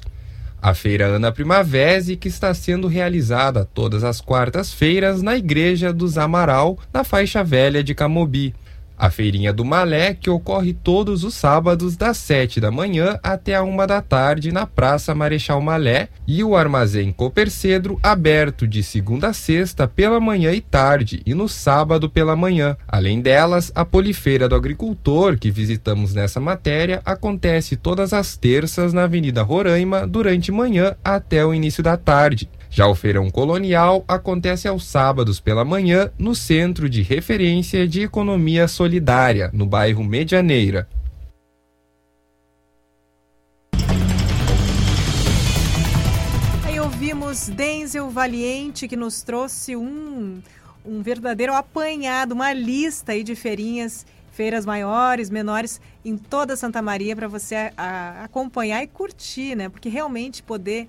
A 0.62 0.74
Feira 0.74 1.06
Ana 1.06 1.34
Primavera 1.34 2.02
que 2.16 2.30
está 2.30 2.54
sendo 2.54 2.88
realizada 2.88 3.68
todas 3.74 4.06
as 4.06 4.22
quartas-feiras 4.22 5.22
na 5.22 5.36
Igreja 5.36 5.92
dos 5.92 6.18
Amaral, 6.18 6.80
na 6.94 7.04
faixa 7.04 7.44
velha 7.44 7.84
de 7.84 7.94
Camobi. 7.94 8.56
A 9.00 9.10
feirinha 9.10 9.54
do 9.54 9.64
Malé, 9.64 10.14
que 10.14 10.30
ocorre 10.30 10.74
todos 10.74 11.24
os 11.24 11.34
sábados 11.34 11.96
das 11.96 12.18
7 12.18 12.60
da 12.60 12.70
manhã 12.70 13.18
até 13.24 13.56
a 13.56 13.64
1 13.64 13.88
da 13.88 14.02
tarde 14.02 14.52
na 14.52 14.68
Praça 14.68 15.16
Marechal 15.16 15.62
Malé, 15.62 16.10
e 16.28 16.44
o 16.44 16.54
Armazém 16.54 17.14
Copercedro, 17.14 17.98
aberto 18.04 18.68
de 18.68 18.84
segunda 18.84 19.30
a 19.30 19.34
sexta 19.34 19.88
pela 19.88 20.20
manhã 20.20 20.52
e 20.52 20.60
tarde 20.60 21.22
e 21.26 21.34
no 21.34 21.48
sábado 21.48 22.10
pela 22.10 22.36
manhã. 22.36 22.76
Além 22.88 23.22
delas, 23.22 23.72
a 23.74 23.86
Polifeira 23.86 24.50
do 24.50 24.56
Agricultor, 24.56 25.38
que 25.38 25.50
visitamos 25.50 26.14
nessa 26.14 26.42
matéria, 26.42 27.02
acontece 27.06 27.78
todas 27.78 28.12
as 28.12 28.36
terças 28.36 28.92
na 28.92 29.04
Avenida 29.04 29.42
Roraima 29.44 30.06
durante 30.06 30.52
manhã 30.52 30.96
até 31.02 31.46
o 31.46 31.54
início 31.54 31.82
da 31.82 31.96
tarde. 31.96 32.50
Já 32.72 32.88
o 32.88 32.94
Feirão 32.94 33.32
Colonial 33.32 34.06
acontece 34.08 34.68
aos 34.68 34.86
sábados 34.86 35.40
pela 35.40 35.66
manhã 35.66 36.12
no 36.20 36.36
Centro 36.36 36.88
de 36.88 37.02
Referência 37.02 37.88
de 37.88 38.02
Economia 38.02 38.68
Solidária, 38.68 39.50
no 39.52 39.66
bairro 39.66 40.04
Medianeira. 40.04 40.88
Aí 46.64 46.80
ouvimos 46.80 47.48
Denzel 47.48 48.08
Valiente 48.12 48.88
que 48.88 48.96
nos 48.96 49.24
trouxe 49.24 49.76
um, 49.76 50.40
um 50.86 51.02
verdadeiro 51.02 51.56
apanhado, 51.56 52.36
uma 52.36 52.54
lista 52.54 53.14
aí 53.14 53.24
de 53.24 53.34
feirinhas 53.36 54.06
feiras 54.32 54.66
maiores, 54.66 55.30
menores 55.30 55.82
em 56.06 56.16
toda 56.16 56.56
Santa 56.56 56.82
Maria 56.82 57.14
para 57.14 57.28
você 57.28 57.74
a, 57.76 58.24
acompanhar 58.24 58.82
e 58.82 58.88
curtir, 58.88 59.54
né? 59.54 59.68
Porque 59.68 59.90
realmente 59.90 60.42
poder 60.42 60.88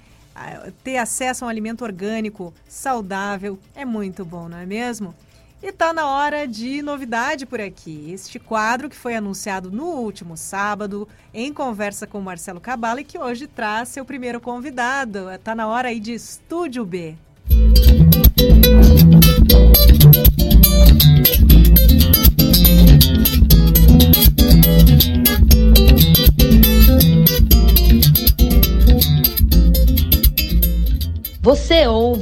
ter 0.82 0.97
acesso 0.97 1.45
a 1.45 1.47
um 1.47 1.51
alimento 1.51 1.82
orgânico 1.82 2.53
saudável 2.68 3.59
é 3.74 3.84
muito 3.84 4.24
bom, 4.24 4.49
não 4.49 4.59
é 4.59 4.66
mesmo? 4.66 5.14
E 5.62 5.66
está 5.66 5.93
na 5.93 6.07
hora 6.07 6.49
de 6.49 6.80
novidade 6.80 7.45
por 7.45 7.61
aqui. 7.61 8.11
Este 8.11 8.38
quadro 8.38 8.88
que 8.88 8.97
foi 8.97 9.14
anunciado 9.14 9.70
no 9.70 9.84
último 9.84 10.34
sábado, 10.34 11.07
em 11.34 11.53
conversa 11.53 12.07
com 12.07 12.18
Marcelo 12.20 12.61
Cabala, 12.61 13.03
e 13.03 13.05
que 13.05 13.18
hoje 13.18 13.47
traz 13.47 13.91
seu 13.91 14.05
primeiro 14.05 14.41
convidado. 14.41 15.30
Está 15.30 15.55
na 15.55 15.68
hora 15.68 15.88
aí 15.88 16.01
de 16.01 16.14
Estúdio 16.14 16.86
B. 16.86 17.14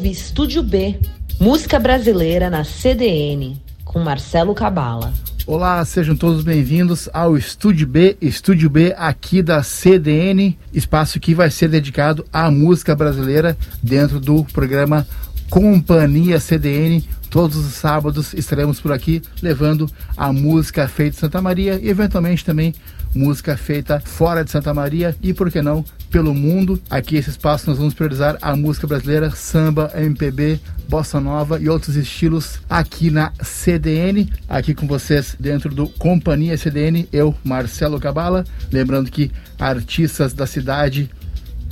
Estúdio 0.05 0.63
B, 0.63 0.97
música 1.41 1.77
brasileira 1.81 2.49
na 2.49 2.63
CDN, 2.63 3.61
com 3.85 3.99
Marcelo 3.99 4.55
Cabala. 4.55 5.13
Olá, 5.45 5.85
sejam 5.85 6.15
todos 6.15 6.45
bem-vindos 6.45 7.09
ao 7.13 7.37
Estúdio 7.37 7.85
B, 7.85 8.17
Estúdio 8.23 8.71
B 8.71 8.95
aqui 8.97 9.43
da 9.43 9.61
CDN, 9.65 10.57
espaço 10.73 11.19
que 11.19 11.35
vai 11.35 11.51
ser 11.51 11.69
dedicado 11.69 12.25
à 12.33 12.49
música 12.49 12.95
brasileira 12.95 13.59
dentro 13.83 14.21
do 14.21 14.45
programa 14.45 15.05
Companhia 15.51 16.39
CDN. 16.39 17.05
Todos 17.31 17.57
os 17.57 17.75
sábados 17.75 18.33
estaremos 18.33 18.81
por 18.81 18.93
aqui 18.93 19.23
levando 19.43 19.91
a 20.17 20.33
música 20.33 20.89
feita 20.89 21.17
em 21.17 21.21
Santa 21.21 21.43
Maria 21.43 21.79
e 21.81 21.89
eventualmente 21.89 22.45
também 22.45 22.75
música 23.15 23.57
feita 23.57 24.01
fora 24.01 24.45
de 24.45 24.51
Santa 24.51 24.73
Maria 24.73 25.17
e, 25.23 25.33
por 25.33 25.51
que 25.51 25.63
não, 25.63 25.85
pelo 26.11 26.35
mundo. 26.35 26.81
Aqui 26.89 27.17
esse 27.17 27.31
espaço 27.31 27.69
nós 27.69 27.79
vamos 27.79 27.95
priorizar 27.95 28.39
a 28.41 28.57
música 28.57 28.87
brasileira, 28.87 29.31
samba, 29.31 29.91
MPB, 29.95 30.61
bossa 30.89 31.21
nova 31.21 31.61
e 31.61 31.69
outros 31.69 31.97
estilos 31.97 32.61
aqui 32.69 33.11
na 33.11 33.33
CDN. 33.43 34.31
Aqui 34.49 34.75
com 34.75 34.87
vocês 34.87 35.37
dentro 35.39 35.75
do 35.75 35.89
Companhia 35.89 36.57
CDN, 36.57 37.09
eu, 37.13 37.35
Marcelo 37.45 38.01
Cabala. 38.01 38.45
Lembrando 38.73 39.11
que 39.11 39.31
artistas 39.59 40.33
da 40.33 40.47
cidade 40.47 41.11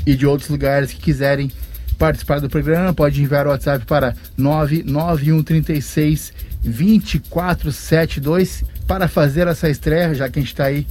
e 0.06 0.14
de 0.14 0.26
outros 0.26 0.48
lugares 0.50 0.92
que 0.92 1.00
quiserem 1.00 1.50
participar 1.98 2.40
do 2.40 2.48
programa, 2.48 2.94
pode 2.94 3.22
enviar 3.22 3.46
o 3.46 3.50
WhatsApp 3.50 3.84
para 3.86 4.14
99136 4.36 6.32
2472 6.62 8.64
para 8.86 9.08
fazer 9.08 9.46
essa 9.46 9.68
estreia, 9.68 10.14
já 10.14 10.28
que 10.28 10.38
a 10.38 10.42
gente 10.42 10.52
está 10.52 10.64
aí 10.64 10.86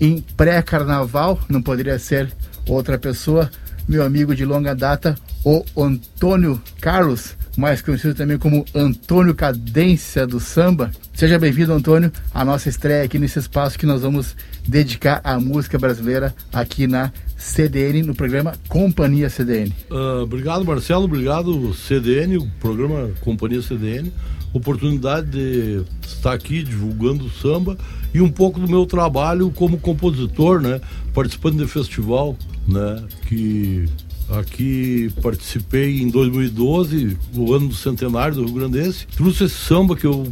em 0.00 0.20
pré-carnaval, 0.36 1.40
não 1.48 1.60
poderia 1.60 1.98
ser 1.98 2.32
outra 2.66 2.98
pessoa, 2.98 3.50
meu 3.88 4.04
amigo 4.04 4.34
de 4.34 4.44
longa 4.44 4.74
data, 4.74 5.16
o 5.42 5.64
Antônio 5.76 6.60
Carlos, 6.78 7.36
mais 7.56 7.80
conhecido 7.80 8.14
também 8.14 8.36
como 8.36 8.64
Antônio 8.74 9.34
Cadência 9.34 10.26
do 10.26 10.38
Samba. 10.38 10.90
Seja 11.14 11.38
bem-vindo, 11.38 11.72
Antônio, 11.72 12.12
à 12.32 12.44
nossa 12.44 12.68
estreia 12.68 13.02
aqui 13.02 13.18
nesse 13.18 13.38
espaço 13.38 13.78
que 13.78 13.86
nós 13.86 14.02
vamos 14.02 14.36
dedicar 14.66 15.20
à 15.24 15.40
música 15.40 15.78
brasileira 15.78 16.34
aqui 16.52 16.86
na 16.86 17.10
CDN, 17.36 18.02
no 18.02 18.14
programa 18.14 18.52
Companhia 18.68 19.30
CDN. 19.30 19.70
Uh, 19.90 19.96
ah, 19.96 20.22
obrigado, 20.22 20.64
Marcelo, 20.64 21.04
obrigado, 21.04 21.72
CDN, 21.72 22.36
o 22.36 22.46
programa 22.60 23.10
Companhia 23.22 23.62
CDN. 23.62 24.12
Oportunidade 24.52 25.30
de 25.30 25.82
estar 26.06 26.32
aqui 26.32 26.62
divulgando 26.62 27.26
o 27.26 27.30
samba 27.30 27.76
e 28.14 28.20
um 28.20 28.30
pouco 28.30 28.58
do 28.58 28.68
meu 28.68 28.86
trabalho 28.86 29.50
como 29.50 29.78
compositor, 29.78 30.60
né? 30.60 30.80
Participando 31.14 31.58
de 31.58 31.70
festival, 31.70 32.36
né? 32.66 33.04
Que 33.26 33.86
aqui 34.30 35.10
participei 35.22 36.00
em 36.00 36.08
2012, 36.08 37.16
o 37.34 37.52
ano 37.52 37.68
do 37.68 37.74
centenário 37.74 38.36
do 38.36 38.44
Rio 38.44 38.54
Grandense. 38.54 39.06
Trouxe 39.16 39.44
esse 39.44 39.54
samba 39.54 39.96
que 39.96 40.06
eu, 40.06 40.30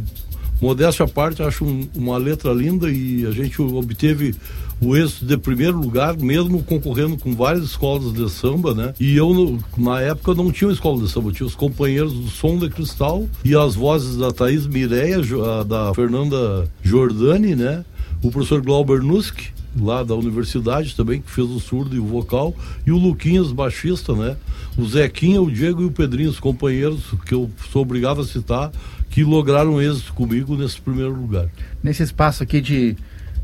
modéstia 0.61 1.05
à 1.05 1.07
parte, 1.07 1.41
acho 1.41 1.65
um, 1.65 1.87
uma 1.95 2.17
letra 2.17 2.51
linda 2.53 2.89
e 2.89 3.25
a 3.25 3.31
gente 3.31 3.61
obteve 3.61 4.35
o 4.79 4.95
êxito 4.95 5.25
de 5.25 5.37
primeiro 5.37 5.79
lugar, 5.79 6.17
mesmo 6.17 6.63
concorrendo 6.63 7.17
com 7.17 7.33
várias 7.35 7.63
escolas 7.63 8.13
de 8.13 8.29
samba, 8.29 8.73
né? 8.73 8.93
E 8.99 9.15
eu, 9.15 9.59
na 9.77 10.01
época, 10.01 10.35
não 10.35 10.51
tinha 10.51 10.67
uma 10.67 10.73
escola 10.73 11.01
de 11.01 11.09
samba, 11.09 11.31
tinha 11.31 11.47
os 11.47 11.55
companheiros 11.55 12.13
do 12.13 12.27
Som 12.29 12.57
de 12.57 12.69
Cristal 12.69 13.27
e 13.43 13.55
as 13.55 13.75
vozes 13.75 14.17
da 14.17 14.31
Thaís 14.31 14.67
Mireia, 14.67 15.19
da 15.65 15.93
Fernanda 15.93 16.69
Jordani, 16.83 17.55
né? 17.55 17.83
O 18.21 18.31
professor 18.31 18.61
Glauber 18.61 19.01
Nusk, 19.01 19.39
lá 19.79 20.03
da 20.03 20.15
universidade 20.15 20.95
também, 20.95 21.21
que 21.21 21.29
fez 21.29 21.49
o 21.49 21.59
surdo 21.59 21.95
e 21.95 21.99
o 21.99 22.05
vocal, 22.05 22.55
e 22.85 22.91
o 22.91 22.97
Luquinhas, 22.97 23.51
baixista, 23.51 24.13
né? 24.13 24.35
O 24.77 24.85
Zequinha, 24.87 25.41
o 25.41 25.51
Diego 25.51 25.81
e 25.81 25.85
o 25.85 25.91
Pedrinho, 25.91 26.29
os 26.29 26.39
companheiros 26.39 27.03
que 27.25 27.33
eu 27.33 27.49
sou 27.71 27.81
obrigado 27.81 28.21
a 28.21 28.25
citar, 28.25 28.71
que 29.09 29.23
lograram 29.23 29.81
êxito 29.81 30.13
comigo 30.13 30.55
nesse 30.55 30.79
primeiro 30.79 31.13
lugar. 31.13 31.49
Nesse 31.83 32.03
espaço 32.03 32.43
aqui 32.43 32.61
de 32.61 32.95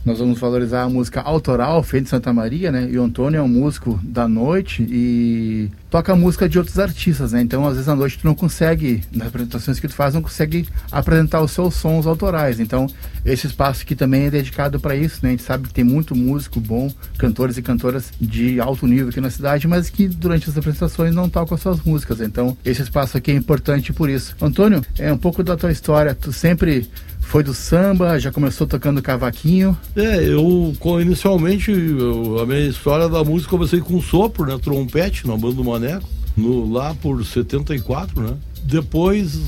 nós 0.06 0.20
vamos 0.20 0.40
valorizar 0.40 0.84
a 0.84 0.90
música 0.90 1.22
autoral 1.22 1.82
feita 1.82 2.08
em 2.08 2.10
Santa 2.10 2.34
Maria, 2.34 2.72
né? 2.72 2.90
E 2.92 2.98
o 2.98 3.04
Antônio 3.04 3.38
é 3.38 3.42
um 3.42 3.48
músico 3.48 4.00
da 4.04 4.28
noite 4.28 4.86
e 4.90 5.70
toca 5.90 6.16
música 6.16 6.50
de 6.50 6.58
outros 6.58 6.78
artistas, 6.80 7.32
né? 7.32 7.42
Então, 7.42 7.66
às 7.66 7.76
vezes 7.76 7.88
à 7.88 7.96
noite 7.96 8.20
tu 8.20 8.26
não 8.26 8.36
consegue, 8.36 9.02
nas 9.12 9.28
apresentações 9.28 9.80
que 9.80 9.88
tu 9.88 9.94
faz, 9.94 10.14
não 10.14 10.22
consegue 10.22 10.68
apresentar 10.92 11.42
os 11.42 11.52
seus 11.52 11.76
sons 11.76 12.06
autorais. 12.06 12.60
Então, 12.60 12.88
esse 13.24 13.48
espaço 13.48 13.84
aqui 13.84 13.96
também 13.96 14.24
é 14.24 14.32
dedicado 14.32 14.80
para 14.80 14.96
isso, 14.96 15.20
né? 15.24 15.30
A 15.30 15.32
gente 15.32 15.44
sabe 15.44 15.68
que 15.68 15.74
tem 15.74 15.84
muito 15.84 16.16
músico 16.16 16.60
bom, 16.60 16.92
cantores 17.18 17.58
e 17.58 17.62
cantoras 17.62 18.12
de 18.20 18.60
alto 18.60 18.86
nível 18.86 19.10
aqui 19.10 19.22
na 19.22 19.30
cidade, 19.30 19.68
mas 19.68 19.90
que 19.90 20.08
durante 20.08 20.50
as 20.50 20.58
apresentações 20.58 21.16
não 21.16 21.30
tocam 21.30 21.56
as 21.56 21.62
suas 21.62 21.82
músicas. 21.82 22.20
Então, 22.20 22.58
esse 22.66 22.82
espaço 22.82 23.18
aqui 23.18 23.32
é 23.32 23.36
importante 23.36 23.94
por 23.94 24.10
isso. 24.10 24.36
Antônio, 24.42 24.82
é 24.98 25.14
um 25.14 25.18
pouco 25.18 25.44
da 25.44 25.56
tua 25.56 25.72
história. 25.72 26.14
Tu 26.14 26.34
sempre 26.34 26.90
foi 27.24 27.44
do 27.44 27.54
samba, 27.54 28.20
já 28.20 28.32
começou 28.32 28.68
tocando 28.68 29.02
cavaquinho? 29.02 29.76
É, 29.96 30.24
eu 30.24 30.74
inicialmente 31.02 31.72
eu, 31.72 32.40
a 32.40 32.46
minha 32.46 32.68
história 32.68 33.10
da 33.10 33.24
música 33.24 33.50
comecei 33.50 33.80
com 33.80 34.00
sopro, 34.02 34.46
né, 34.46 34.58
trompete 34.62 35.28
na 35.28 35.36
banda 35.36 35.56
do 35.56 35.64
Maneco, 35.64 36.08
no, 36.38 36.72
lá 36.72 36.94
por 36.96 37.26
74, 37.26 38.22
né? 38.22 38.36
Depois 38.64 39.40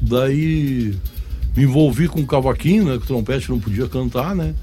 daí 0.00 0.94
me 1.56 1.64
envolvi 1.64 2.08
com 2.08 2.24
cavaquinho, 2.26 2.84
né, 2.84 2.98
que 2.98 3.06
trompete 3.06 3.50
não 3.50 3.60
podia 3.60 3.88
cantar, 3.88 4.34
né? 4.34 4.54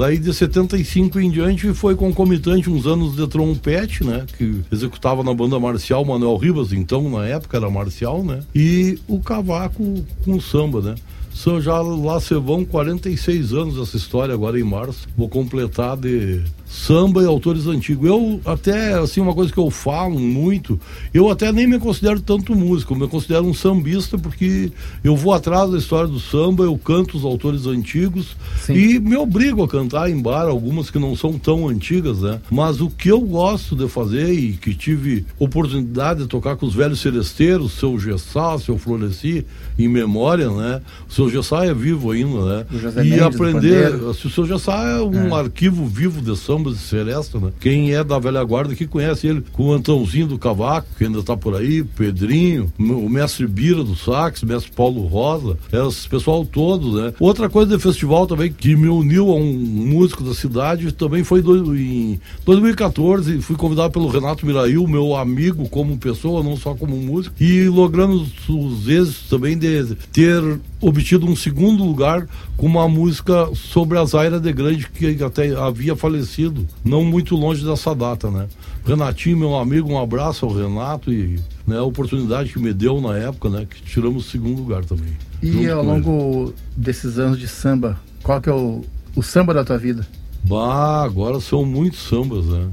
Daí 0.00 0.16
de 0.16 0.32
75 0.32 1.20
em 1.20 1.30
diante 1.30 1.74
foi 1.74 1.94
concomitante 1.94 2.70
uns 2.70 2.86
anos 2.86 3.14
de 3.14 3.26
trompete, 3.26 4.02
né? 4.02 4.24
Que 4.38 4.62
executava 4.72 5.22
na 5.22 5.34
banda 5.34 5.60
marcial 5.60 6.02
Manuel 6.06 6.38
Ribas, 6.38 6.72
então 6.72 7.10
na 7.10 7.26
época 7.26 7.58
era 7.58 7.68
marcial, 7.68 8.24
né? 8.24 8.40
E 8.54 8.98
o 9.06 9.20
cavaco 9.20 10.02
com 10.24 10.40
samba, 10.40 10.80
né? 10.80 10.94
São 11.34 11.60
já 11.60 11.78
lá 11.82 12.18
se 12.18 12.32
vão 12.36 12.64
46 12.64 13.52
anos 13.52 13.76
essa 13.76 13.98
história 13.98 14.32
agora 14.32 14.58
em 14.58 14.64
março. 14.64 15.06
Vou 15.14 15.28
completar 15.28 15.98
de 15.98 16.40
samba 16.70 17.20
e 17.22 17.26
autores 17.26 17.66
antigos. 17.66 18.08
Eu 18.08 18.40
até, 18.44 18.94
assim, 18.94 19.20
uma 19.20 19.34
coisa 19.34 19.52
que 19.52 19.58
eu 19.58 19.70
falo 19.70 20.18
muito, 20.20 20.78
eu 21.12 21.28
até 21.28 21.50
nem 21.50 21.66
me 21.66 21.80
considero 21.80 22.20
tanto 22.20 22.54
músico, 22.54 22.94
eu 22.94 22.98
me 22.98 23.08
considero 23.08 23.44
um 23.44 23.52
sambista 23.52 24.16
porque 24.16 24.70
eu 25.02 25.16
vou 25.16 25.32
atrás 25.32 25.68
da 25.70 25.78
história 25.78 26.08
do 26.08 26.20
samba, 26.20 26.62
eu 26.62 26.78
canto 26.78 27.16
os 27.16 27.24
autores 27.24 27.66
antigos 27.66 28.36
Sim. 28.62 28.74
e 28.74 29.00
me 29.00 29.16
obrigo 29.16 29.64
a 29.64 29.68
cantar 29.68 30.08
em 30.08 30.22
bar 30.22 30.46
algumas 30.46 30.90
que 30.90 30.98
não 30.98 31.16
são 31.16 31.36
tão 31.36 31.68
antigas, 31.68 32.20
né? 32.20 32.40
Mas 32.48 32.80
o 32.80 32.88
que 32.88 33.08
eu 33.08 33.20
gosto 33.20 33.74
de 33.74 33.88
fazer 33.88 34.32
e 34.32 34.52
que 34.52 34.72
tive 34.72 35.26
oportunidade 35.40 36.22
de 36.22 36.28
tocar 36.28 36.56
com 36.56 36.66
os 36.66 36.74
velhos 36.74 37.00
seresteiros, 37.00 37.72
seu 37.72 37.98
Gessá, 37.98 38.56
seu 38.58 38.78
Floreci, 38.78 39.44
em 39.76 39.88
memória, 39.88 40.48
né? 40.48 40.80
O 41.08 41.12
seu 41.12 41.28
Gessá 41.28 41.64
é 41.64 41.74
vivo 41.74 42.12
ainda, 42.12 42.44
né? 42.44 42.66
e 42.70 43.10
Mendes, 43.10 43.22
aprender, 43.22 43.94
o 43.94 44.14
seu 44.14 44.46
Gessá 44.46 44.76
é 44.84 45.00
um 45.00 45.36
é. 45.36 45.40
arquivo 45.40 45.84
vivo 45.86 46.20
de 46.20 46.36
samba 46.38 46.59
sambas 46.60 46.74
de 46.74 46.80
Seresta, 46.80 47.38
né? 47.38 47.50
Quem 47.58 47.94
é 47.94 48.04
da 48.04 48.18
velha 48.18 48.42
guarda 48.44 48.74
que 48.74 48.86
conhece 48.86 49.26
ele, 49.26 49.42
com 49.52 49.68
o 49.68 49.72
Antãozinho 49.72 50.26
do 50.26 50.38
Cavaco, 50.38 50.88
que 50.96 51.04
ainda 51.04 51.22
tá 51.22 51.36
por 51.36 51.56
aí, 51.56 51.82
Pedrinho, 51.82 52.72
o 52.78 53.08
mestre 53.08 53.46
Bira 53.46 53.82
do 53.82 53.96
sax, 53.96 54.42
o 54.42 54.46
mestre 54.46 54.70
Paulo 54.72 55.06
Rosa, 55.06 55.56
esse 55.72 56.08
pessoal 56.08 56.44
todo, 56.44 57.00
né? 57.00 57.14
Outra 57.18 57.48
coisa 57.48 57.70
do 57.70 57.80
festival 57.80 58.26
também 58.26 58.52
que 58.52 58.76
me 58.76 58.88
uniu 58.88 59.30
a 59.30 59.34
um 59.34 59.52
músico 59.52 60.22
da 60.22 60.34
cidade 60.34 60.92
também 60.92 61.24
foi 61.24 61.40
do, 61.42 61.76
em 61.76 62.20
2014, 62.44 63.40
fui 63.40 63.56
convidado 63.56 63.92
pelo 63.92 64.08
Renato 64.08 64.44
Mirail, 64.44 64.86
meu 64.86 65.16
amigo 65.16 65.68
como 65.68 65.96
pessoa, 65.96 66.42
não 66.42 66.56
só 66.56 66.74
como 66.74 66.96
músico, 66.96 67.34
e 67.40 67.68
logrando 67.68 68.26
os 68.48 68.88
êxitos 68.88 69.28
também 69.28 69.56
de 69.56 69.94
ter 70.12 70.60
obtido 70.80 71.26
um 71.26 71.36
segundo 71.36 71.84
lugar 71.84 72.26
com 72.56 72.66
uma 72.66 72.88
música 72.88 73.48
sobre 73.54 73.98
a 73.98 74.04
Zaira 74.04 74.40
de 74.40 74.52
Grande, 74.52 74.88
que 74.88 75.22
até 75.22 75.54
havia 75.54 75.94
falecido, 75.94 76.49
não 76.84 77.04
muito 77.04 77.36
longe 77.36 77.64
dessa 77.64 77.94
data, 77.94 78.30
né? 78.30 78.48
Renatinho, 78.84 79.36
meu 79.36 79.56
amigo, 79.56 79.90
um 79.90 79.98
abraço 79.98 80.46
ao 80.46 80.54
Renato 80.54 81.12
e 81.12 81.38
né, 81.66 81.78
a 81.78 81.82
oportunidade 81.82 82.52
que 82.52 82.58
me 82.58 82.72
deu 82.72 83.00
na 83.00 83.16
época, 83.16 83.48
né? 83.48 83.66
Que 83.68 83.82
tiramos 83.82 84.26
o 84.26 84.30
segundo 84.30 84.58
lugar 84.58 84.84
também. 84.84 85.12
E 85.42 85.68
ao 85.68 85.82
longo 85.82 86.46
ele. 86.46 86.54
desses 86.76 87.18
anos 87.18 87.38
de 87.38 87.48
samba, 87.48 87.98
qual 88.22 88.40
que 88.40 88.48
é 88.48 88.52
o, 88.52 88.84
o 89.14 89.22
samba 89.22 89.54
da 89.54 89.64
tua 89.64 89.78
vida? 89.78 90.06
Bah, 90.44 91.02
agora 91.02 91.40
são 91.40 91.64
muitos 91.64 92.00
sambas, 92.00 92.46
né? 92.46 92.68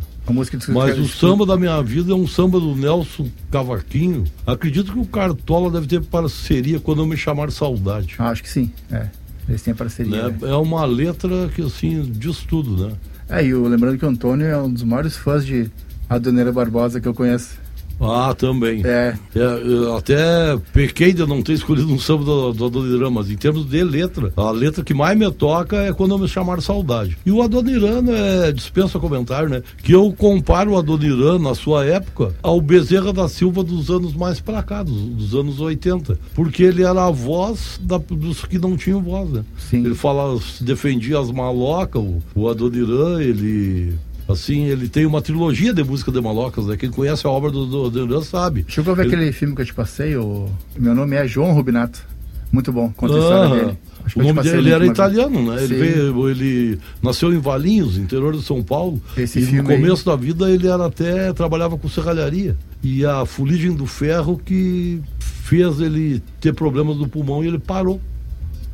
Mas 0.73 0.99
o 0.99 1.07
samba 1.07 1.45
da 1.45 1.55
minha 1.55 1.81
vida 1.81 2.11
é 2.11 2.15
um 2.15 2.27
samba 2.27 2.59
do 2.59 2.75
Nelson 2.75 3.29
Cavaquinho. 3.49 4.25
Acredito 4.45 4.91
que 4.91 4.99
o 4.99 5.05
Cartola 5.05 5.71
deve 5.71 5.87
ter 5.87 6.03
parceria 6.03 6.79
quando 6.81 7.01
eu 7.01 7.05
me 7.05 7.15
chamar 7.15 7.49
Saudade. 7.49 8.15
Ah, 8.19 8.29
acho 8.29 8.43
que 8.43 8.49
sim, 8.49 8.71
é. 8.91 9.07
Eles 9.47 9.61
têm 9.61 9.73
parceria. 9.73 10.27
Né? 10.27 10.37
É 10.41 10.55
uma 10.55 10.83
letra 10.83 11.49
que, 11.55 11.61
assim, 11.61 12.01
diz 12.03 12.39
tudo, 12.39 12.87
né? 12.87 12.93
É, 13.29 13.43
e 13.43 13.49
eu, 13.49 13.67
lembrando 13.67 13.97
que 13.97 14.05
o 14.05 14.09
Antônio 14.09 14.47
é 14.47 14.57
um 14.57 14.71
dos 14.71 14.83
maiores 14.83 15.17
fãs 15.17 15.45
de 15.45 15.69
Adoneira 16.09 16.51
Barbosa 16.51 17.01
que 17.01 17.07
eu 17.07 17.13
conheço. 17.13 17.59
Ah, 17.99 18.33
também. 18.33 18.81
É. 18.85 19.15
eu 19.35 19.95
até 19.95 20.57
pequei 20.73 21.13
de 21.13 21.25
não 21.25 21.41
ter 21.41 21.53
escolhido 21.53 21.91
um 21.91 21.99
samba 21.99 22.23
do, 22.23 22.53
do 22.53 22.65
Adoniran, 22.65 23.09
mas 23.09 23.29
em 23.29 23.35
termos 23.35 23.65
de 23.65 23.83
letra, 23.83 24.31
a 24.35 24.51
letra 24.51 24.83
que 24.83 24.93
mais 24.93 25.17
me 25.17 25.29
toca 25.31 25.77
é 25.77 25.93
quando 25.93 26.17
me 26.17 26.27
chamar 26.27 26.61
saudade. 26.61 27.17
E 27.25 27.31
o 27.31 27.41
Adoniran 27.41 28.03
é, 28.09 28.51
dispensa 28.51 28.99
comentário, 28.99 29.49
né? 29.49 29.63
Que 29.81 29.93
eu 29.93 30.11
comparo 30.11 30.71
o 30.71 30.77
Adoniran 30.77 31.39
na 31.39 31.55
sua 31.55 31.85
época 31.85 32.33
ao 32.41 32.61
Bezerra 32.61 33.11
da 33.11 33.27
Silva 33.27 33.63
dos 33.63 33.89
anos 33.89 34.13
mais 34.13 34.39
pra 34.39 34.61
cá, 34.61 34.83
dos, 34.83 35.01
dos 35.01 35.35
anos 35.35 35.59
80. 35.59 36.19
Porque 36.35 36.63
ele 36.63 36.83
era 36.83 37.05
a 37.05 37.11
voz 37.11 37.79
da, 37.81 37.97
dos 37.97 38.45
que 38.45 38.59
não 38.59 38.77
tinham 38.77 39.01
voz, 39.01 39.29
né? 39.29 39.43
Sim. 39.57 39.85
Ele 39.85 39.95
fala, 39.95 40.39
defendia 40.61 41.19
as 41.19 41.31
malocas, 41.31 42.01
o, 42.01 42.21
o 42.35 42.47
Adoniran, 42.47 43.21
ele 43.21 43.95
Assim, 44.27 44.65
ele 44.65 44.89
tem 44.89 45.05
uma 45.05 45.21
trilogia 45.21 45.73
de 45.73 45.83
música 45.83 46.11
de 46.11 46.19
malocas, 46.19 46.65
né? 46.65 46.75
Quem 46.75 46.91
conhece 46.91 47.25
a 47.25 47.29
obra 47.29 47.49
do, 47.49 47.89
do, 47.89 48.05
do 48.05 48.21
sabe. 48.23 48.65
Chegou 48.67 48.91
a 48.91 48.95
ver 48.95 49.05
ele... 49.05 49.15
aquele 49.15 49.31
filme 49.31 49.55
que 49.55 49.61
eu 49.61 49.65
te 49.65 49.73
passei? 49.73 50.17
O... 50.17 50.49
Meu 50.77 50.93
nome 50.93 51.15
é 51.15 51.25
João 51.27 51.53
Rubinato. 51.53 52.05
Muito 52.51 52.71
bom, 52.71 52.91
conta 52.95 53.15
a 53.15 53.19
história 53.19 53.55
dele. 53.55 53.77
o 54.15 54.23
nome 54.23 54.41
dele 54.41 54.57
ele 54.57 54.71
era 54.71 54.85
italiano, 54.85 55.53
né? 55.53 55.63
Ele, 55.63 55.75
veio, 55.75 56.29
ele 56.29 56.79
nasceu 57.01 57.33
em 57.33 57.39
Valinhos, 57.39 57.97
interior 57.97 58.35
de 58.35 58.41
São 58.41 58.63
Paulo. 58.63 59.01
Esse 59.17 59.39
e 59.39 59.51
no 59.51 59.63
começo 59.63 60.09
aí... 60.09 60.15
da 60.15 60.21
vida 60.21 60.49
ele 60.49 60.67
era 60.67 60.85
até 60.85 61.33
trabalhava 61.33 61.77
com 61.77 61.89
serralharia. 61.89 62.55
E 62.81 63.05
a 63.05 63.25
fuligem 63.25 63.73
do 63.73 63.85
ferro 63.85 64.39
que 64.43 65.01
fez 65.19 65.79
ele 65.81 66.21
ter 66.39 66.53
problemas 66.53 66.97
do 66.97 67.07
pulmão 67.07 67.43
e 67.43 67.47
ele 67.47 67.59
parou 67.59 67.99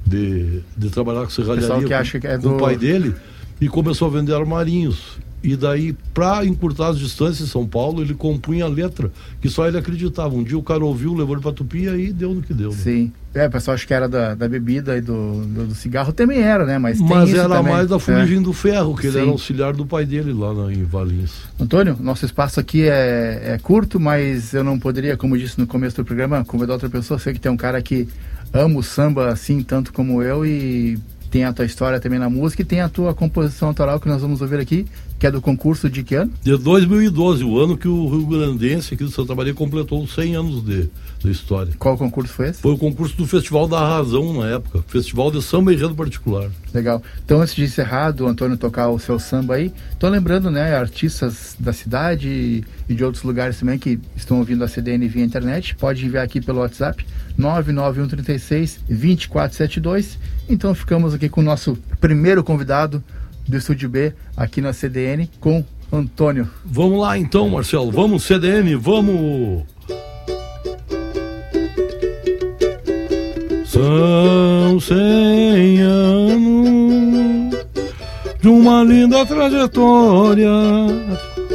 de, 0.05 0.61
de 0.77 0.89
trabalhar 0.89 1.23
com 1.23 1.29
serralharia 1.29 1.79
que 1.79 1.87
com, 1.87 1.95
acha 1.95 2.19
que 2.19 2.27
é 2.27 2.37
com 2.37 2.49
do... 2.49 2.55
o 2.55 2.57
pai 2.59 2.75
dele 2.75 3.15
e 3.59 3.67
começou 3.67 4.07
a 4.07 4.11
vender 4.11 4.33
armarinhos. 4.33 5.17
E 5.43 5.57
daí, 5.57 5.93
para 6.13 6.45
encurtar 6.45 6.87
as 6.87 6.97
distâncias 6.97 7.41
em 7.41 7.51
São 7.51 7.67
Paulo, 7.67 8.01
ele 8.01 8.13
compunha 8.13 8.63
a 8.63 8.67
letra, 8.69 9.11
que 9.41 9.49
só 9.49 9.67
ele 9.67 9.77
acreditava. 9.77 10.33
Um 10.33 10.41
dia 10.41 10.57
o 10.57 10.63
cara 10.63 10.85
ouviu, 10.85 11.13
levou 11.13 11.35
ele 11.35 11.41
pra 11.41 11.51
Tupi 11.51 11.83
e 11.83 11.89
aí 11.89 12.13
deu 12.13 12.33
no 12.33 12.41
que 12.41 12.53
deu. 12.53 12.69
Né? 12.69 12.77
Sim. 12.77 13.11
É, 13.35 13.47
o 13.47 13.51
pessoal 13.51 13.75
acha 13.75 13.85
que 13.85 13.93
era 13.93 14.07
da, 14.07 14.35
da 14.35 14.47
bebida 14.47 14.95
e 14.95 15.01
do, 15.01 15.45
do, 15.45 15.65
do, 15.67 15.75
cigarro, 15.75 16.13
também 16.13 16.39
era, 16.39 16.65
né? 16.65 16.77
Mas, 16.77 17.01
Mas 17.01 17.33
era 17.33 17.49
também. 17.49 17.73
mais 17.73 17.89
da 17.89 17.99
fuligem 17.99 18.37
é. 18.37 18.41
do 18.41 18.53
ferro, 18.53 18.95
que 18.95 19.01
Sim. 19.01 19.07
ele 19.09 19.17
era 19.17 19.29
auxiliar 19.31 19.73
do 19.73 19.85
pai 19.85 20.05
dele 20.05 20.31
lá 20.31 20.53
na, 20.53 20.71
em 20.71 20.83
Valinhos. 20.83 21.33
Antônio, 21.59 21.97
nosso 21.99 22.25
espaço 22.25 22.59
aqui 22.59 22.87
é, 22.87 23.55
é 23.55 23.59
curto, 23.61 23.99
mas 23.99 24.53
eu 24.53 24.63
não 24.63 24.79
poderia, 24.79 25.17
como 25.17 25.35
eu 25.35 25.39
disse 25.41 25.59
no 25.59 25.67
começo 25.67 25.97
do 25.97 26.05
programa, 26.05 26.45
convidar 26.45 26.73
outra 26.73 26.89
pessoa. 26.89 27.19
Sei 27.19 27.33
que 27.33 27.39
tem 27.39 27.51
um 27.51 27.57
cara 27.57 27.81
que 27.81 28.07
ama 28.53 28.79
o 28.79 28.83
samba 28.83 29.29
assim, 29.29 29.61
tanto 29.61 29.91
como 29.91 30.21
eu, 30.21 30.45
e 30.45 30.99
tem 31.33 31.45
a 31.45 31.51
tua 31.51 31.65
história 31.65 31.99
também 31.99 32.19
na 32.19 32.29
música 32.29 32.61
e 32.61 32.65
tem 32.65 32.79
a 32.79 32.87
tua 32.87 33.11
composição 33.11 33.69
autoral 33.69 33.99
que 33.99 34.07
nós 34.07 34.21
vamos 34.21 34.39
ouvir 34.39 34.59
aqui, 34.59 34.85
que 35.17 35.25
é 35.25 35.31
do 35.31 35.41
concurso 35.41 35.89
de 35.89 36.03
que 36.03 36.13
ano? 36.13 36.31
De 36.43 36.55
2012, 36.55 37.43
o 37.43 37.59
ano 37.59 37.75
que 37.75 37.87
o 37.87 38.07
Rio 38.07 38.27
Grandense 38.27 38.93
aqui 38.93 39.03
do 39.03 39.09
Santa 39.09 39.33
Maria 39.33 39.51
completou 39.51 40.07
100 40.07 40.35
anos 40.35 40.63
de, 40.63 40.91
de 41.17 41.31
história. 41.31 41.73
Qual 41.79 41.97
concurso 41.97 42.31
foi 42.31 42.49
esse? 42.49 42.61
Foi 42.61 42.73
o 42.73 42.77
concurso 42.77 43.17
do 43.17 43.25
Festival 43.25 43.67
da 43.67 43.79
Razão 43.79 44.31
na 44.41 44.47
época, 44.47 44.83
Festival 44.87 45.31
de 45.31 45.41
Samba 45.41 45.73
Enredo 45.73 45.95
Particular. 45.95 46.51
Legal. 46.71 47.01
Então, 47.25 47.41
antes 47.41 47.55
de 47.55 47.63
encerrar, 47.63 48.11
do 48.11 48.27
Antônio 48.27 48.55
tocar 48.55 48.89
o 48.89 48.99
seu 48.99 49.17
samba 49.17 49.55
aí, 49.55 49.73
tô 49.97 50.07
lembrando, 50.09 50.51
né, 50.51 50.75
artistas 50.75 51.55
da 51.59 51.73
cidade 51.73 52.27
e, 52.29 52.63
e 52.87 52.93
de 52.93 53.03
outros 53.03 53.23
lugares 53.23 53.57
também 53.59 53.79
que 53.79 53.99
estão 54.15 54.37
ouvindo 54.37 54.63
a 54.63 54.67
CDN 54.67 55.07
via 55.07 55.25
internet, 55.25 55.75
pode 55.77 56.05
enviar 56.05 56.23
aqui 56.23 56.39
pelo 56.39 56.59
WhatsApp 56.59 57.03
99136 57.37 58.79
2472. 58.87 60.19
Então, 60.49 60.73
ficamos 60.75 61.13
aqui 61.13 61.29
com 61.29 61.41
o 61.41 61.43
nosso 61.43 61.77
primeiro 61.99 62.43
convidado 62.43 63.03
do 63.47 63.57
Estúdio 63.57 63.89
B 63.89 64.13
aqui 64.35 64.61
na 64.61 64.73
CDN 64.73 65.29
com 65.39 65.63
Antônio. 65.91 66.49
Vamos 66.65 66.99
lá 66.99 67.17
então, 67.17 67.49
Marcelo. 67.49 67.91
Vamos 67.91 68.23
CDN, 68.23 68.75
vamos. 68.75 69.63
São 73.65 74.79
cem 74.79 75.81
anos 75.81 77.55
de 78.39 78.47
uma 78.47 78.83
linda 78.83 79.25
trajetória. 79.25 80.49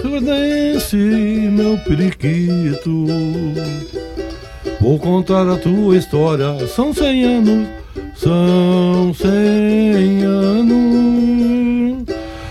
Redense, 0.02 0.96
meu 0.96 1.76
periquito. 1.78 3.06
Vou 4.80 4.98
contar 4.98 5.48
a 5.48 5.56
tua 5.56 5.96
história. 5.96 6.66
São 6.68 6.94
cem 6.94 7.24
anos, 7.24 7.68
são 8.16 9.12
cem 9.12 10.22
anos 10.22 12.04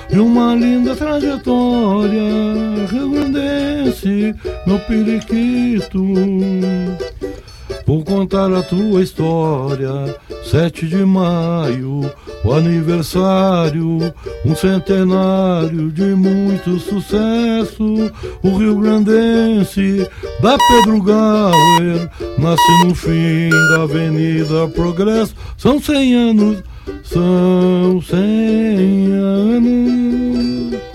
de 0.10 0.20
uma 0.20 0.54
linda 0.54 0.96
trajetória. 0.96 2.22
Rio 2.92 3.10
Grandense, 3.10 4.36
meu 4.66 4.80
periquito. 4.80 6.04
Vou 7.88 8.04
contar 8.04 8.52
a 8.52 8.62
tua 8.62 9.02
história. 9.02 10.14
7 10.44 10.88
de 10.88 11.06
maio, 11.06 12.12
o 12.44 12.52
aniversário, 12.52 14.14
um 14.46 14.54
centenário 14.54 15.90
de 15.90 16.04
muito 16.04 16.78
sucesso. 16.80 18.12
O 18.44 18.58
Rio 18.58 18.78
Grandense 18.80 20.06
da 20.42 20.58
Pedro 20.58 21.02
Gauer 21.02 22.10
nasce 22.38 22.86
no 22.86 22.94
fim 22.94 23.50
da 23.72 23.84
Avenida 23.84 24.68
Progresso. 24.68 25.34
São 25.58 25.80
100 25.80 26.14
anos, 26.14 26.64
são 27.06 28.02
100 28.02 29.14
anos 29.14 30.87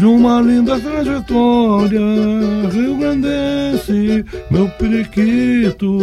de 0.00 0.06
uma 0.06 0.40
linda 0.40 0.80
trajetória. 0.80 2.00
Rio 2.72 2.96
Grandense, 2.96 4.24
meu 4.50 4.66
periquito. 4.70 5.98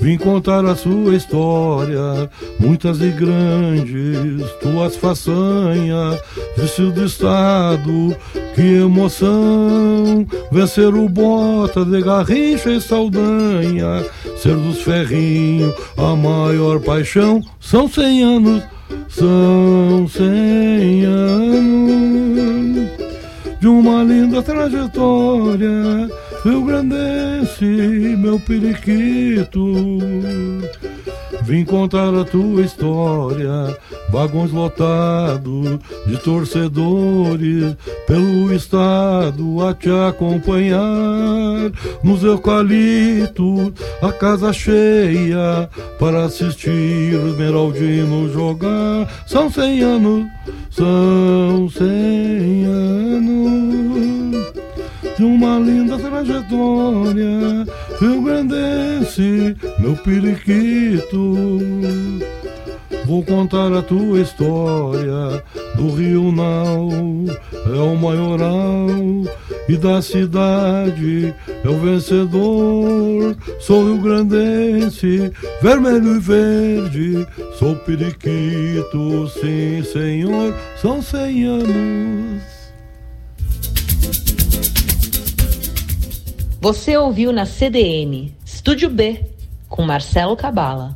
Vim 0.00 0.16
contar 0.16 0.64
a 0.64 0.76
sua 0.76 1.16
história, 1.16 2.30
muitas 2.60 3.00
e 3.00 3.10
grandes, 3.10 4.48
tuas 4.62 4.96
façanhas, 4.96 6.20
vício 6.56 6.92
do 6.92 7.04
Estado, 7.04 8.16
que 8.54 8.76
emoção, 8.76 10.24
vencer 10.52 10.94
o 10.94 11.08
bota 11.08 11.84
de 11.84 12.00
Garrincha 12.00 12.70
e 12.70 12.80
Saldanha, 12.80 14.06
ser 14.38 14.54
dos 14.54 14.80
ferrinhos, 14.82 15.74
a 15.98 16.14
maior 16.14 16.80
paixão, 16.80 17.42
são 17.58 17.88
cem 17.88 18.22
anos, 18.22 18.62
são 19.08 20.08
cem 20.08 21.04
anos 21.04 22.90
de 23.60 23.68
uma 23.68 24.02
linda 24.02 24.42
trajetória. 24.42 26.08
Rio 26.44 26.64
Grandense, 26.64 27.64
meu 28.18 28.40
periquito. 28.40 29.98
Vim 31.50 31.64
contar 31.64 32.14
a 32.14 32.24
tua 32.24 32.62
história, 32.62 33.76
vagões 34.08 34.52
lotados 34.52 35.80
de 36.06 36.16
torcedores 36.18 37.74
pelo 38.06 38.54
estado 38.54 39.66
a 39.66 39.74
te 39.74 39.90
acompanhar. 39.90 40.78
Nos 42.04 42.22
eucaliptos, 42.22 43.72
a 44.00 44.12
casa 44.12 44.52
cheia 44.52 45.68
para 45.98 46.26
assistir 46.26 47.16
o 47.16 47.30
Esmeraldino 47.30 48.32
jogar. 48.32 49.12
São 49.26 49.50
cem 49.50 49.80
anos, 49.80 50.24
são 50.70 51.68
cem 51.68 52.64
anos 52.64 54.19
de 55.20 55.24
uma 55.26 55.58
linda 55.58 55.98
trajetória. 55.98 57.66
Rio 58.00 58.22
Grandense, 58.22 59.54
meu 59.78 59.94
periquito. 59.96 61.36
Vou 63.04 63.22
contar 63.22 63.70
a 63.70 63.82
tua 63.82 64.20
história 64.20 65.44
do 65.76 65.90
Rio 65.94 66.32
Nau, 66.32 66.88
é 67.66 67.78
o 67.78 67.96
maioral 67.96 68.88
e 69.68 69.76
da 69.76 70.00
cidade 70.00 71.34
é 71.62 71.68
o 71.68 71.78
vencedor. 71.78 73.36
Sou 73.58 73.84
Rio 73.84 73.98
Grandense, 74.00 75.30
vermelho 75.60 76.16
e 76.16 76.18
verde, 76.18 77.26
sou 77.58 77.76
periquito, 77.76 79.28
sim 79.28 79.82
senhor, 79.82 80.54
são 80.80 81.02
cem 81.02 81.44
anos. 81.44 82.59
Você 86.62 86.94
ouviu 86.94 87.32
na 87.32 87.46
CDN, 87.46 88.36
Estúdio 88.44 88.90
B, 88.90 89.24
com 89.66 89.80
Marcelo 89.80 90.36
Cabala. 90.36 90.94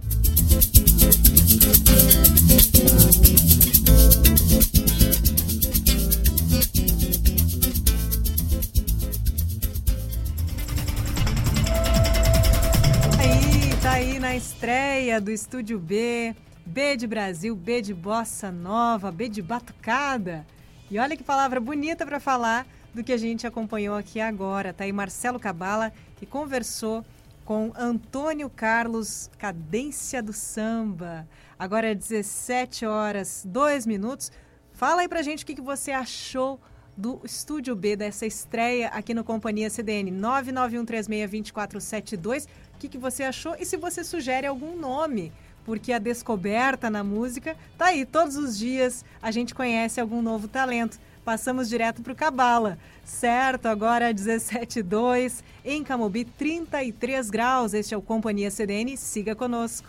Aí, 13.18 13.76
tá 13.80 13.92
aí 13.92 14.18
na 14.18 14.36
estreia 14.36 15.18
do 15.18 15.30
Estúdio 15.30 15.78
B, 15.78 16.36
B 16.66 16.94
de 16.94 17.06
Brasil, 17.06 17.56
B 17.56 17.80
de 17.80 17.94
Bossa 17.94 18.52
Nova, 18.52 19.10
B 19.10 19.30
de 19.30 19.40
Batucada. 19.40 20.44
E 20.90 20.98
olha 20.98 21.16
que 21.16 21.24
palavra 21.24 21.58
bonita 21.58 22.04
para 22.04 22.20
falar 22.20 22.66
do 22.94 23.02
que 23.02 23.12
a 23.12 23.16
gente 23.16 23.46
acompanhou 23.46 23.96
aqui 23.96 24.20
agora. 24.20 24.70
Tá 24.72 24.84
aí 24.84 24.92
Marcelo 24.92 25.40
Cabala, 25.40 25.92
que 26.16 26.24
conversou 26.24 27.04
com 27.44 27.72
Antônio 27.76 28.48
Carlos, 28.48 29.28
Cadência 29.38 30.22
do 30.22 30.32
Samba. 30.32 31.28
Agora 31.58 31.90
é 31.90 31.94
17 31.94 32.86
horas, 32.86 33.44
2 33.46 33.84
minutos. 33.86 34.32
Fala 34.72 35.02
aí 35.02 35.08
pra 35.08 35.20
gente 35.22 35.44
o 35.44 35.46
que, 35.46 35.56
que 35.56 35.60
você 35.60 35.92
achou 35.92 36.58
do 36.96 37.20
Estúdio 37.24 37.74
B, 37.74 37.96
dessa 37.96 38.24
estreia 38.24 38.86
aqui 38.88 39.12
no 39.12 39.24
Companhia 39.24 39.68
CDN 39.68 40.12
991362472. 40.12 42.44
O 42.44 42.48
que, 42.78 42.88
que 42.88 42.98
você 42.98 43.24
achou 43.24 43.56
e 43.58 43.66
se 43.66 43.76
você 43.76 44.04
sugere 44.04 44.46
algum 44.46 44.78
nome 44.78 45.32
porque 45.64 45.92
a 45.92 45.98
descoberta 45.98 46.90
na 46.90 47.02
música 47.02 47.56
tá 47.76 47.86
aí 47.86 48.04
todos 48.04 48.36
os 48.36 48.56
dias. 48.56 49.04
A 49.20 49.30
gente 49.30 49.54
conhece 49.54 50.00
algum 50.00 50.22
novo 50.22 50.46
talento. 50.46 50.98
Passamos 51.24 51.68
direto 51.68 52.02
para 52.02 52.12
o 52.12 52.16
Cabala. 52.16 52.78
Certo, 53.04 53.66
agora 53.66 54.12
17,2 54.12 55.42
em 55.64 55.82
Camobi, 55.82 56.24
33 56.24 57.30
graus. 57.30 57.72
Este 57.72 57.94
é 57.94 57.96
o 57.96 58.02
Companhia 58.02 58.50
CDN. 58.50 58.96
Siga 58.96 59.34
conosco. 59.34 59.88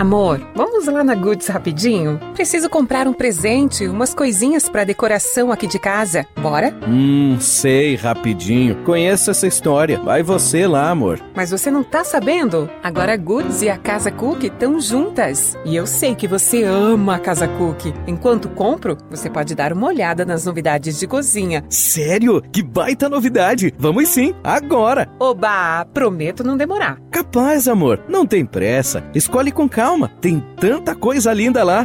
Amor, 0.00 0.40
vamos 0.56 0.86
lá 0.86 1.04
na 1.04 1.14
Goods 1.14 1.46
rapidinho? 1.48 2.18
Preciso 2.32 2.70
comprar 2.70 3.06
um 3.06 3.12
presente, 3.12 3.86
umas 3.86 4.14
coisinhas 4.14 4.66
para 4.66 4.82
decoração 4.82 5.52
aqui 5.52 5.66
de 5.66 5.78
casa. 5.78 6.26
Bora? 6.40 6.74
Hum, 6.88 7.36
sei, 7.38 7.96
rapidinho. 7.96 8.76
Conheço 8.76 9.30
essa 9.30 9.46
história. 9.46 10.00
Vai 10.00 10.22
você 10.22 10.66
lá, 10.66 10.88
amor. 10.88 11.20
Mas 11.36 11.50
você 11.50 11.70
não 11.70 11.82
tá 11.82 12.02
sabendo? 12.02 12.70
Agora 12.82 13.12
a 13.12 13.16
Goods 13.18 13.60
e 13.60 13.68
a 13.68 13.76
Casa 13.76 14.10
Cook 14.10 14.44
estão 14.44 14.80
juntas. 14.80 15.54
E 15.66 15.76
eu 15.76 15.86
sei 15.86 16.14
que 16.14 16.26
você 16.26 16.62
ama 16.62 17.16
a 17.16 17.18
Casa 17.18 17.46
Cook. 17.46 17.92
Enquanto 18.06 18.48
compro, 18.48 18.96
você 19.10 19.28
pode 19.28 19.54
dar 19.54 19.70
uma 19.70 19.88
olhada 19.88 20.24
nas 20.24 20.46
novidades 20.46 20.98
de 20.98 21.06
cozinha. 21.06 21.62
Sério? 21.68 22.40
Que 22.50 22.62
baita 22.62 23.06
novidade! 23.06 23.74
Vamos 23.76 24.08
sim, 24.08 24.34
agora! 24.42 25.10
Oba, 25.20 25.84
prometo 25.92 26.42
não 26.42 26.56
demorar. 26.56 26.98
Capaz, 27.10 27.68
amor. 27.68 28.02
Não 28.08 28.24
tem 28.24 28.46
pressa. 28.46 29.04
Escolhe 29.14 29.52
com 29.52 29.68
calma 29.68 29.89
calma, 29.90 30.08
tem 30.20 30.40
tanta 30.56 30.94
coisa 30.94 31.32
linda 31.32 31.64
lá. 31.64 31.84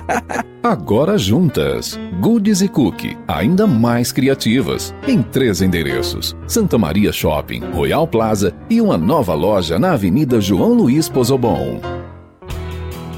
Agora 0.62 1.18
juntas, 1.18 1.98
Goodies 2.20 2.62
e 2.62 2.68
Cookie, 2.68 3.18
ainda 3.28 3.66
mais 3.66 4.10
criativas, 4.10 4.94
em 5.06 5.22
três 5.22 5.60
endereços: 5.60 6.34
Santa 6.46 6.78
Maria 6.78 7.12
Shopping, 7.12 7.60
Royal 7.72 8.08
Plaza 8.08 8.54
e 8.70 8.80
uma 8.80 8.96
nova 8.96 9.34
loja 9.34 9.78
na 9.78 9.92
Avenida 9.92 10.40
João 10.40 10.72
Luiz 10.72 11.06
Pozobon. 11.06 12.03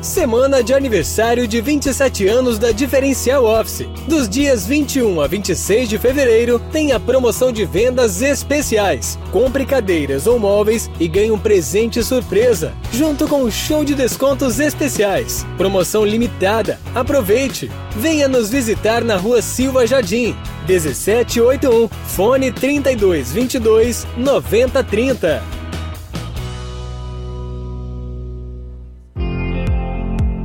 Semana 0.07 0.63
de 0.63 0.73
aniversário 0.73 1.49
de 1.49 1.61
27 1.61 2.29
anos 2.29 2.61
da 2.61 2.71
Diferencial 2.71 3.45
Office. 3.45 3.89
Dos 4.07 4.29
dias 4.29 4.65
21 4.65 5.21
a 5.21 5.27
26 5.27 5.89
de 5.89 5.99
fevereiro, 5.99 6.61
tem 6.71 6.93
a 6.93 7.01
promoção 7.01 7.51
de 7.51 7.65
vendas 7.65 8.23
especiais. 8.23 9.19
Compre 9.33 9.67
cadeiras 9.67 10.29
ou 10.29 10.39
móveis 10.39 10.89
e 11.01 11.09
ganhe 11.09 11.33
um 11.33 11.39
presente 11.39 12.05
surpresa, 12.05 12.73
junto 12.93 13.27
com 13.27 13.43
um 13.43 13.51
show 13.51 13.85
de 13.85 13.97
descontos 13.97 14.61
especiais. 14.61 15.45
Promoção 15.57 16.05
limitada. 16.05 16.79
Aproveite! 16.95 17.69
Venha 17.97 18.29
nos 18.29 18.49
visitar 18.49 19.03
na 19.03 19.17
rua 19.17 19.43
Silva 19.43 19.89
Jardim, 19.89 20.37
1781, 20.69 21.89
fone 22.07 22.53
3222 22.53 24.07
9030. 24.17 25.56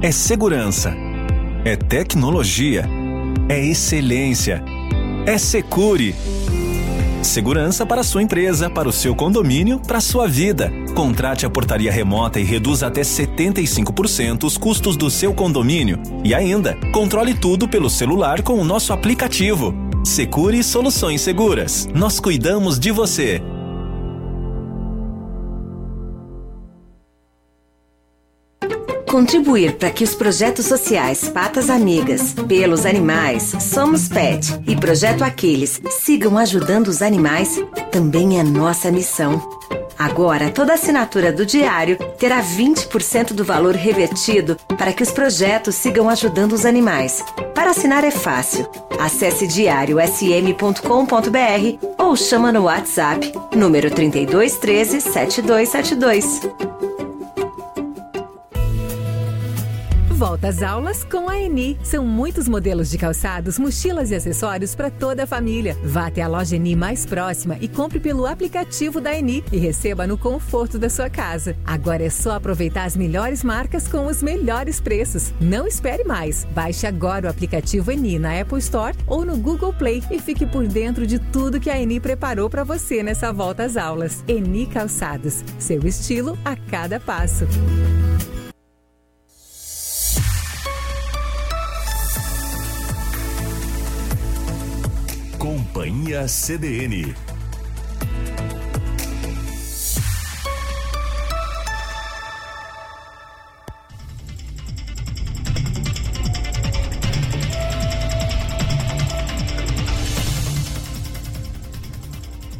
É 0.03 0.11
segurança. 0.11 0.95
É 1.63 1.75
tecnologia. 1.75 2.89
É 3.47 3.63
excelência. 3.63 4.63
É 5.27 5.37
Secure. 5.37 6.15
Segurança 7.21 7.85
para 7.85 8.01
sua 8.01 8.23
empresa, 8.23 8.67
para 8.67 8.89
o 8.89 8.91
seu 8.91 9.13
condomínio, 9.13 9.79
para 9.79 10.01
sua 10.01 10.27
vida. 10.27 10.73
Contrate 10.95 11.45
a 11.45 11.51
portaria 11.51 11.91
remota 11.91 12.39
e 12.39 12.43
reduza 12.43 12.87
até 12.87 13.01
75% 13.01 14.43
os 14.43 14.57
custos 14.57 14.97
do 14.97 15.07
seu 15.07 15.35
condomínio. 15.35 16.01
E 16.23 16.33
ainda, 16.33 16.75
controle 16.91 17.35
tudo 17.35 17.67
pelo 17.67 17.87
celular 17.87 18.41
com 18.41 18.53
o 18.53 18.65
nosso 18.65 18.93
aplicativo. 18.93 19.71
Secure 20.03 20.63
Soluções 20.63 21.21
Seguras. 21.21 21.87
Nós 21.93 22.19
cuidamos 22.19 22.79
de 22.79 22.89
você. 22.89 23.39
Contribuir 29.11 29.73
para 29.73 29.91
que 29.91 30.05
os 30.05 30.15
projetos 30.15 30.67
sociais 30.67 31.27
Patas 31.27 31.69
Amigas, 31.69 32.33
Pelos 32.47 32.85
Animais, 32.85 33.53
Somos 33.59 34.07
Pet 34.07 34.57
e 34.65 34.73
Projeto 34.73 35.23
Aquiles 35.23 35.81
sigam 35.89 36.37
ajudando 36.37 36.87
os 36.87 37.01
animais 37.01 37.61
também 37.91 38.39
é 38.39 38.43
nossa 38.43 38.89
missão. 38.89 39.59
Agora, 39.99 40.49
toda 40.49 40.75
assinatura 40.75 41.29
do 41.29 41.45
diário 41.45 41.97
terá 42.17 42.41
20% 42.41 43.33
do 43.33 43.43
valor 43.43 43.75
revertido 43.75 44.55
para 44.77 44.93
que 44.93 45.03
os 45.03 45.11
projetos 45.11 45.75
sigam 45.75 46.07
ajudando 46.07 46.53
os 46.53 46.65
animais. 46.65 47.21
Para 47.53 47.71
assinar 47.71 48.05
é 48.05 48.11
fácil. 48.11 48.65
Acesse 48.97 49.45
diariosm.com.br 49.45 51.85
ou 51.97 52.15
chama 52.15 52.53
no 52.53 52.63
WhatsApp 52.63 53.29
número 53.53 53.91
3213 53.91 55.01
7272. 55.01 56.90
Volta 60.21 60.49
às 60.49 60.61
aulas 60.61 61.03
com 61.03 61.27
a 61.27 61.35
Eni. 61.35 61.75
São 61.81 62.05
muitos 62.05 62.47
modelos 62.47 62.91
de 62.91 62.97
calçados, 62.99 63.57
mochilas 63.57 64.11
e 64.11 64.15
acessórios 64.15 64.75
para 64.75 64.91
toda 64.91 65.23
a 65.23 65.27
família. 65.27 65.75
Vá 65.83 66.05
até 66.05 66.21
a 66.21 66.27
loja 66.27 66.57
Eni 66.57 66.75
mais 66.75 67.07
próxima 67.07 67.57
e 67.59 67.67
compre 67.67 67.99
pelo 67.99 68.27
aplicativo 68.27 69.01
da 69.01 69.17
Eni 69.17 69.43
e 69.51 69.57
receba 69.57 70.05
no 70.05 70.19
conforto 70.19 70.77
da 70.77 70.91
sua 70.91 71.09
casa. 71.09 71.55
Agora 71.65 72.03
é 72.03 72.09
só 72.11 72.35
aproveitar 72.35 72.83
as 72.83 72.95
melhores 72.95 73.43
marcas 73.43 73.87
com 73.87 74.05
os 74.05 74.21
melhores 74.21 74.79
preços. 74.79 75.33
Não 75.41 75.65
espere 75.65 76.03
mais. 76.03 76.45
Baixe 76.53 76.85
agora 76.85 77.25
o 77.25 77.29
aplicativo 77.31 77.91
Eni 77.91 78.19
na 78.19 78.39
Apple 78.39 78.59
Store 78.59 78.95
ou 79.07 79.25
no 79.25 79.35
Google 79.35 79.73
Play 79.73 80.03
e 80.11 80.19
fique 80.19 80.45
por 80.45 80.67
dentro 80.67 81.07
de 81.07 81.17
tudo 81.17 81.59
que 81.59 81.71
a 81.71 81.81
Eni 81.81 81.99
preparou 81.99 82.47
para 82.47 82.63
você 82.63 83.01
nessa 83.01 83.33
volta 83.33 83.63
às 83.63 83.75
aulas. 83.75 84.23
Eni 84.27 84.67
Calçados, 84.67 85.43
seu 85.57 85.79
estilo 85.87 86.37
a 86.45 86.55
cada 86.55 86.99
passo. 86.99 87.47
Companhia 95.91 96.25
CDN. 96.25 97.13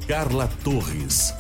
Carla 0.06 0.50
Torres. 0.62 1.34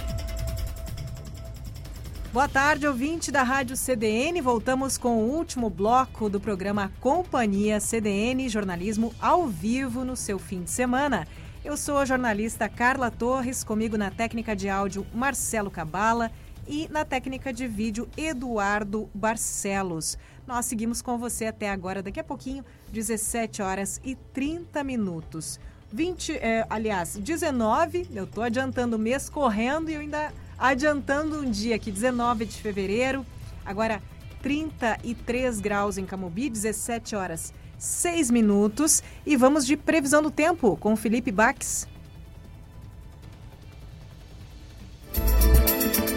Boa 2.31 2.47
tarde, 2.47 2.87
ouvinte 2.87 3.33
da 3.33 3.43
Rádio 3.43 3.75
CDN. 3.75 4.39
Voltamos 4.39 4.97
com 4.97 5.17
o 5.17 5.29
último 5.29 5.69
bloco 5.69 6.29
do 6.29 6.39
programa 6.39 6.89
Companhia 7.01 7.81
CDN, 7.81 8.47
jornalismo 8.47 9.13
ao 9.19 9.45
vivo 9.45 10.05
no 10.05 10.15
seu 10.15 10.39
fim 10.39 10.63
de 10.63 10.71
semana. 10.71 11.27
Eu 11.63 11.77
sou 11.77 11.99
a 11.99 12.05
jornalista 12.05 12.67
Carla 12.67 13.11
Torres, 13.11 13.63
comigo 13.63 13.95
na 13.95 14.09
técnica 14.09 14.55
de 14.55 14.67
áudio 14.67 15.05
Marcelo 15.13 15.69
Cabala 15.69 16.31
e 16.67 16.87
na 16.89 17.05
técnica 17.05 17.53
de 17.53 17.67
vídeo 17.67 18.09
Eduardo 18.17 19.07
Barcelos. 19.13 20.17
Nós 20.47 20.65
seguimos 20.65 21.03
com 21.03 21.19
você 21.19 21.45
até 21.45 21.69
agora, 21.69 22.01
daqui 22.01 22.19
a 22.19 22.23
pouquinho, 22.23 22.65
17 22.91 23.61
horas 23.61 24.01
e 24.03 24.15
30 24.15 24.83
minutos. 24.83 25.59
20, 25.93 26.31
é, 26.37 26.65
aliás, 26.67 27.15
19, 27.15 28.07
eu 28.11 28.23
estou 28.23 28.43
adiantando 28.43 28.95
o 28.95 28.99
mês 28.99 29.29
correndo 29.29 29.91
e 29.91 29.95
ainda 29.95 30.33
adiantando 30.57 31.41
um 31.41 31.51
dia 31.51 31.75
aqui, 31.75 31.91
19 31.91 32.43
de 32.43 32.59
fevereiro, 32.59 33.23
agora 33.63 34.01
33 34.41 35.59
graus 35.59 35.99
em 35.99 36.07
Camobi, 36.07 36.49
17 36.49 37.15
horas 37.15 37.53
6 37.81 38.29
minutos. 38.29 39.01
E 39.25 39.35
vamos 39.35 39.65
de 39.65 39.75
previsão 39.75 40.21
do 40.21 40.29
tempo 40.29 40.77
com 40.79 40.95
Felipe 40.95 41.31
Bax. 41.31 41.87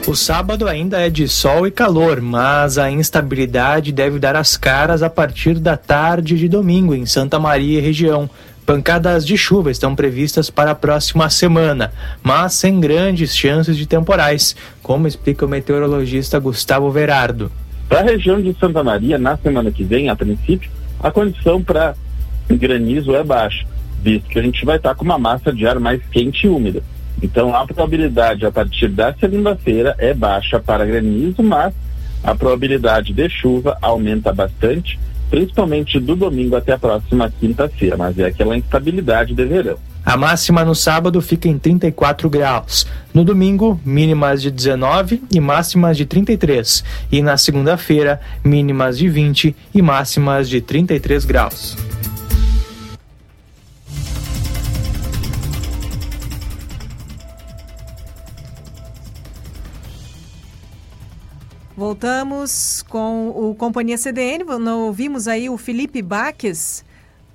O 0.06 0.14
sábado 0.14 0.68
ainda 0.68 1.00
é 1.00 1.08
de 1.08 1.26
sol 1.26 1.66
e 1.66 1.70
calor, 1.70 2.20
mas 2.20 2.76
a 2.76 2.90
instabilidade 2.90 3.90
deve 3.90 4.18
dar 4.18 4.36
as 4.36 4.58
caras 4.58 5.02
a 5.02 5.08
partir 5.08 5.58
da 5.58 5.78
tarde 5.78 6.36
de 6.36 6.46
domingo 6.46 6.94
em 6.94 7.06
Santa 7.06 7.38
Maria 7.38 7.78
e 7.78 7.82
região. 7.82 8.28
Pancadas 8.66 9.26
de 9.26 9.38
chuva 9.38 9.70
estão 9.70 9.96
previstas 9.96 10.50
para 10.50 10.72
a 10.72 10.74
próxima 10.74 11.30
semana, 11.30 11.90
mas 12.22 12.52
sem 12.52 12.78
grandes 12.78 13.34
chances 13.34 13.78
de 13.78 13.86
temporais, 13.86 14.54
como 14.82 15.08
explica 15.08 15.46
o 15.46 15.48
meteorologista 15.48 16.38
Gustavo 16.38 16.90
Verardo. 16.90 17.50
Para 17.88 18.00
a 18.00 18.04
região 18.04 18.40
de 18.40 18.54
Santa 18.58 18.84
Maria, 18.84 19.18
na 19.18 19.38
semana 19.38 19.70
que 19.70 19.84
vem, 19.84 20.10
a 20.10 20.16
princípio, 20.16 20.70
a 21.04 21.10
condição 21.10 21.62
para 21.62 21.94
granizo 22.48 23.14
é 23.14 23.22
baixa, 23.22 23.66
visto 24.02 24.26
que 24.26 24.38
a 24.38 24.42
gente 24.42 24.64
vai 24.64 24.78
estar 24.78 24.94
com 24.94 25.04
uma 25.04 25.18
massa 25.18 25.52
de 25.52 25.66
ar 25.66 25.78
mais 25.78 26.02
quente 26.06 26.46
e 26.46 26.48
úmida. 26.48 26.82
Então, 27.22 27.54
a 27.54 27.66
probabilidade 27.66 28.46
a 28.46 28.50
partir 28.50 28.88
da 28.88 29.12
segunda-feira 29.12 29.94
é 29.98 30.14
baixa 30.14 30.58
para 30.58 30.86
granizo, 30.86 31.42
mas 31.42 31.74
a 32.22 32.34
probabilidade 32.34 33.12
de 33.12 33.28
chuva 33.28 33.76
aumenta 33.82 34.32
bastante, 34.32 34.98
principalmente 35.28 36.00
do 36.00 36.16
domingo 36.16 36.56
até 36.56 36.72
a 36.72 36.78
próxima 36.78 37.30
quinta-feira, 37.38 37.98
mas 37.98 38.18
é 38.18 38.24
aquela 38.24 38.56
instabilidade 38.56 39.34
de 39.34 39.44
verão. 39.44 39.76
A 40.04 40.18
máxima 40.18 40.64
no 40.66 40.74
sábado 40.74 41.22
fica 41.22 41.48
em 41.48 41.58
34 41.58 42.28
graus. 42.28 42.86
No 43.12 43.24
domingo, 43.24 43.80
mínimas 43.82 44.42
de 44.42 44.50
19 44.50 45.22
e 45.32 45.40
máximas 45.40 45.96
de 45.96 46.04
33. 46.04 46.84
E 47.10 47.22
na 47.22 47.38
segunda-feira, 47.38 48.20
mínimas 48.44 48.98
de 48.98 49.08
20 49.08 49.56
e 49.72 49.80
máximas 49.80 50.46
de 50.48 50.60
33 50.60 51.24
graus. 51.24 51.76
Voltamos 61.74 62.84
com 62.88 63.30
o 63.30 63.54
Companhia 63.54 63.96
CDN. 63.96 64.44
Não 64.60 64.82
ouvimos 64.82 65.26
aí 65.26 65.48
o 65.48 65.56
Felipe 65.56 66.02
Baques. 66.02 66.84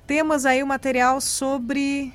Temos 0.05 0.45
aí 0.45 0.63
o 0.63 0.67
material 0.67 1.19
sobre 1.19 2.13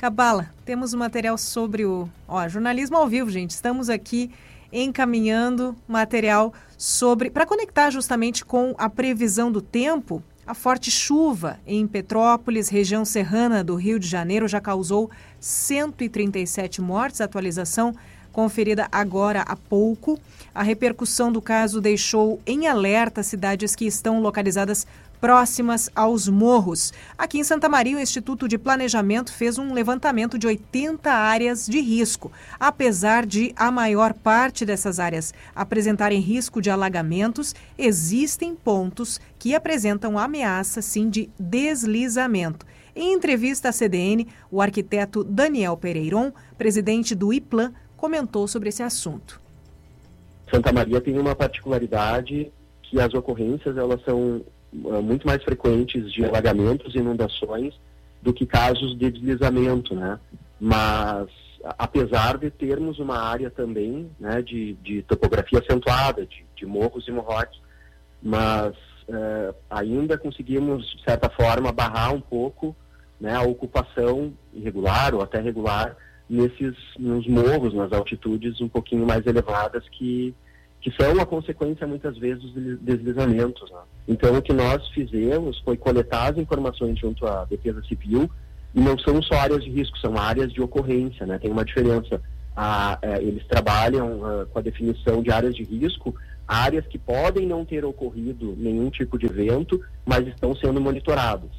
Cabala. 0.00 0.48
Temos 0.64 0.94
material 0.94 1.36
sobre 1.36 1.84
o 1.84 2.08
ó, 2.26 2.48
jornalismo 2.48 2.96
ao 2.96 3.06
vivo, 3.06 3.28
gente. 3.28 3.50
Estamos 3.50 3.90
aqui 3.90 4.30
encaminhando 4.72 5.76
material 5.86 6.54
sobre 6.78 7.28
para 7.28 7.44
conectar 7.44 7.90
justamente 7.90 8.42
com 8.42 8.74
a 8.78 8.88
previsão 8.88 9.52
do 9.52 9.60
tempo. 9.60 10.22
A 10.46 10.54
forte 10.54 10.90
chuva 10.90 11.60
em 11.66 11.86
Petrópolis, 11.86 12.70
região 12.70 13.04
serrana 13.04 13.62
do 13.62 13.74
Rio 13.74 13.98
de 13.98 14.08
Janeiro, 14.08 14.48
já 14.48 14.58
causou 14.58 15.10
137 15.38 16.80
mortes. 16.80 17.20
Atualização 17.20 17.94
conferida 18.32 18.88
agora 18.90 19.42
há 19.42 19.54
pouco. 19.54 20.18
A 20.54 20.62
repercussão 20.62 21.30
do 21.30 21.42
caso 21.42 21.78
deixou 21.78 22.40
em 22.46 22.66
alerta 22.66 23.22
cidades 23.22 23.76
que 23.76 23.84
estão 23.84 24.22
localizadas 24.22 24.86
próximas 25.20 25.90
aos 25.94 26.28
morros. 26.28 26.92
Aqui 27.18 27.38
em 27.38 27.44
Santa 27.44 27.68
Maria, 27.68 27.96
o 27.96 28.00
Instituto 28.00 28.48
de 28.48 28.56
Planejamento 28.56 29.32
fez 29.32 29.58
um 29.58 29.72
levantamento 29.72 30.38
de 30.38 30.46
80 30.46 31.10
áreas 31.10 31.66
de 31.66 31.80
risco. 31.80 32.32
Apesar 32.58 33.26
de 33.26 33.52
a 33.54 33.70
maior 33.70 34.14
parte 34.14 34.64
dessas 34.64 34.98
áreas 34.98 35.34
apresentarem 35.54 36.20
risco 36.20 36.60
de 36.62 36.70
alagamentos, 36.70 37.54
existem 37.76 38.54
pontos 38.54 39.20
que 39.38 39.54
apresentam 39.54 40.18
ameaça, 40.18 40.80
sim, 40.80 41.10
de 41.10 41.28
deslizamento. 41.38 42.66
Em 42.96 43.12
entrevista 43.12 43.68
à 43.68 43.72
CDN, 43.72 44.26
o 44.50 44.60
arquiteto 44.60 45.22
Daniel 45.22 45.76
Pereiron, 45.76 46.32
presidente 46.58 47.14
do 47.14 47.32
IPLAN, 47.32 47.72
comentou 47.96 48.48
sobre 48.48 48.70
esse 48.70 48.82
assunto. 48.82 49.40
Santa 50.50 50.72
Maria 50.72 51.00
tem 51.00 51.16
uma 51.18 51.36
particularidade 51.36 52.50
que 52.82 53.00
as 53.00 53.14
ocorrências 53.14 53.76
elas 53.76 54.02
são 54.02 54.42
muito 54.72 55.26
mais 55.26 55.42
frequentes 55.42 56.12
de 56.12 56.24
alagamentos 56.24 56.94
e 56.94 56.98
inundações 56.98 57.74
do 58.22 58.32
que 58.32 58.46
casos 58.46 58.96
de 58.98 59.10
deslizamento, 59.10 59.94
né? 59.94 60.18
Mas 60.60 61.28
apesar 61.78 62.38
de 62.38 62.50
termos 62.50 62.98
uma 62.98 63.18
área 63.18 63.50
também 63.50 64.10
né, 64.18 64.40
de, 64.42 64.74
de 64.74 65.02
topografia 65.02 65.58
acentuada, 65.58 66.24
de, 66.24 66.44
de 66.56 66.66
morros 66.66 67.06
e 67.06 67.12
morrotes, 67.12 67.60
mas 68.22 68.74
uh, 69.08 69.54
ainda 69.68 70.16
conseguimos, 70.16 70.86
de 70.96 71.02
certa 71.04 71.28
forma, 71.28 71.72
barrar 71.72 72.14
um 72.14 72.20
pouco 72.20 72.74
né, 73.20 73.34
a 73.34 73.42
ocupação 73.42 74.32
irregular 74.54 75.14
ou 75.14 75.22
até 75.22 75.40
regular 75.40 75.96
nesses 76.28 76.74
nos 76.98 77.26
morros, 77.26 77.74
nas 77.74 77.92
altitudes 77.92 78.60
um 78.60 78.68
pouquinho 78.68 79.06
mais 79.06 79.26
elevadas 79.26 79.86
que 79.90 80.34
que 80.80 80.90
são 80.92 81.20
a 81.20 81.26
consequência 81.26 81.86
muitas 81.86 82.16
vezes 82.16 82.42
dos 82.52 82.78
deslizamentos. 82.80 83.70
Né? 83.70 83.78
Então 84.06 84.36
o 84.36 84.42
que 84.42 84.52
nós 84.52 84.86
fizemos 84.88 85.58
foi 85.60 85.76
coletar 85.76 86.30
as 86.30 86.38
informações 86.38 86.98
junto 86.98 87.26
à 87.26 87.44
Defesa 87.44 87.82
Civil 87.84 88.30
e 88.74 88.80
não 88.80 88.98
são 88.98 89.20
só 89.22 89.34
áreas 89.34 89.64
de 89.64 89.70
risco, 89.70 89.98
são 89.98 90.16
áreas 90.16 90.52
de 90.52 90.60
ocorrência, 90.60 91.26
né? 91.26 91.38
Tem 91.38 91.50
uma 91.50 91.64
diferença. 91.64 92.20
Ah, 92.56 92.98
é, 93.02 93.22
eles 93.22 93.46
trabalham 93.46 94.24
ah, 94.24 94.46
com 94.46 94.58
a 94.58 94.62
definição 94.62 95.22
de 95.22 95.30
áreas 95.30 95.54
de 95.54 95.62
risco, 95.62 96.14
áreas 96.46 96.86
que 96.86 96.98
podem 96.98 97.46
não 97.46 97.64
ter 97.64 97.84
ocorrido 97.84 98.54
nenhum 98.56 98.90
tipo 98.90 99.18
de 99.18 99.26
evento, 99.26 99.80
mas 100.04 100.26
estão 100.26 100.54
sendo 100.54 100.80
monitoradas. 100.80 101.50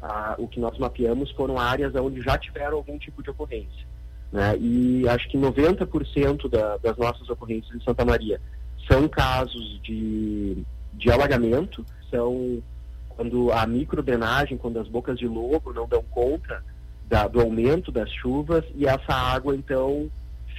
Ah, 0.00 0.34
o 0.38 0.46
que 0.46 0.60
nós 0.60 0.78
mapeamos 0.78 1.30
foram 1.32 1.58
áreas 1.58 1.94
onde 1.94 2.22
já 2.22 2.38
tiveram 2.38 2.76
algum 2.76 2.98
tipo 2.98 3.22
de 3.22 3.30
ocorrência. 3.30 3.86
Né? 4.32 4.56
E 4.58 5.08
acho 5.08 5.28
que 5.28 5.38
90% 5.38 6.48
da, 6.48 6.76
das 6.78 6.96
nossas 6.96 7.28
ocorrências 7.28 7.74
em 7.74 7.84
Santa 7.84 8.04
Maria 8.04 8.40
são 8.86 9.08
casos 9.08 9.80
de, 9.82 10.62
de 10.98 11.10
alagamento, 11.10 11.84
são 12.10 12.62
quando 13.08 13.50
a 13.52 13.66
microdrenagem, 13.66 14.56
quando 14.56 14.78
as 14.78 14.86
bocas 14.86 15.18
de 15.18 15.26
lobo 15.26 15.72
não 15.72 15.88
dão 15.88 16.02
conta 16.10 16.62
da, 17.08 17.26
do 17.26 17.40
aumento 17.40 17.90
das 17.90 18.10
chuvas 18.12 18.64
e 18.74 18.86
essa 18.86 19.12
água 19.12 19.56
então 19.56 20.08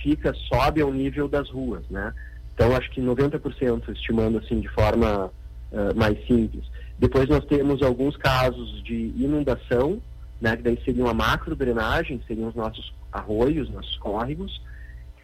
fica, 0.02 0.34
sobe 0.34 0.82
ao 0.82 0.92
nível 0.92 1.28
das 1.28 1.50
ruas, 1.50 1.84
né? 1.90 2.14
Então 2.54 2.76
acho 2.76 2.90
que 2.92 3.02
90% 3.02 3.90
estimando 3.90 4.40
assim 4.40 4.60
de 4.60 4.68
forma 4.70 5.32
uh, 5.72 5.96
mais 5.96 6.18
simples. 6.28 6.66
Depois 6.98 7.30
nós 7.30 7.46
temos 7.46 7.82
alguns 7.82 8.18
casos 8.18 8.84
de 8.84 9.14
inundação, 9.18 10.02
né, 10.42 10.58
que 10.58 10.64
daí 10.64 10.82
seria 10.84 11.04
uma 11.04 11.14
macro 11.14 11.56
drenagem, 11.56 12.22
seriam 12.28 12.50
os 12.50 12.56
nossos 12.56 12.94
arroios, 13.12 13.70
nossos 13.70 13.96
córregos, 13.98 14.62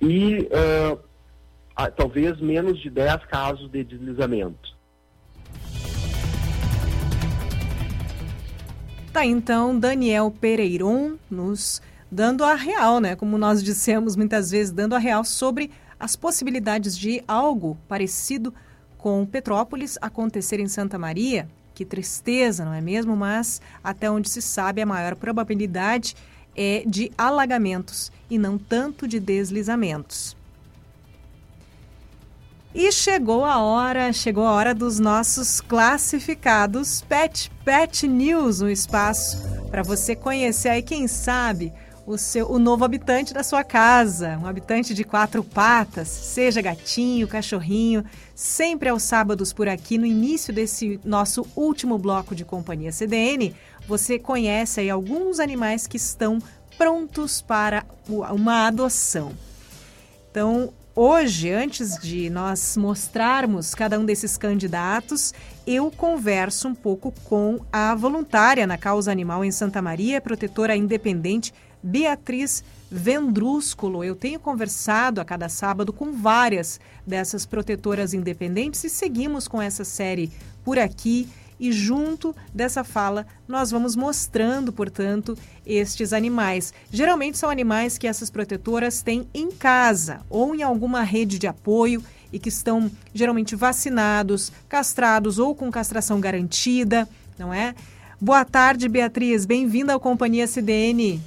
e 0.01 0.47
uh, 0.51 0.99
talvez 1.97 2.39
menos 2.39 2.79
de 2.79 2.89
10 2.89 3.25
casos 3.25 3.69
de 3.69 3.83
deslizamento. 3.83 4.74
Tá, 9.15 9.25
então, 9.25 9.79
Daniel 9.79 10.29
Pereiron 10.29 11.13
nos 11.31 11.81
dando 12.11 12.43
a 12.43 12.53
real, 12.53 12.99
né? 12.99 13.15
Como 13.15 13.37
nós 13.37 13.63
dissemos 13.63 14.15
muitas 14.17 14.51
vezes, 14.51 14.73
dando 14.73 14.93
a 14.93 14.99
real 14.99 15.23
sobre 15.23 15.71
as 15.97 16.17
possibilidades 16.17 16.97
de 16.97 17.23
algo 17.25 17.77
parecido 17.87 18.53
com 18.97 19.25
Petrópolis 19.25 19.97
acontecer 20.01 20.59
em 20.59 20.67
Santa 20.67 20.99
Maria. 20.99 21.47
Que 21.73 21.85
tristeza, 21.85 22.65
não 22.65 22.73
é 22.73 22.81
mesmo? 22.81 23.15
Mas 23.15 23.61
até 23.83 24.11
onde 24.11 24.29
se 24.29 24.41
sabe, 24.41 24.81
a 24.81 24.85
maior 24.85 25.15
probabilidade 25.15 26.15
é 26.55 26.83
de 26.85 27.11
alagamentos 27.17 28.11
e 28.29 28.37
não 28.37 28.57
tanto 28.57 29.07
de 29.07 29.19
deslizamentos. 29.19 30.35
E 32.77 32.91
chegou 32.91 33.45
a 33.45 33.61
hora, 33.61 34.11
chegou 34.11 34.45
a 34.45 34.51
hora 34.51 34.75
dos 34.75 34.99
nossos 34.99 35.61
classificados 35.61 36.99
Pet 36.99 37.49
Pet 37.63 38.05
News, 38.05 38.59
um 38.59 38.67
espaço 38.67 39.41
para 39.71 39.81
você 39.81 40.13
conhecer 40.13 40.67
aí 40.67 40.81
quem 40.81 41.07
sabe 41.07 41.71
o 42.05 42.17
seu 42.17 42.51
o 42.51 42.59
novo 42.59 42.83
habitante 42.83 43.33
da 43.33 43.43
sua 43.43 43.63
casa, 43.63 44.37
um 44.43 44.45
habitante 44.45 44.93
de 44.93 45.05
quatro 45.05 45.41
patas, 45.41 46.09
seja 46.09 46.61
gatinho, 46.61 47.29
cachorrinho, 47.29 48.03
sempre 48.35 48.89
aos 48.89 49.03
sábados 49.03 49.53
por 49.53 49.69
aqui 49.69 49.97
no 49.97 50.05
início 50.05 50.53
desse 50.53 50.99
nosso 51.05 51.47
último 51.55 51.97
bloco 51.97 52.35
de 52.35 52.43
companhia 52.43 52.91
CDN, 52.91 53.55
você 53.87 54.19
conhece 54.19 54.81
aí 54.81 54.89
alguns 54.89 55.39
animais 55.39 55.87
que 55.87 55.95
estão 55.95 56.39
prontos 56.77 57.41
para 57.41 57.85
uma 58.09 58.67
adoção. 58.67 59.31
Então, 60.29 60.73
hoje, 60.95 61.51
antes 61.51 61.97
de 61.97 62.29
nós 62.29 62.77
mostrarmos 62.77 63.75
cada 63.75 63.99
um 63.99 64.05
desses 64.05 64.37
candidatos, 64.37 65.33
eu 65.67 65.91
converso 65.91 66.69
um 66.69 66.75
pouco 66.75 67.11
com 67.25 67.59
a 67.71 67.93
voluntária 67.93 68.65
na 68.65 68.77
causa 68.77 69.11
animal 69.11 69.43
em 69.43 69.51
Santa 69.51 69.81
Maria, 69.81 70.21
protetora 70.21 70.75
independente 70.75 71.53
Beatriz 71.83 72.63
Vendrúsculo. 72.89 74.03
Eu 74.03 74.15
tenho 74.15 74.39
conversado 74.39 75.19
a 75.19 75.25
cada 75.25 75.49
sábado 75.49 75.91
com 75.91 76.13
várias 76.13 76.79
dessas 77.05 77.45
protetoras 77.45 78.13
independentes 78.13 78.83
e 78.83 78.89
seguimos 78.89 79.47
com 79.47 79.61
essa 79.61 79.83
série 79.83 80.31
por 80.63 80.79
aqui. 80.79 81.27
E 81.59 81.71
junto 81.71 82.35
dessa 82.53 82.83
fala, 82.83 83.25
nós 83.47 83.71
vamos 83.71 83.95
mostrando, 83.95 84.73
portanto, 84.73 85.37
estes 85.65 86.11
animais. 86.11 86.73
Geralmente 86.91 87.37
são 87.37 87.49
animais 87.49 87.97
que 87.97 88.07
essas 88.07 88.29
protetoras 88.29 89.01
têm 89.01 89.27
em 89.33 89.49
casa 89.51 90.21
ou 90.29 90.53
em 90.53 90.63
alguma 90.63 91.01
rede 91.01 91.39
de 91.39 91.47
apoio 91.47 92.03
e 92.31 92.39
que 92.39 92.49
estão 92.49 92.91
geralmente 93.13 93.55
vacinados, 93.55 94.51
castrados 94.67 95.39
ou 95.39 95.55
com 95.55 95.71
castração 95.71 96.19
garantida, 96.19 97.07
não 97.37 97.53
é? 97.53 97.73
Boa 98.19 98.43
tarde, 98.43 98.89
Beatriz. 98.89 99.45
Bem-vinda 99.45 99.93
ao 99.93 99.99
Companhia 99.99 100.47
CDN. 100.47 101.21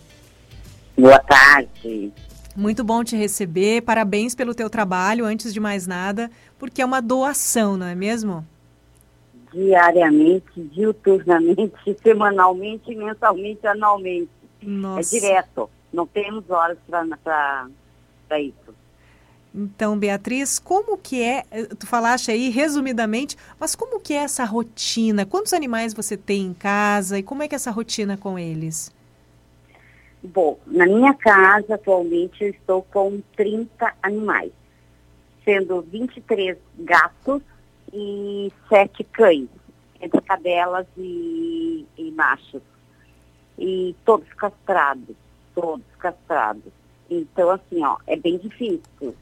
Boa 0.97 1.18
tarde. 1.20 2.12
Muito 2.57 2.83
bom 2.83 3.05
te 3.05 3.16
receber. 3.16 3.83
Parabéns 3.83 4.35
pelo 4.35 4.55
teu 4.55 4.68
trabalho, 4.68 5.24
antes 5.24 5.55
de 5.55 5.61
mais 5.61 5.87
nada, 5.87 6.31
porque 6.59 6.83
é 6.83 6.85
uma 6.85 7.01
doação, 7.01 7.76
não 7.76 7.87
é 7.87 7.95
mesmo? 7.95 8.45
Diariamente, 9.53 10.53
diuturnamente, 10.57 11.97
semanalmente, 12.03 12.95
mensalmente, 12.95 13.67
anualmente. 13.67 14.31
Nossa. 14.63 15.17
É 15.17 15.21
direto. 15.21 15.71
Não 15.93 16.07
temos 16.07 16.49
horas 16.51 16.79
para 16.89 18.41
isso. 18.41 18.75
Então, 19.55 19.99
Beatriz, 19.99 20.59
como 20.59 20.99
que 20.99 21.23
é, 21.23 21.43
tu 21.79 21.87
falaste 21.87 22.31
aí 22.31 22.51
resumidamente, 22.51 23.37
mas 23.59 23.75
como 23.75 23.99
que 23.99 24.13
é 24.13 24.19
essa 24.19 24.45
rotina? 24.45 25.25
Quantos 25.25 25.53
animais 25.53 25.95
você 25.95 26.17
tem 26.17 26.43
em 26.43 26.55
casa 26.55 27.19
e 27.19 27.23
como 27.23 27.43
é 27.43 27.49
que 27.49 27.55
é 27.55 27.57
essa 27.57 27.71
rotina 27.71 28.17
com 28.17 28.39
eles? 28.39 28.93
Bom, 30.23 30.59
na 30.67 30.85
minha 30.85 31.15
casa 31.15 31.75
atualmente 31.75 32.43
eu 32.43 32.51
estou 32.51 32.83
com 32.83 33.23
30 33.37 33.95
animais, 34.03 34.53
sendo 35.45 35.81
23 35.81 36.57
gatos 36.81 37.43
e 37.93 38.53
7 38.68 39.05
cães, 39.05 39.49
entre 40.01 40.20
cadelas 40.22 40.86
e, 40.97 41.86
e 41.97 42.11
machos. 42.12 42.62
E 43.59 43.95
todos 44.05 44.28
castrados, 44.34 45.16
todos 45.55 45.86
castrados. 45.99 46.72
Então, 47.11 47.51
assim, 47.51 47.84
ó, 47.84 47.97
é 48.07 48.16
bem 48.16 48.39
difícil 48.39 49.14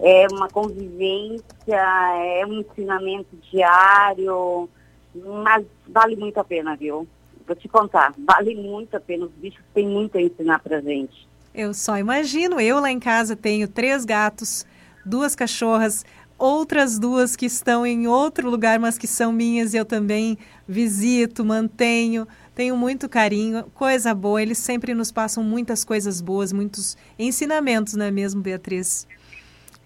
é 0.00 0.26
uma 0.32 0.48
convivência, 0.48 1.44
é 1.68 2.44
um 2.46 2.60
ensinamento 2.60 3.36
diário, 3.50 4.68
mas 5.14 5.64
vale 5.86 6.16
muito 6.16 6.38
a 6.38 6.44
pena, 6.44 6.74
viu? 6.74 7.06
Vou 7.46 7.56
te 7.56 7.68
contar, 7.68 8.14
vale 8.18 8.54
muito 8.54 8.96
a 8.96 9.00
pena, 9.00 9.26
os 9.26 9.32
bichos 9.32 9.62
têm 9.74 9.86
muito 9.86 10.16
a 10.16 10.22
ensinar 10.22 10.60
pra 10.60 10.80
gente. 10.80 11.28
Eu 11.54 11.74
só 11.74 11.98
imagino, 11.98 12.60
eu 12.60 12.80
lá 12.80 12.90
em 12.90 13.00
casa 13.00 13.36
tenho 13.36 13.68
três 13.68 14.04
gatos, 14.04 14.64
duas 15.04 15.34
cachorras, 15.34 16.04
outras 16.40 16.98
duas 16.98 17.36
que 17.36 17.46
estão 17.46 17.86
em 17.86 18.06
outro 18.06 18.48
lugar, 18.48 18.80
mas 18.80 18.96
que 18.96 19.06
são 19.06 19.30
minhas 19.30 19.74
e 19.74 19.76
eu 19.76 19.84
também 19.84 20.38
visito, 20.66 21.44
mantenho, 21.44 22.26
tenho 22.54 22.76
muito 22.76 23.08
carinho, 23.08 23.64
coisa 23.74 24.14
boa, 24.14 24.42
eles 24.42 24.58
sempre 24.58 24.94
nos 24.94 25.12
passam 25.12 25.44
muitas 25.44 25.84
coisas 25.84 26.20
boas, 26.20 26.52
muitos 26.52 26.96
ensinamentos, 27.18 27.94
não 27.94 28.06
é 28.06 28.10
mesmo, 28.10 28.40
Beatriz? 28.40 29.06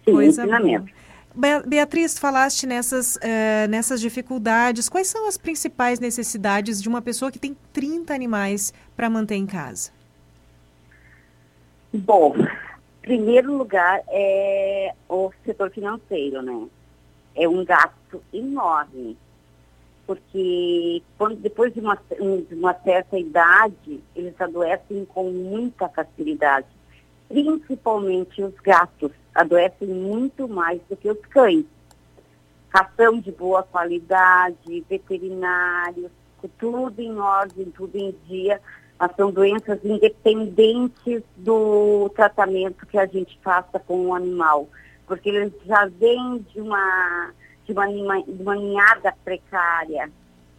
Sim, 0.05 0.13
Coisa 0.13 0.43
ensinamento. 0.43 0.93
Beatriz, 1.67 2.17
falaste 2.17 2.65
nessas, 2.65 3.17
uh, 3.17 3.69
nessas 3.69 4.01
dificuldades. 4.01 4.89
Quais 4.89 5.09
são 5.09 5.27
as 5.27 5.37
principais 5.37 5.99
necessidades 5.99 6.81
de 6.81 6.89
uma 6.89 7.03
pessoa 7.03 7.33
que 7.33 7.41
tem 7.41 7.57
30 7.73 8.15
animais 8.15 8.73
para 8.97 9.11
manter 9.11 9.35
em 9.35 9.47
casa? 9.47 9.91
Bom, 11.93 12.37
primeiro 13.05 13.57
lugar 13.57 14.03
é 14.09 14.95
o 15.09 15.31
setor 15.45 15.71
financeiro, 15.71 16.43
né? 16.43 16.67
É 17.37 17.49
um 17.49 17.65
gasto 17.65 18.23
enorme, 18.33 19.17
porque 20.07 21.03
quando, 21.19 21.37
depois 21.37 21.75
de 21.75 21.81
uma, 21.81 21.99
de 22.49 22.55
uma 22.55 22.75
certa 22.75 23.19
idade, 23.19 24.01
eles 24.15 24.41
adoecem 24.41 25.05
com 25.05 25.31
muita 25.31 25.89
facilidade 25.89 26.67
principalmente 27.29 28.43
os 28.43 28.55
gatos, 28.61 29.11
adoecem 29.35 29.89
muito 29.89 30.49
mais 30.49 30.81
do 30.89 30.97
que 30.97 31.11
os 31.11 31.21
cães. 31.27 31.65
Ração 32.69 33.21
de 33.21 33.31
boa 33.33 33.63
qualidade, 33.63 34.85
veterinários, 34.89 36.11
tudo 36.59 37.01
em 37.01 37.17
ordem, 37.19 37.71
tudo 37.71 37.97
em 37.97 38.15
dia, 38.27 38.61
mas 38.99 39.15
são 39.17 39.31
doenças 39.31 39.85
independentes 39.85 41.23
do 41.37 42.09
tratamento 42.15 42.87
que 42.87 42.99
a 42.99 43.07
gente 43.07 43.39
faça 43.43 43.79
com 43.79 44.07
o 44.07 44.15
animal, 44.15 44.69
porque 45.07 45.29
eles 45.29 45.53
já 45.67 45.87
vêm 45.87 46.45
de 46.53 46.61
uma, 46.61 47.33
de 47.67 47.73
uma, 47.73 47.87
de 47.87 48.43
uma 48.43 48.55
ninhada 48.55 49.15
precária, 49.25 50.11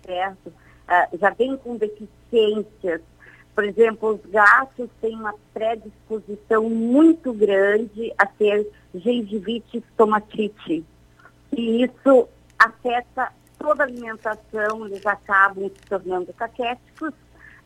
certo? 0.05 0.47
Uh, 0.47 1.17
já 1.17 1.31
vêm 1.31 1.57
com 1.57 1.77
deficiências, 1.77 3.01
por 3.55 3.63
exemplo, 3.63 4.15
os 4.15 4.31
gatos 4.31 4.89
têm 4.99 5.15
uma 5.15 5.33
predisposição 5.53 6.69
muito 6.69 7.33
grande 7.33 8.13
a 8.17 8.25
ter 8.25 8.69
gengivite 8.93 9.77
e 9.77 9.79
estomatite. 9.79 10.85
E 11.53 11.83
isso 11.83 12.27
afeta 12.59 13.31
toda 13.57 13.83
a 13.83 13.87
alimentação, 13.87 14.85
eles 14.85 15.05
acabam 15.05 15.69
se 15.69 15.89
tornando 15.89 16.33
caquéticos, 16.33 17.13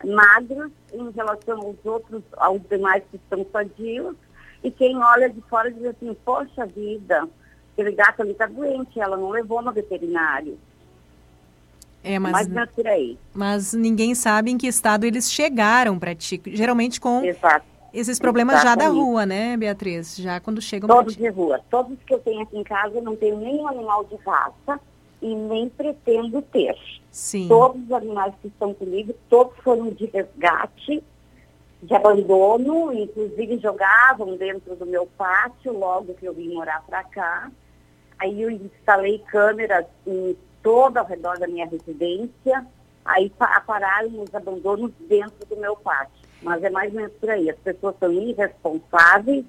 magros 0.06 0.72
em 0.93 1.10
relação 1.12 1.58
aos 1.60 1.76
outros, 1.84 2.24
aos 2.38 2.62
demais 2.70 3.04
que 3.10 3.18
estão 3.18 3.45
sadios. 3.52 4.16
E 4.64 4.72
quem 4.72 4.97
olha 4.97 5.30
de 5.30 5.41
fora 5.41 5.72
diz 5.72 5.86
assim, 5.86 6.16
poxa 6.26 6.66
vida, 6.66 7.28
aquele 7.74 7.91
gato 7.91 8.22
ali 8.22 8.32
está 8.32 8.45
doente, 8.45 9.00
ela 9.00 9.18
não 9.18 9.30
levou 9.30 9.62
no 9.62 9.72
veterinário. 9.72 10.58
É, 12.04 12.18
mas, 12.18 12.47
mas, 12.47 12.70
por 12.72 12.88
aí. 12.88 13.18
mas 13.34 13.74
ninguém 13.74 14.16
sabe 14.16 14.52
em 14.52 14.58
que 14.58 14.68
estado 14.68 15.06
eles 15.06 15.32
chegaram 15.32 16.00
para 16.00 16.16
ti. 16.16 16.41
Geralmente 16.47 17.00
com 17.00 17.24
Exato. 17.24 17.66
esses 17.93 18.18
problemas 18.18 18.62
já 18.62 18.74
da 18.74 18.88
rua, 18.88 19.26
né, 19.26 19.58
Beatriz? 19.58 20.16
Já 20.16 20.39
quando 20.39 20.62
chegam 20.62 20.88
Todos 20.88 21.16
de 21.16 21.28
rua. 21.28 21.60
Todos 21.70 21.97
que 22.06 22.14
eu 22.14 22.20
tenho 22.20 22.41
aqui 22.41 22.58
em 22.58 22.64
casa, 22.64 22.95
eu 22.95 23.04
não 23.04 23.18
tenho 23.18 23.38
nenhum 23.38 23.68
animal 23.68 24.06
de 24.06 24.16
raça 24.26 24.80
e 25.22 25.36
nem 25.36 25.70
pretendo 25.70 26.42
ter. 26.42 26.76
Sim. 27.12 27.48
Todos 27.48 27.82
os 27.84 27.92
animais 27.92 28.34
que 28.42 28.48
estão 28.48 28.74
comigo, 28.74 29.14
todos 29.30 29.58
foram 29.64 29.90
de 29.90 30.06
resgate, 30.06 31.04
de 31.82 31.94
abandono, 31.94 32.94
inclusive 32.94 33.58
jogavam 33.60 34.36
dentro 34.36 34.76
do 34.76 34.86
meu 34.86 35.06
pátio 35.18 35.78
logo 35.78 36.14
que 36.14 36.26
eu 36.26 36.34
vim 36.34 36.54
morar 36.54 36.84
para 36.86 37.04
cá. 37.04 37.52
Aí 38.20 38.42
eu 38.42 38.52
instalei 38.52 39.20
câmeras 39.20 39.86
em 40.06 40.36
todo 40.62 40.98
ao 40.98 41.06
redor 41.06 41.40
da 41.40 41.48
minha 41.48 41.66
residência, 41.66 42.66
aí 43.06 43.32
pararam 43.66 44.22
os 44.22 44.34
abandonos 44.36 44.92
dentro 45.08 45.46
do 45.48 45.56
meu 45.56 45.76
pátio. 45.78 46.28
Mas 46.42 46.64
é 46.64 46.70
mais 46.70 46.92
ou 46.94 47.00
menos 47.00 47.14
por 47.14 47.30
aí. 47.30 47.50
As 47.50 47.58
pessoas 47.58 47.96
são 48.00 48.12
irresponsáveis, 48.12 49.46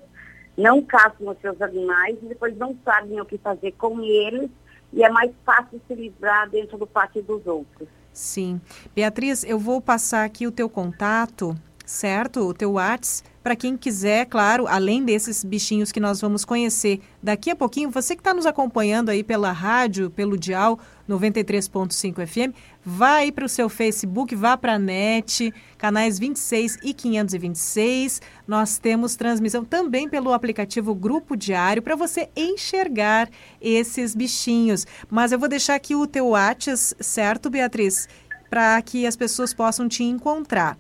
não 0.56 0.82
caçam 0.82 1.28
os 1.28 1.38
seus 1.40 1.60
animais 1.60 2.16
e 2.22 2.26
depois 2.26 2.56
não 2.56 2.76
sabem 2.84 3.20
o 3.20 3.24
que 3.24 3.38
fazer 3.38 3.72
com 3.72 4.00
eles 4.02 4.50
e 4.92 5.02
é 5.02 5.08
mais 5.08 5.30
fácil 5.44 5.80
se 5.86 5.94
livrar 5.94 6.48
dentro 6.50 6.76
do 6.76 6.86
pátio 6.86 7.22
dos 7.22 7.46
outros. 7.46 7.88
Sim. 8.12 8.60
Beatriz, 8.94 9.44
eu 9.44 9.58
vou 9.58 9.80
passar 9.80 10.24
aqui 10.24 10.46
o 10.46 10.52
teu 10.52 10.68
contato, 10.68 11.56
certo? 11.86 12.40
O 12.40 12.54
teu 12.54 12.72
WhatsApp 12.72 13.30
para 13.42 13.56
quem 13.56 13.74
quiser, 13.74 14.26
claro, 14.26 14.66
além 14.66 15.02
desses 15.02 15.42
bichinhos 15.42 15.90
que 15.90 15.98
nós 15.98 16.20
vamos 16.20 16.44
conhecer 16.44 17.00
daqui 17.22 17.50
a 17.50 17.56
pouquinho, 17.56 17.90
você 17.90 18.14
que 18.14 18.20
está 18.20 18.34
nos 18.34 18.44
acompanhando 18.44 19.08
aí 19.08 19.24
pela 19.24 19.50
rádio, 19.50 20.10
pelo 20.10 20.36
Dial 20.36 20.78
93.5 21.08 22.26
FM, 22.26 22.54
vá 22.84 23.16
aí 23.16 23.32
para 23.32 23.44
o 23.44 23.48
seu 23.48 23.68
Facebook, 23.68 24.34
vá 24.34 24.56
para 24.56 24.74
a 24.74 24.78
NET, 24.78 25.52
canais 25.76 26.18
26 26.18 26.78
e 26.82 26.94
526. 26.94 28.20
Nós 28.46 28.78
temos 28.78 29.16
transmissão 29.16 29.64
também 29.64 30.08
pelo 30.08 30.32
aplicativo 30.32 30.94
Grupo 30.94 31.36
Diário 31.36 31.82
para 31.82 31.96
você 31.96 32.28
enxergar 32.36 33.28
esses 33.60 34.14
bichinhos. 34.14 34.86
Mas 35.08 35.32
eu 35.32 35.38
vou 35.38 35.48
deixar 35.48 35.74
aqui 35.74 35.94
o 35.94 36.06
teu 36.06 36.28
WhatsApp, 36.28 37.04
certo, 37.04 37.50
Beatriz? 37.50 38.08
Para 38.48 38.80
que 38.82 39.06
as 39.06 39.16
pessoas 39.16 39.54
possam 39.54 39.88
te 39.88 40.02
encontrar. 40.02 40.76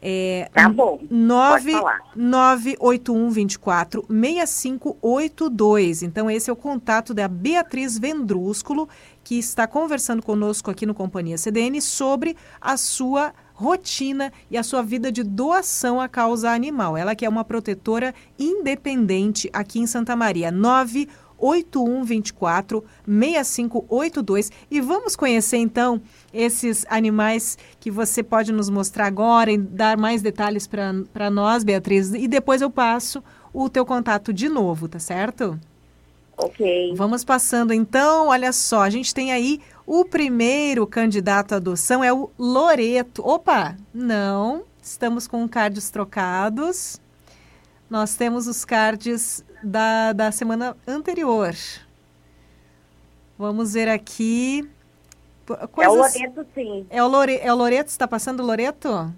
É, 0.00 0.48
tá 0.52 0.68
bom. 0.68 1.00
9, 1.10 1.72
981 2.14 3.30
24 3.30 4.04
6582. 4.08 6.02
Então, 6.02 6.30
esse 6.30 6.50
é 6.50 6.52
o 6.52 6.56
contato 6.56 7.14
da 7.14 7.26
Beatriz 7.26 7.98
Vendrúsculo, 7.98 8.88
que 9.26 9.36
está 9.36 9.66
conversando 9.66 10.22
conosco 10.22 10.70
aqui 10.70 10.86
no 10.86 10.94
Companhia 10.94 11.36
CDN 11.36 11.80
sobre 11.80 12.36
a 12.60 12.76
sua 12.76 13.34
rotina 13.54 14.32
e 14.48 14.56
a 14.56 14.62
sua 14.62 14.82
vida 14.82 15.10
de 15.10 15.24
doação 15.24 16.00
à 16.00 16.08
causa 16.08 16.52
animal. 16.52 16.96
Ela 16.96 17.12
que 17.16 17.24
é 17.26 17.28
uma 17.28 17.44
protetora 17.44 18.14
independente 18.38 19.50
aqui 19.52 19.80
em 19.80 19.86
Santa 19.88 20.14
Maria. 20.14 20.52
981 20.52 21.26
8124 21.38 22.84
6582 23.04 24.52
e 24.70 24.80
vamos 24.80 25.16
conhecer 25.16 25.58
então 25.58 26.00
esses 26.32 26.86
animais 26.88 27.58
que 27.80 27.90
você 27.90 28.22
pode 28.22 28.52
nos 28.52 28.70
mostrar 28.70 29.06
agora 29.06 29.50
e 29.50 29.58
dar 29.58 29.98
mais 29.98 30.22
detalhes 30.22 30.66
para 30.66 31.30
nós, 31.30 31.64
Beatriz, 31.64 32.14
e 32.14 32.28
depois 32.28 32.62
eu 32.62 32.70
passo 32.70 33.22
o 33.52 33.68
teu 33.68 33.84
contato 33.84 34.32
de 34.32 34.48
novo, 34.48 34.88
tá 34.88 35.00
certo? 35.00 35.58
Ok. 36.36 36.94
Vamos 36.94 37.24
passando 37.24 37.72
então, 37.72 38.28
olha 38.28 38.52
só, 38.52 38.82
a 38.82 38.90
gente 38.90 39.14
tem 39.14 39.32
aí 39.32 39.60
o 39.86 40.04
primeiro 40.04 40.86
candidato 40.86 41.52
à 41.52 41.56
adoção 41.56 42.02
é 42.04 42.12
o 42.12 42.28
Loreto. 42.38 43.26
Opa, 43.26 43.76
não, 43.94 44.64
estamos 44.82 45.26
com 45.26 45.48
cards 45.48 45.88
trocados. 45.90 47.00
Nós 47.88 48.16
temos 48.16 48.46
os 48.48 48.64
cards 48.64 49.44
da, 49.62 50.12
da 50.12 50.32
semana 50.32 50.76
anterior. 50.86 51.54
Vamos 53.38 53.74
ver 53.74 53.88
aqui. 53.88 54.68
Coisas... 55.70 55.78
É 55.78 55.88
o 55.88 55.94
Loreto, 55.94 56.46
sim. 56.54 56.86
É 56.90 57.02
o, 57.02 57.06
Lore... 57.06 57.38
é 57.40 57.52
o 57.52 57.56
Loreto? 57.56 57.90
Está 57.90 58.08
passando 58.08 58.40
o 58.40 58.46
Loreto? 58.46 59.14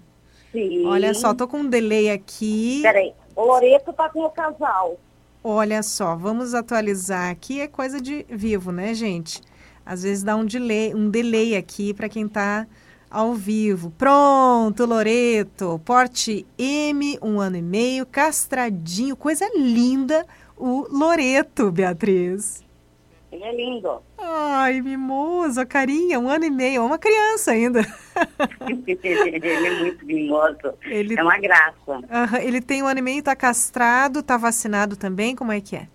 Sim. 0.51 0.85
Olha 0.85 1.13
só, 1.13 1.33
tô 1.33 1.47
com 1.47 1.59
um 1.59 1.69
delay 1.69 2.11
aqui. 2.11 2.81
Peraí, 2.83 3.13
O 3.35 3.43
Loreto 3.43 3.91
tá 3.91 4.07
com 4.09 4.23
o 4.23 4.29
casal. 4.29 4.99
Olha 5.43 5.81
só, 5.81 6.17
vamos 6.17 6.53
atualizar 6.53 7.31
aqui. 7.31 7.61
É 7.61 7.67
coisa 7.67 8.01
de 8.01 8.25
vivo, 8.29 8.71
né, 8.73 8.93
gente? 8.93 9.41
Às 9.85 10.03
vezes 10.03 10.21
dá 10.21 10.35
um 10.35 10.45
delay, 10.45 10.93
um 10.93 11.09
delay 11.09 11.55
aqui 11.55 11.93
para 11.93 12.09
quem 12.09 12.25
está 12.25 12.67
ao 13.09 13.33
vivo. 13.33 13.89
Pronto, 13.97 14.85
Loreto. 14.85 15.79
Porte 15.85 16.45
M, 16.57 17.17
um 17.21 17.39
ano 17.39 17.55
e 17.55 17.61
meio, 17.61 18.05
castradinho, 18.05 19.15
coisa 19.15 19.49
linda. 19.55 20.25
O 20.57 20.85
Loreto, 20.91 21.71
Beatriz. 21.71 22.61
Ele 23.31 23.43
é 23.43 23.55
lindo. 23.55 24.01
Ai, 24.17 24.81
mimoso, 24.81 25.65
carinha, 25.67 26.19
um 26.19 26.29
ano 26.29 26.45
e 26.45 26.49
meio, 26.49 26.81
é 26.81 26.85
uma 26.85 26.97
criança 26.97 27.51
ainda. 27.51 27.81
ele 29.03 29.67
é 29.67 29.79
muito 29.79 30.05
mimoso. 30.05 30.73
Ele... 30.83 31.17
É 31.17 31.23
uma 31.23 31.37
graça. 31.37 31.75
Uhum. 31.87 32.37
Ele 32.41 32.59
tem 32.59 32.81
um 32.81 32.87
ano 32.87 32.99
e 32.99 33.03
meio, 33.03 33.19
está 33.19 33.35
castrado, 33.35 34.19
está 34.19 34.35
vacinado 34.35 34.95
também, 34.95 35.35
como 35.35 35.51
é 35.51 35.61
que 35.61 35.75
é? 35.75 35.87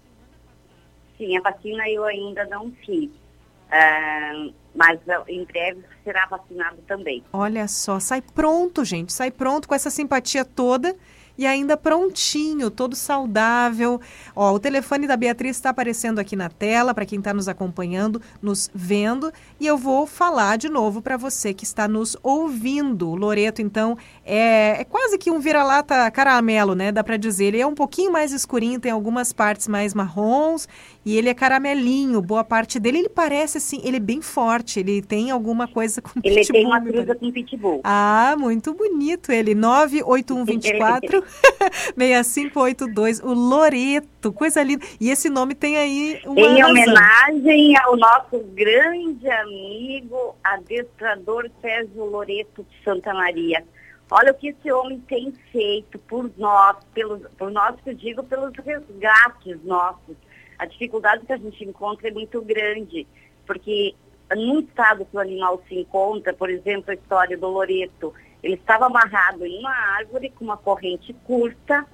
Sim, 1.19 1.37
a 1.37 1.41
vacina 1.41 1.89
eu 1.89 2.05
ainda 2.05 2.45
não 2.47 2.71
fiz. 2.85 3.11
Uh, 3.11 4.55
mas 4.75 5.01
em 5.27 5.45
breve 5.45 5.83
será 6.05 6.27
vacinado 6.27 6.79
também. 6.87 7.25
Olha 7.33 7.67
só, 7.67 7.99
sai 7.99 8.23
pronto, 8.23 8.85
gente, 8.85 9.13
sai 9.13 9.31
pronto 9.31 9.67
com 9.67 9.75
essa 9.75 9.91
simpatia 9.91 10.45
toda 10.45 10.95
e 11.37 11.47
ainda 11.47 11.77
prontinho, 11.77 12.71
todo 12.71 12.95
saudável. 12.95 14.01
Ó, 14.35 14.53
o 14.53 14.59
telefone 14.59 15.07
da 15.07 15.17
Beatriz 15.17 15.57
está 15.57 15.71
aparecendo 15.71 16.19
aqui 16.19 16.37
na 16.37 16.49
tela 16.49 16.95
para 16.95 17.05
quem 17.05 17.19
está 17.19 17.35
nos 17.35 17.49
acompanhando, 17.49 18.21
nos 18.41 18.71
vendo, 18.75 19.33
e 19.59 19.67
eu 19.67 19.77
vou 19.77 20.07
falar 20.07 20.57
de 20.57 20.69
novo 20.69 21.03
para 21.03 21.17
você 21.17 21.53
que 21.53 21.65
está 21.65 21.89
nos 21.89 22.17
ouvindo. 22.23 23.09
O 23.09 23.17
Loreto, 23.17 23.61
então, 23.61 23.97
é, 24.25 24.81
é 24.81 24.85
quase 24.85 25.19
que 25.19 25.31
um 25.31 25.41
vira-lata 25.41 26.11
caramelo, 26.11 26.75
né? 26.75 26.93
Dá 26.93 27.03
para 27.03 27.17
dizer. 27.17 27.47
Ele 27.47 27.61
é 27.61 27.67
um 27.67 27.75
pouquinho 27.75 28.13
mais 28.13 28.33
escurinho, 28.33 28.81
tem 28.81 28.93
algumas 28.93 29.33
partes 29.33 29.69
mais 29.69 29.93
marrons 29.93 30.69
e 31.05 31.17
ele 31.17 31.29
é 31.29 31.35
caramelinho. 31.35 32.23
Boa 32.23 32.45
parte 32.45 32.79
dele, 32.79 32.99
ele 32.99 33.09
parece 33.09 33.59
assim, 33.59 33.81
ele 33.85 33.97
é 33.97 34.01
bem 34.01 34.23
forte. 34.23 34.81
Ele 34.81 35.03
tem 35.03 35.31
alguma 35.31 35.67
coisa 35.67 36.01
com 36.01 36.21
ele 36.23 36.37
pitbull. 36.37 36.57
Ele 36.57 36.65
tem 36.65 36.67
uma 36.67 36.81
cruza 36.81 37.15
com 37.15 37.33
pitbull. 37.33 37.81
Ah, 37.85 38.35
muito 38.39 38.73
bonito 38.73 39.31
ele. 39.31 39.55
98124 39.65 41.24
6582, 41.97 43.21
o 43.21 43.33
Loreto, 43.35 44.33
coisa 44.33 44.63
linda. 44.63 44.85
E 45.01 45.11
esse 45.11 45.29
nome 45.31 45.55
tem 45.55 45.77
aí 45.77 46.21
uma 46.25 46.41
Em 46.41 46.61
razão. 46.61 46.71
homenagem 46.71 47.77
ao 47.79 47.97
nosso 47.97 48.39
grande 48.55 49.29
amigo, 49.29 50.37
adestrador 50.43 51.51
Sérgio 51.61 52.05
Loreto 52.05 52.63
de 52.65 52.85
Santa 52.85 53.13
Maria. 53.15 53.65
Olha 54.11 54.33
o 54.33 54.35
que 54.35 54.49
esse 54.49 54.71
homem 54.71 55.01
tem 55.09 55.33
feito 55.51 55.99
por 55.99 56.31
nós, 56.37 56.77
pelos, 56.93 57.23
por 57.39 57.51
nós 57.51 57.75
que 57.83 57.91
eu 57.91 57.95
digo, 57.95 58.23
pelos 58.23 58.53
resgates 58.57 59.63
nossos. 59.65 60.17
A 60.59 60.67
dificuldade 60.67 61.25
que 61.27 61.33
a 61.33 61.37
gente 61.37 61.65
encontra 61.65 62.09
é 62.09 62.13
muito 62.13 62.41
grande, 62.43 63.07
porque 63.47 63.95
no 64.37 64.61
estado 64.61 65.05
que 65.05 65.17
o 65.17 65.21
animal 65.21 65.63
se 65.69 65.75
encontra, 65.81 66.33
por 66.33 66.49
exemplo, 66.51 66.91
a 66.91 66.95
história 66.95 67.37
do 67.37 67.49
Loreto, 67.49 68.13
ele 68.45 68.55
estava 68.55 68.87
amarrado 68.87 69.47
em 69.47 69.59
uma 69.59 69.75
árvore 69.97 70.31
com 70.31 70.45
uma 70.45 70.57
corrente 70.57 71.15
curta, 71.25 71.87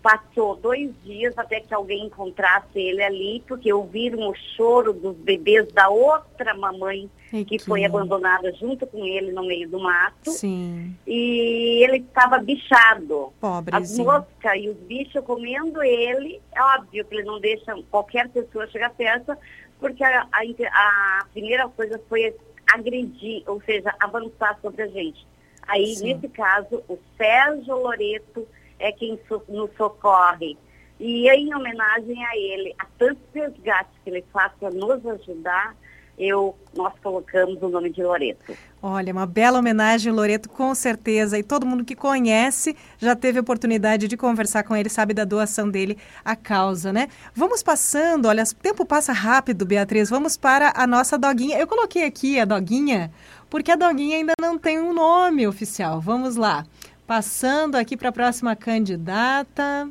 passou 0.00 0.54
dois 0.54 0.92
dias 1.02 1.36
até 1.36 1.58
que 1.58 1.74
alguém 1.74 2.06
encontrasse 2.06 2.78
ele 2.78 3.02
ali, 3.02 3.42
porque 3.48 3.72
ouviram 3.72 4.28
o 4.28 4.34
choro 4.56 4.92
dos 4.92 5.16
bebês 5.16 5.66
da 5.72 5.88
outra 5.88 6.54
mamãe 6.54 7.10
que, 7.28 7.44
que 7.44 7.58
foi 7.58 7.84
abandonada 7.84 8.52
junto 8.52 8.86
com 8.86 9.04
ele 9.04 9.32
no 9.32 9.44
meio 9.44 9.68
do 9.68 9.80
mato. 9.80 10.30
Sim. 10.30 10.94
E 11.04 11.82
ele 11.82 11.96
estava 11.96 12.38
bichado. 12.38 13.32
Pobrezinho. 13.40 14.08
As 14.08 14.16
moscas 14.20 14.60
e 14.60 14.68
os 14.68 14.76
bichos 14.76 15.24
comendo 15.24 15.82
ele. 15.82 16.40
É 16.54 16.62
óbvio 16.62 17.04
que 17.04 17.14
ele 17.16 17.24
não 17.24 17.40
deixa 17.40 17.74
qualquer 17.90 18.28
pessoa 18.28 18.68
chegar 18.68 18.90
perto, 18.90 19.36
porque 19.80 20.04
a, 20.04 20.28
a, 20.30 20.40
a 20.40 21.26
primeira 21.32 21.68
coisa 21.70 22.00
foi 22.08 22.32
agredir, 22.72 23.42
ou 23.48 23.60
seja, 23.62 23.92
avançar 23.98 24.56
sobre 24.62 24.82
a 24.82 24.86
gente. 24.86 25.26
Aí, 25.66 25.94
Sim. 25.96 26.14
nesse 26.14 26.28
caso, 26.28 26.82
o 26.88 26.98
Sérgio 27.16 27.76
Loreto 27.76 28.46
é 28.78 28.92
quem 28.92 29.18
so, 29.28 29.42
nos 29.48 29.70
socorre. 29.76 30.56
E 30.98 31.28
em 31.28 31.54
homenagem 31.54 32.24
a 32.24 32.36
ele, 32.36 32.74
a 32.78 32.86
tantos 32.98 33.22
resgates 33.34 33.92
que 34.02 34.10
ele 34.10 34.24
faz 34.32 34.52
para 34.58 34.70
nos 34.70 35.04
ajudar, 35.06 35.76
eu, 36.18 36.56
nós 36.74 36.94
colocamos 37.02 37.62
o 37.62 37.68
nome 37.68 37.90
de 37.90 38.02
Loreto. 38.02 38.56
Olha, 38.82 39.12
uma 39.12 39.26
bela 39.26 39.58
homenagem, 39.58 40.12
Loreto, 40.12 40.48
com 40.48 40.74
certeza. 40.74 41.38
E 41.38 41.42
todo 41.42 41.66
mundo 41.66 41.84
que 41.84 41.94
conhece 41.94 42.74
já 42.98 43.14
teve 43.14 43.38
oportunidade 43.38 44.08
de 44.08 44.16
conversar 44.16 44.62
com 44.62 44.74
ele, 44.74 44.88
sabe 44.88 45.12
da 45.12 45.24
doação 45.24 45.68
dele 45.68 45.98
à 46.24 46.34
causa, 46.34 46.92
né? 46.92 47.08
Vamos 47.34 47.62
passando, 47.62 48.28
olha, 48.28 48.44
o 48.44 48.54
tempo 48.54 48.86
passa 48.86 49.12
rápido, 49.12 49.66
Beatriz. 49.66 50.08
Vamos 50.08 50.36
para 50.36 50.72
a 50.74 50.86
nossa 50.86 51.18
doguinha. 51.18 51.58
Eu 51.58 51.66
coloquei 51.66 52.04
aqui 52.04 52.40
a 52.40 52.44
doguinha, 52.44 53.10
porque 53.48 53.70
a 53.70 53.76
doguinha 53.76 54.16
ainda 54.16 54.32
não 54.40 54.58
tem 54.58 54.80
um 54.80 54.92
nome 54.92 55.46
oficial. 55.46 56.00
Vamos 56.00 56.36
lá. 56.36 56.64
Passando 57.06 57.76
aqui 57.76 57.96
para 57.96 58.08
a 58.08 58.12
próxima 58.12 58.56
candidata. 58.56 59.88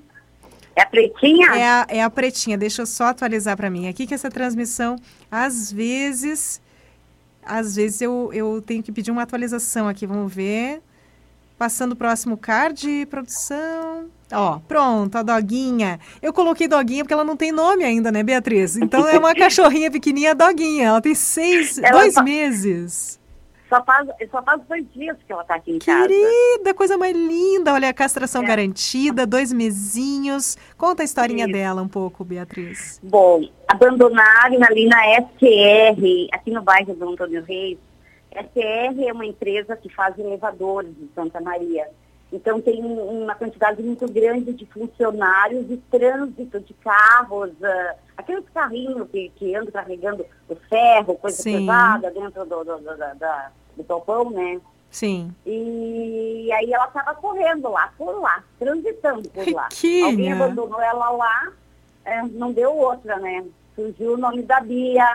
É 0.75 0.81
a 0.81 0.85
pretinha? 0.85 1.47
É 1.55 1.63
a, 1.63 1.85
é 1.87 2.03
a 2.03 2.09
pretinha. 2.09 2.57
Deixa 2.57 2.81
eu 2.81 2.85
só 2.85 3.05
atualizar 3.05 3.55
para 3.55 3.69
mim 3.69 3.87
aqui 3.87 4.05
que 4.05 4.13
essa 4.13 4.29
transmissão, 4.29 4.97
às 5.31 5.71
vezes, 5.71 6.61
às 7.43 7.75
vezes 7.75 8.01
eu, 8.01 8.29
eu 8.33 8.61
tenho 8.61 8.83
que 8.83 8.91
pedir 8.91 9.11
uma 9.11 9.21
atualização 9.21 9.87
aqui. 9.87 10.05
Vamos 10.05 10.33
ver. 10.33 10.81
Passando 11.57 11.93
o 11.93 11.95
próximo 11.95 12.35
card, 12.35 13.05
produção. 13.05 14.09
Ó, 14.33 14.59
pronto, 14.67 15.15
a 15.15 15.23
doguinha. 15.23 15.97
Eu 16.21 16.33
coloquei 16.33 16.67
doguinha 16.67 17.05
porque 17.05 17.13
ela 17.13 17.23
não 17.23 17.37
tem 17.37 17.53
nome 17.53 17.85
ainda, 17.85 18.11
né, 18.11 18.21
Beatriz? 18.21 18.75
Então 18.75 19.07
é 19.07 19.17
uma 19.17 19.33
cachorrinha 19.35 19.89
pequenininha 19.89 20.35
doguinha. 20.35 20.87
Ela 20.87 21.01
tem 21.01 21.15
seis, 21.15 21.77
ela 21.77 22.01
dois 22.01 22.15
meses. 22.21 23.17
Só 23.69 23.83
faz, 23.83 24.07
só 24.29 24.43
faz 24.43 24.61
dois 24.67 24.85
dias 24.93 25.17
que 25.25 25.33
ela 25.33 25.41
está 25.41 25.55
aqui 25.55 25.71
em 25.71 25.79
Querida, 25.79 26.07
casa. 26.07 26.09
Querida, 26.09 26.73
coisa 26.73 26.97
mais 26.97 27.15
linda. 27.15 27.73
Olha, 27.73 27.89
a 27.89 27.93
castração 27.93 28.43
é. 28.43 28.45
garantida, 28.45 29.25
dois 29.25 29.51
mesinhos. 29.51 30.55
Conta 30.77 31.01
a 31.01 31.05
historinha 31.05 31.45
Isso. 31.45 31.53
dela 31.53 31.81
um 31.81 31.87
pouco, 31.87 32.23
Beatriz. 32.23 32.99
Bom, 33.03 33.41
abandonaram 33.67 34.63
ali 34.63 34.85
na 34.87 35.03
SR, 35.15 36.29
aqui 36.31 36.51
no 36.51 36.61
bairro 36.61 36.93
do 36.93 37.09
Antônio 37.09 37.43
Reis. 37.43 37.79
SR 38.31 39.07
é 39.07 39.13
uma 39.13 39.25
empresa 39.25 39.75
que 39.75 39.89
faz 39.89 40.17
elevadores 40.19 40.91
de 40.95 41.09
Santa 41.15 41.41
Maria. 41.41 41.87
Então 42.35 42.59
tem 42.59 42.83
uma 42.83 43.33
quantidade 43.33 43.81
muito 43.81 44.05
grande 44.11 44.51
de 44.51 44.65
funcionários 44.65 45.71
e 45.71 45.77
trânsito 45.89 46.59
de 46.59 46.73
carros, 46.73 47.51
uh, 47.51 47.95
aqueles 48.17 48.43
carrinhos 48.53 49.09
que, 49.09 49.31
que 49.37 49.55
andam 49.55 49.71
carregando 49.71 50.25
o 50.49 50.55
ferro, 50.55 51.15
coisa 51.15 51.41
Sim. 51.41 51.59
pesada 51.59 52.11
dentro 52.11 52.45
do, 52.45 52.63
do, 52.65 52.77
do, 52.77 52.97
da, 52.97 53.51
do 53.77 53.83
topão, 53.85 54.29
né? 54.29 54.59
Sim. 54.91 55.33
E 55.45 56.49
aí 56.51 56.73
ela 56.73 56.87
estava 56.87 57.15
correndo 57.15 57.69
lá, 57.69 57.93
por 57.97 58.19
lá, 58.19 58.43
transitando 58.59 59.29
por 59.29 59.47
lá. 59.53 59.69
Que 59.69 60.03
Alguém 60.03 60.33
abandonou 60.33 60.81
ela 60.81 61.09
lá, 61.11 61.51
é, 62.03 62.21
não 62.23 62.51
deu 62.51 62.75
outra, 62.75 63.17
né? 63.17 63.45
Surgiu 63.75 64.13
o 64.13 64.17
nome 64.17 64.41
da 64.41 64.59
Bia, 64.59 65.07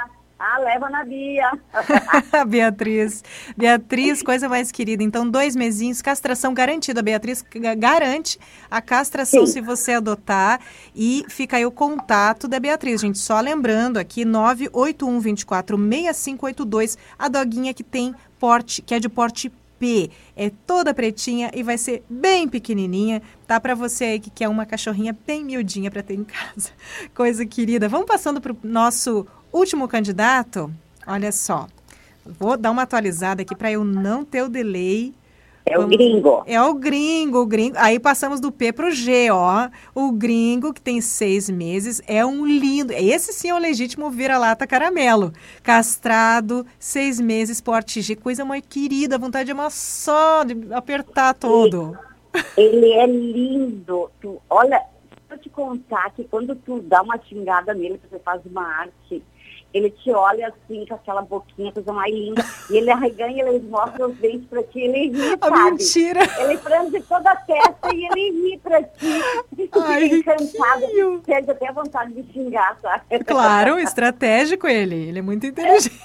ah, 0.42 0.58
leva 0.58 0.88
na 0.88 1.04
Bia. 1.04 1.52
Beatriz. 2.48 3.22
Beatriz, 3.54 4.22
coisa 4.22 4.48
mais 4.48 4.72
querida. 4.72 5.02
Então, 5.02 5.28
dois 5.28 5.54
mesinhos, 5.54 6.00
castração 6.00 6.54
garantida. 6.54 7.00
A 7.00 7.02
Beatriz 7.02 7.44
garante 7.76 8.40
a 8.70 8.80
castração 8.80 9.46
Sim. 9.46 9.52
se 9.52 9.60
você 9.60 9.92
adotar. 9.92 10.58
E 10.96 11.26
fica 11.28 11.58
aí 11.58 11.66
o 11.66 11.70
contato 11.70 12.48
da 12.48 12.58
Beatriz, 12.58 13.02
gente. 13.02 13.18
Só 13.18 13.38
lembrando 13.38 13.98
aqui, 13.98 14.24
981246582. 14.24 16.96
A 17.18 17.28
doguinha 17.28 17.74
que 17.74 17.84
tem 17.84 18.14
porte, 18.38 18.80
que 18.80 18.94
é 18.94 18.98
de 18.98 19.10
porte 19.10 19.52
P. 19.78 20.10
É 20.34 20.50
toda 20.66 20.94
pretinha 20.94 21.50
e 21.54 21.62
vai 21.62 21.76
ser 21.76 22.02
bem 22.08 22.48
pequenininha. 22.48 23.20
Tá 23.46 23.60
para 23.60 23.74
você 23.74 24.04
aí 24.04 24.20
que 24.20 24.30
quer 24.30 24.48
uma 24.48 24.64
cachorrinha 24.64 25.14
bem 25.26 25.44
miudinha 25.44 25.90
para 25.90 26.02
ter 26.02 26.14
em 26.14 26.24
casa. 26.28 26.70
Coisa 27.14 27.44
querida. 27.44 27.90
Vamos 27.90 28.06
passando 28.06 28.40
para 28.40 28.52
o 28.52 28.56
nosso 28.62 29.26
Último 29.52 29.88
candidato, 29.88 30.70
olha 31.06 31.32
só. 31.32 31.66
Vou 32.24 32.56
dar 32.56 32.70
uma 32.70 32.82
atualizada 32.82 33.42
aqui 33.42 33.56
para 33.56 33.72
eu 33.72 33.84
não 33.84 34.24
ter 34.24 34.42
o 34.42 34.48
delay. 34.48 35.12
É 35.66 35.76
Vamos... 35.76 35.94
o 35.94 35.96
gringo. 35.96 36.42
É 36.46 36.62
o 36.62 36.74
gringo, 36.74 37.38
o 37.38 37.46
gringo. 37.46 37.76
Aí 37.78 37.98
passamos 37.98 38.40
do 38.40 38.50
P 38.50 38.72
para 38.72 38.88
o 38.88 38.90
G, 38.90 39.30
ó. 39.30 39.68
O 39.94 40.10
gringo, 40.12 40.72
que 40.72 40.80
tem 40.80 41.00
seis 41.00 41.50
meses, 41.50 42.00
é 42.06 42.24
um 42.24 42.46
lindo. 42.46 42.92
Esse 42.92 43.32
sim 43.32 43.50
é 43.50 43.54
o 43.54 43.58
legítimo 43.58 44.10
vira-lata 44.10 44.66
caramelo. 44.66 45.32
Castrado, 45.62 46.66
seis 46.78 47.20
meses, 47.20 47.60
porte 47.60 48.00
G. 48.00 48.16
Coisa 48.16 48.44
mais 48.44 48.62
querida, 48.68 49.18
vontade 49.18 49.46
de 49.46 49.52
amar 49.52 49.70
só, 49.70 50.44
de 50.44 50.72
apertar 50.72 51.34
todo. 51.34 51.96
Ele, 52.56 52.92
é 52.92 53.06
lindo. 53.06 54.10
Tu, 54.20 54.40
olha, 54.48 54.82
pra 55.28 55.36
te 55.36 55.48
contar 55.48 56.10
que 56.10 56.24
quando 56.24 56.54
tu 56.56 56.80
dá 56.80 57.02
uma 57.02 57.18
xingada 57.18 57.74
nele, 57.74 58.00
você 58.08 58.18
faz 58.18 58.40
uma 58.46 58.66
arte, 58.66 59.22
ele 59.72 59.90
te 59.90 60.10
olha 60.10 60.48
assim 60.48 60.84
com 60.86 60.94
aquela 60.94 61.22
boquinha, 61.22 61.72
coisa 61.72 61.92
mais 61.92 62.12
linda, 62.12 62.44
e 62.70 62.76
ele 62.76 62.90
arreganha, 62.90 63.44
ele 63.48 63.60
mostra 63.68 64.06
os 64.08 64.16
dentes 64.16 64.46
pra 64.48 64.62
ti, 64.64 64.80
ele 64.80 65.10
ri, 65.10 65.38
Ah, 65.40 65.48
sabe? 65.48 65.70
mentira! 65.72 66.20
Ele 66.40 66.56
franze 66.58 67.00
toda 67.02 67.30
a 67.30 67.36
testa 67.36 67.94
e 67.94 68.04
ele 68.06 68.50
ri 68.50 68.58
pra 68.58 68.82
ti. 68.82 69.06
Ai, 69.72 70.04
encantado, 70.06 71.22
perde 71.24 71.50
até 71.50 71.68
a 71.68 71.72
vontade 71.72 72.12
de 72.12 72.32
xingar, 72.32 72.76
sabe? 72.82 73.24
Claro, 73.24 73.78
estratégico 73.78 74.66
ele. 74.66 75.08
Ele 75.08 75.18
é 75.18 75.22
muito 75.22 75.46
inteligente. 75.46 76.00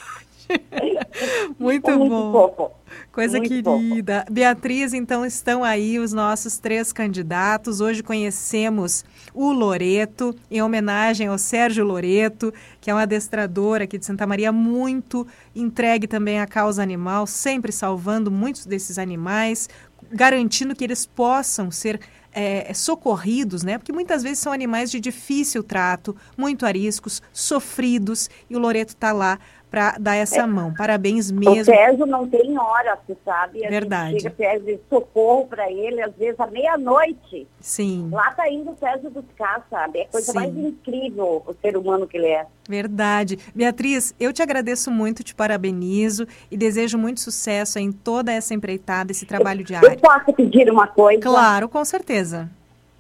muito, 1.58 1.90
Muito 1.92 2.10
bom. 2.10 2.32
fofo. 2.32 2.72
Coisa 3.12 3.38
Muito 3.38 3.50
querida. 3.50 4.26
Beatriz, 4.30 4.94
então 4.94 5.26
estão 5.26 5.64
aí 5.64 6.00
os 6.00 6.14
nossos 6.14 6.58
três 6.58 6.92
candidatos. 6.92 7.82
Hoje 7.82 8.04
conhecemos 8.04 9.06
o 9.34 9.52
Loreto, 9.52 10.36
em 10.50 10.62
homenagem 10.62 11.28
ao 11.28 11.38
Sérgio 11.38 11.86
Loreto, 11.86 12.54
que 12.82 12.90
é 12.90 12.96
um 12.96 12.98
adestrador 12.98 13.82
aqui 13.82 13.98
de 13.98 14.06
Santa 14.06 14.28
Maria, 14.28 14.52
muito 14.52 15.26
entregue 15.56 16.08
também 16.08 16.40
à 16.40 16.48
causa 16.48 16.84
animal, 16.84 17.26
sempre 17.26 17.72
salvando 17.72 18.30
muitos 18.30 18.66
desses 18.66 18.98
animais, 18.98 19.70
garantindo 20.12 20.76
que 20.76 20.84
eles 20.84 21.06
possam 21.06 21.72
ser 21.72 22.00
é, 22.36 22.74
socorridos, 22.74 23.64
né? 23.64 23.78
Porque 23.78 23.94
muitas 23.94 24.22
vezes 24.22 24.40
são 24.40 24.52
animais 24.52 24.92
de 24.92 25.00
difícil 25.00 25.64
trato, 25.64 26.14
muito 26.38 26.66
ariscos, 26.66 27.24
sofridos, 27.32 28.30
e 28.50 28.56
o 28.58 28.60
Loreto 28.60 28.94
está 28.94 29.14
lá 29.14 29.40
para 29.70 29.98
dar 30.00 30.16
essa 30.16 30.42
É. 30.42 30.46
mão. 30.46 30.74
Parabéns 30.74 31.30
O 31.32 31.36
mesmo. 31.36 31.66
Sérgio 31.66 32.06
não 32.06 32.28
tem 32.28 32.58
hora, 32.58 32.98
você 33.06 33.18
sabe? 33.26 33.66
A 33.66 33.70
Verdade. 33.70 34.12
gente 34.12 34.22
chega, 34.24 34.36
pede 34.36 34.80
socorro 34.90 35.48
para 35.48 35.70
ele, 35.72 36.02
às 36.02 36.14
vezes 36.16 36.40
à 36.40 36.48
meia-noite. 36.48 37.48
Sim. 37.60 38.10
Lá 38.12 38.32
tá 38.32 38.50
indo 38.50 38.72
o 38.72 38.78
Sérgio 38.78 39.10
buscar, 39.10 39.66
sabe? 39.70 40.00
É 40.00 40.04
a 40.04 40.08
coisa 40.08 40.32
Sim. 40.32 40.38
mais 40.38 40.56
incrível 40.56 41.44
o 41.46 41.54
ser 41.62 41.76
humano 41.78 42.08
que 42.08 42.18
ele 42.18 42.28
é. 42.28 42.46
Verdade. 42.68 43.38
Beatriz, 43.54 44.14
eu 44.20 44.32
te 44.34 44.42
agradeço 44.42 44.90
muito, 44.90 45.24
te 45.24 45.36
parabenizo 45.36 46.28
e 46.50 46.58
desejo 46.58 46.98
muito 46.98 47.20
sucesso 47.20 47.78
em 47.80 47.92
toda 47.92 48.32
essa 48.32 48.54
empreitada, 48.54 49.12
esse 49.12 49.26
trabalho 49.26 49.62
Eu 49.62 49.66
diário. 49.66 50.00
posso 50.00 50.34
pedir 50.34 50.70
uma 50.72 50.88
coisa? 50.88 51.22
Claro, 51.22 51.68
com 51.70 51.84
certeza. 51.86 52.50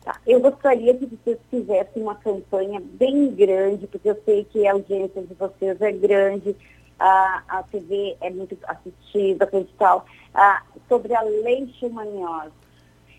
Tá. 0.05 0.21
Eu 0.27 0.39
gostaria 0.39 0.93
que 0.93 1.07
vocês 1.07 1.39
fizessem 1.49 2.03
uma 2.03 2.13
campanha 2.13 2.79
bem 2.79 3.31
grande, 3.31 3.87
porque 3.87 4.07
eu 4.07 4.21
sei 4.23 4.43
que 4.43 4.67
a 4.67 4.73
audiência 4.73 5.23
de 5.23 5.33
vocês 5.33 5.81
é 5.81 5.91
grande, 5.91 6.55
a, 6.99 7.41
a 7.47 7.63
TV 7.63 8.15
é 8.21 8.29
muito 8.29 8.55
assistida, 8.67 9.47
coisa 9.47 9.67
e 9.67 9.77
tal, 9.79 10.05
ah, 10.35 10.61
sobre 10.87 11.15
a 11.15 11.21
leishmaniose. 11.23 12.53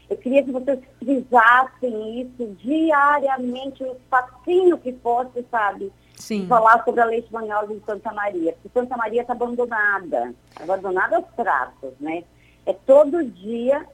Eu 0.09 0.17
queria 0.17 0.45
que 0.45 0.53
vocês 0.53 0.79
frisassem 1.01 2.21
isso 2.21 2.55
diariamente, 2.63 3.83
um 3.83 3.91
espacinho 3.91 4.79
que 4.79 4.93
fosse, 4.93 5.45
sabe? 5.51 5.93
Sim. 6.15 6.47
Falar 6.47 6.85
sobre 6.85 7.01
a 7.01 7.05
leishmaniose 7.07 7.73
em 7.73 7.83
Santa 7.85 8.13
Maria. 8.13 8.53
Porque 8.53 8.69
Santa 8.73 8.97
Maria 8.97 9.23
está 9.23 9.33
abandonada, 9.33 10.33
abandonada 10.55 11.17
aos 11.17 11.27
tratos, 11.35 11.95
né? 11.99 12.23
É 12.65 12.73
todo 12.73 13.25
dia, 13.25 13.85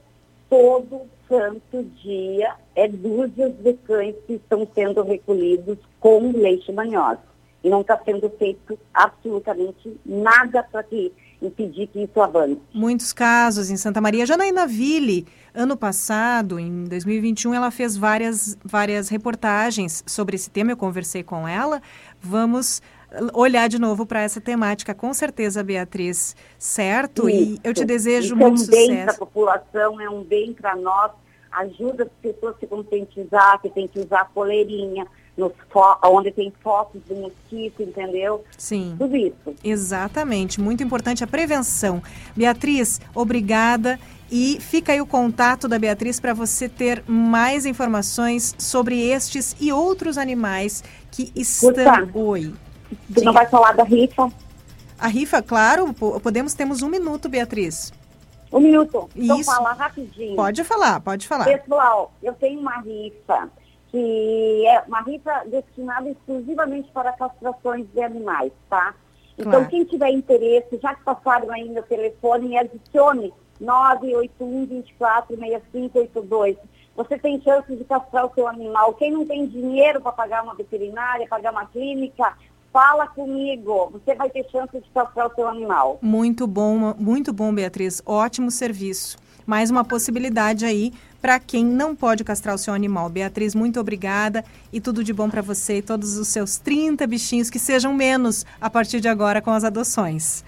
todo 0.47 1.09
santo 1.33 1.83
dia, 2.03 2.53
é 2.75 2.87
dúzias 2.87 3.53
de 3.53 3.73
cães 3.73 4.15
que 4.27 4.33
estão 4.33 4.67
sendo 4.75 5.01
recolhidos 5.01 5.79
com 5.99 6.31
leishmaniose. 6.31 7.21
E 7.63 7.69
não 7.69 7.81
está 7.81 7.97
sendo 8.03 8.29
feito 8.37 8.77
absolutamente 8.93 9.97
nada 10.05 10.61
para 10.63 10.83
que 10.83 11.11
impedir 11.41 11.87
que 11.87 12.03
isso 12.03 12.21
avance. 12.21 12.59
Muitos 12.73 13.11
casos 13.13 13.71
em 13.71 13.77
Santa 13.77 13.99
Maria. 14.01 14.25
Janaína 14.25 14.67
Ville, 14.67 15.25
ano 15.55 15.75
passado, 15.75 16.59
em 16.59 16.83
2021, 16.83 17.53
ela 17.53 17.71
fez 17.71 17.97
várias, 17.97 18.57
várias 18.63 19.09
reportagens 19.09 20.03
sobre 20.05 20.35
esse 20.35 20.49
tema. 20.49 20.71
Eu 20.71 20.77
conversei 20.77 21.23
com 21.23 21.47
ela. 21.47 21.81
Vamos 22.21 22.81
olhar 23.33 23.67
de 23.67 23.79
novo 23.79 24.05
para 24.05 24.21
essa 24.21 24.41
temática, 24.41 24.93
com 24.93 25.13
certeza, 25.13 25.63
Beatriz. 25.63 26.35
Certo? 26.57 27.29
E 27.29 27.59
eu 27.63 27.73
te 27.73 27.77
Isso. 27.77 27.85
desejo 27.85 28.35
Isso 28.35 28.43
é 28.43 28.49
muito 28.49 28.61
um 28.63 28.67
bem 28.67 28.87
para 28.87 28.95
a 28.95 28.99
sucesso. 28.99 29.19
população, 29.19 30.01
é 30.01 30.09
um 30.09 30.23
bem 30.23 30.53
para 30.53 30.75
nós, 30.75 31.11
ajuda 31.55 32.03
as 32.03 32.09
pessoas 32.21 32.55
a 32.55 32.59
se 32.59 32.67
conscientizar 32.67 33.59
que 33.61 33.69
tem 33.69 33.87
que 33.87 33.99
usar 33.99 34.29
coleirinha, 34.33 35.05
onde 36.03 36.31
tem 36.31 36.53
focos 36.63 37.01
de 37.07 37.13
mosquito, 37.15 37.81
entendeu? 37.81 38.43
Sim. 38.57 38.95
Tudo 38.99 39.15
isso. 39.15 39.55
Exatamente, 39.63 40.61
muito 40.61 40.83
importante 40.83 41.23
a 41.23 41.27
prevenção. 41.27 42.01
Beatriz, 42.35 43.01
obrigada. 43.15 43.99
E 44.31 44.57
fica 44.59 44.93
aí 44.93 45.01
o 45.01 45.05
contato 45.05 45.67
da 45.67 45.77
Beatriz 45.77 46.19
para 46.19 46.33
você 46.33 46.67
ter 46.67 47.03
mais 47.07 47.65
informações 47.67 48.55
sobre 48.57 48.99
estes 48.99 49.55
e 49.59 49.71
outros 49.71 50.17
animais 50.17 50.83
que 51.11 51.31
estão. 51.35 52.09
Oi. 52.13 52.51
Tu 53.13 53.23
não 53.23 53.33
vai 53.33 53.47
falar 53.47 53.73
da 53.73 53.83
rifa? 53.83 54.31
A 54.97 55.07
rifa, 55.07 55.41
claro, 55.41 55.93
po- 55.93 56.19
podemos, 56.19 56.53
temos 56.53 56.81
um 56.81 56.89
minuto, 56.89 57.27
Beatriz. 57.29 57.91
Um 58.53 58.59
minuto. 58.59 59.09
Então 59.15 59.39
Isso. 59.39 59.51
fala 59.51 59.73
rapidinho. 59.73 60.35
Pode 60.35 60.63
falar, 60.63 60.99
pode 61.01 61.27
falar. 61.27 61.45
Pessoal, 61.45 62.11
eu 62.21 62.33
tenho 62.33 62.59
uma 62.59 62.79
rifa 62.79 63.49
que 63.89 64.65
é 64.67 64.81
uma 64.87 65.01
rifa 65.01 65.43
destinada 65.45 66.09
exclusivamente 66.09 66.89
para 66.91 67.11
castrações 67.13 67.85
de 67.93 68.01
animais, 68.01 68.51
tá? 68.69 68.93
Então, 69.37 69.51
Claro. 69.51 69.67
quem 69.69 69.83
tiver 69.83 70.09
interesse, 70.11 70.79
já 70.81 70.95
que 70.95 71.03
passaram 71.03 71.51
aí 71.51 71.67
meu 71.69 71.83
telefone, 71.83 72.57
adicione 72.57 73.33
981-24-6582. 73.61 76.57
Você 76.95 77.17
tem 77.17 77.41
chance 77.41 77.75
de 77.75 77.83
castrar 77.83 78.25
o 78.25 78.33
seu 78.33 78.47
animal. 78.47 78.93
Quem 78.93 79.11
não 79.11 79.25
tem 79.25 79.47
dinheiro 79.47 79.99
para 79.99 80.11
pagar 80.11 80.43
uma 80.43 80.53
veterinária, 80.53 81.27
pagar 81.27 81.51
uma 81.51 81.65
clínica, 81.65 82.37
fala 82.73 83.07
comigo. 83.07 83.91
Você 83.93 84.15
vai 84.15 84.29
ter 84.31 84.45
chance 84.51 84.73
de 84.73 84.89
castrar 84.91 85.27
o 85.27 85.35
seu 85.35 85.47
animal. 85.47 85.99
Muito 86.01 86.47
bom, 86.47 86.95
muito 86.97 87.31
bom, 87.31 87.53
Beatriz. 87.53 88.01
Ótimo 88.03 88.49
serviço. 88.49 89.17
Mais 89.45 89.69
uma 89.69 89.85
possibilidade 89.85 90.65
aí 90.65 90.91
para 91.21 91.39
quem 91.39 91.63
não 91.63 91.95
pode 91.95 92.23
castrar 92.23 92.55
o 92.55 92.57
seu 92.57 92.73
animal. 92.73 93.07
Beatriz, 93.09 93.53
muito 93.53 93.79
obrigada 93.79 94.43
e 94.73 94.81
tudo 94.81 95.03
de 95.03 95.13
bom 95.13 95.29
para 95.29 95.41
você 95.41 95.77
e 95.77 95.81
todos 95.81 96.17
os 96.17 96.27
seus 96.27 96.57
30 96.57 97.05
bichinhos 97.05 97.49
que 97.49 97.59
sejam 97.59 97.93
menos 97.93 98.45
a 98.59 98.69
partir 98.69 98.99
de 98.99 99.07
agora 99.07 99.41
com 99.41 99.51
as 99.51 99.63
adoções. 99.63 100.43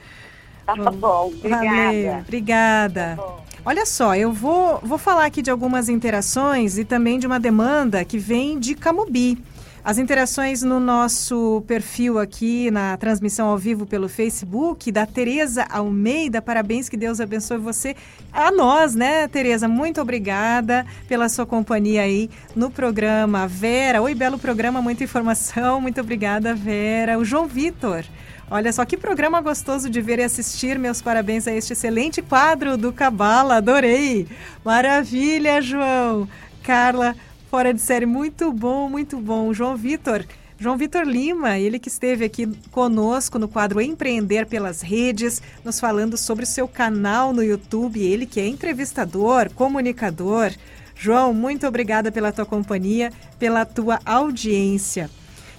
Tá 0.65 0.75
bom, 0.75 1.27
obrigada. 1.27 1.65
Valeu, 1.65 2.19
obrigada. 2.19 3.19
Olha 3.63 3.85
só, 3.85 4.15
eu 4.15 4.33
vou, 4.33 4.79
vou 4.81 4.97
falar 4.97 5.25
aqui 5.25 5.41
de 5.41 5.51
algumas 5.51 5.89
interações 5.89 6.77
e 6.77 6.85
também 6.85 7.19
de 7.19 7.27
uma 7.27 7.39
demanda 7.39 8.03
que 8.03 8.17
vem 8.17 8.57
de 8.59 8.75
Camubi. 8.75 9.37
As 9.85 9.99
interações 9.99 10.63
no 10.63 10.79
nosso 10.79 11.63
perfil 11.67 12.17
aqui, 12.17 12.71
na 12.71 12.97
transmissão 12.97 13.49
ao 13.49 13.55
vivo 13.55 13.85
pelo 13.85 14.09
Facebook, 14.09 14.91
da 14.91 15.05
Tereza 15.05 15.63
Almeida. 15.69 16.41
Parabéns, 16.41 16.89
que 16.89 16.97
Deus 16.97 17.21
abençoe 17.21 17.59
você. 17.59 17.95
A 18.33 18.49
nós, 18.49 18.95
né, 18.95 19.27
Tereza? 19.27 19.67
Muito 19.67 20.01
obrigada 20.01 20.87
pela 21.07 21.29
sua 21.29 21.45
companhia 21.45 22.01
aí 22.01 22.31
no 22.55 22.71
programa. 22.71 23.47
Vera, 23.47 24.01
oi, 24.01 24.15
belo 24.15 24.39
programa, 24.39 24.81
muita 24.81 25.03
informação. 25.03 25.79
Muito 25.85 26.01
obrigada, 26.01 26.55
Vera. 26.55 27.19
O 27.19 27.23
João 27.23 27.45
Vitor. 27.45 28.03
Olha 28.49 28.73
só 28.73 28.85
que 28.85 28.97
programa 28.97 29.39
gostoso 29.39 29.87
de 29.87 30.01
ver 30.01 30.17
e 30.17 30.23
assistir. 30.23 30.79
Meus 30.79 30.99
parabéns 30.99 31.47
a 31.47 31.51
este 31.51 31.73
excelente 31.73 32.23
quadro 32.23 32.75
do 32.75 32.91
Cabala. 32.91 33.57
Adorei. 33.57 34.27
Maravilha, 34.63 35.61
João. 35.61 36.27
Carla, 36.63 37.15
fora 37.55 37.73
de 37.73 37.79
série, 37.79 38.05
muito 38.05 38.51
bom, 38.51 38.89
muito 38.89 39.15
bom. 39.17 39.53
João 39.53 39.77
Vitor. 39.77 40.25
João 40.59 40.75
Vitor 40.75 41.03
Lima, 41.03 41.57
ele 41.57 41.79
que 41.79 41.87
esteve 41.87 42.25
aqui 42.25 42.47
conosco 42.69 43.39
no 43.39 43.47
quadro 43.47 43.79
Empreender 43.79 44.45
pelas 44.45 44.81
Redes, 44.81 45.41
nos 45.63 45.79
falando 45.79 46.17
sobre 46.17 46.43
o 46.43 46.45
seu 46.45 46.67
canal 46.67 47.31
no 47.31 47.41
YouTube, 47.41 48.01
ele 48.01 48.25
que 48.25 48.41
é 48.41 48.45
entrevistador, 48.45 49.49
comunicador. 49.53 50.51
João, 50.93 51.33
muito 51.33 51.65
obrigada 51.65 52.11
pela 52.11 52.33
tua 52.33 52.45
companhia, 52.45 53.09
pela 53.39 53.63
tua 53.63 54.01
audiência. 54.05 55.09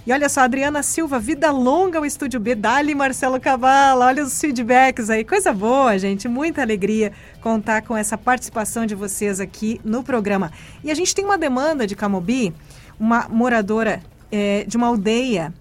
E 0.07 0.11
olha 0.13 0.29
só, 0.29 0.39
Adriana 0.39 0.81
Silva, 0.81 1.19
vida 1.19 1.51
longa 1.51 1.99
o 1.99 2.05
Estúdio 2.05 2.39
B, 2.39 2.55
Dali 2.55 2.95
Marcelo 2.95 3.41
Cavala, 3.41 4.05
olha 4.05 4.23
os 4.23 4.39
feedbacks 4.39 5.09
aí, 5.09 5.25
coisa 5.25 5.51
boa, 5.51 5.99
gente, 5.99 6.29
muita 6.29 6.61
alegria 6.61 7.11
contar 7.41 7.81
com 7.81 7.93
essa 7.93 8.17
participação 8.17 8.85
de 8.85 8.95
vocês 8.95 9.41
aqui 9.41 9.81
no 9.83 10.01
programa. 10.01 10.49
E 10.81 10.89
a 10.89 10.95
gente 10.95 11.13
tem 11.13 11.25
uma 11.25 11.37
demanda 11.37 11.85
de 11.85 11.93
Camobi, 11.93 12.53
uma 12.97 13.27
moradora 13.27 14.01
é, 14.31 14.63
de 14.63 14.77
uma 14.77 14.87
aldeia, 14.87 15.53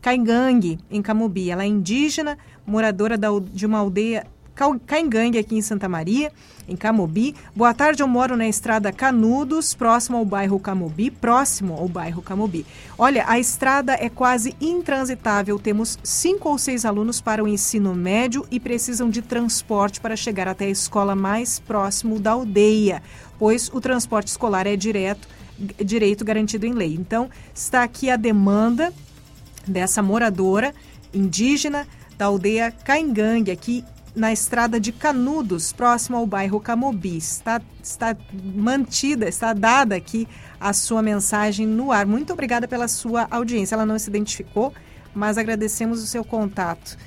Caingangue, 0.00 0.78
em 0.90 1.02
Camobi. 1.02 1.50
Ela 1.50 1.64
é 1.64 1.66
indígena, 1.66 2.38
moradora 2.66 3.18
da, 3.18 3.28
de 3.52 3.66
uma 3.66 3.80
aldeia 3.80 4.24
Caingangue 4.86 5.38
aqui 5.38 5.56
em 5.56 5.62
Santa 5.62 5.88
Maria, 5.88 6.32
em 6.68 6.76
Camobi. 6.76 7.34
Boa 7.54 7.72
tarde, 7.72 8.02
eu 8.02 8.08
moro 8.08 8.36
na 8.36 8.46
estrada 8.46 8.92
Canudos, 8.92 9.74
próximo 9.74 10.18
ao 10.18 10.24
bairro 10.24 10.60
Camobi, 10.60 11.10
próximo 11.10 11.74
ao 11.74 11.88
bairro 11.88 12.22
Camobi. 12.22 12.66
Olha, 12.98 13.24
a 13.26 13.38
estrada 13.38 13.94
é 13.94 14.08
quase 14.08 14.54
intransitável. 14.60 15.58
Temos 15.58 15.98
cinco 16.02 16.48
ou 16.48 16.58
seis 16.58 16.84
alunos 16.84 17.20
para 17.20 17.42
o 17.42 17.48
ensino 17.48 17.94
médio 17.94 18.46
e 18.50 18.60
precisam 18.60 19.08
de 19.10 19.22
transporte 19.22 20.00
para 20.00 20.16
chegar 20.16 20.46
até 20.46 20.66
a 20.66 20.70
escola 20.70 21.14
mais 21.14 21.58
próximo 21.58 22.20
da 22.20 22.32
aldeia, 22.32 23.02
pois 23.38 23.70
o 23.72 23.80
transporte 23.80 24.28
escolar 24.28 24.66
é 24.66 24.76
direto 24.76 25.26
direito 25.84 26.24
garantido 26.24 26.64
em 26.66 26.72
lei. 26.72 26.94
Então, 26.94 27.28
está 27.54 27.82
aqui 27.82 28.08
a 28.08 28.16
demanda 28.16 28.92
dessa 29.66 30.02
moradora 30.02 30.74
indígena 31.12 31.86
da 32.16 32.26
aldeia 32.26 32.70
Caingangue, 32.70 33.50
aqui 33.50 33.84
na 34.20 34.32
estrada 34.34 34.78
de 34.78 34.92
Canudos, 34.92 35.72
próximo 35.72 36.18
ao 36.18 36.26
bairro 36.26 36.60
Camobi. 36.60 37.16
Está, 37.16 37.58
está 37.82 38.14
mantida, 38.54 39.26
está 39.26 39.54
dada 39.54 39.96
aqui 39.96 40.28
a 40.60 40.74
sua 40.74 41.00
mensagem 41.00 41.66
no 41.66 41.90
ar. 41.90 42.04
Muito 42.04 42.30
obrigada 42.30 42.68
pela 42.68 42.86
sua 42.86 43.26
audiência. 43.30 43.74
Ela 43.74 43.86
não 43.86 43.98
se 43.98 44.10
identificou, 44.10 44.74
mas 45.14 45.38
agradecemos 45.38 46.02
o 46.02 46.06
seu 46.06 46.22
contato. 46.22 46.98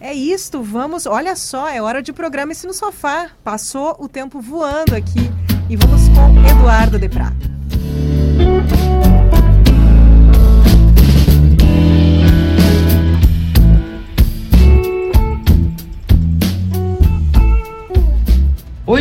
É 0.00 0.14
isto, 0.14 0.62
vamos. 0.62 1.06
Olha 1.06 1.34
só, 1.34 1.68
é 1.68 1.82
hora 1.82 2.00
de 2.00 2.12
programa 2.12 2.52
esse 2.52 2.68
no 2.68 2.72
sofá. 2.72 3.30
Passou 3.42 3.96
o 3.98 4.08
tempo 4.08 4.40
voando 4.40 4.94
aqui 4.94 5.28
e 5.68 5.76
vamos 5.76 6.02
com 6.10 6.46
Eduardo 6.48 7.00
de 7.00 7.08
Prata. 7.08 7.54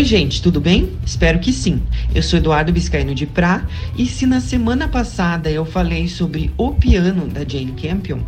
Oi, 0.04 0.08
gente, 0.08 0.42
tudo 0.42 0.60
bem? 0.60 0.92
Espero 1.06 1.40
que 1.40 1.54
sim. 1.54 1.82
Eu 2.14 2.22
sou 2.22 2.38
Eduardo 2.38 2.74
Biscaino 2.74 3.16
de 3.16 3.26
Prá 3.26 3.66
e 3.98 4.06
se 4.06 4.26
na 4.26 4.42
semana 4.42 4.86
passada 4.86 5.50
eu 5.50 5.64
falei 5.64 6.10
sobre 6.10 6.52
O 6.58 6.74
Piano 6.74 7.26
da 7.26 7.48
Jane 7.48 7.72
Campion, 7.72 8.20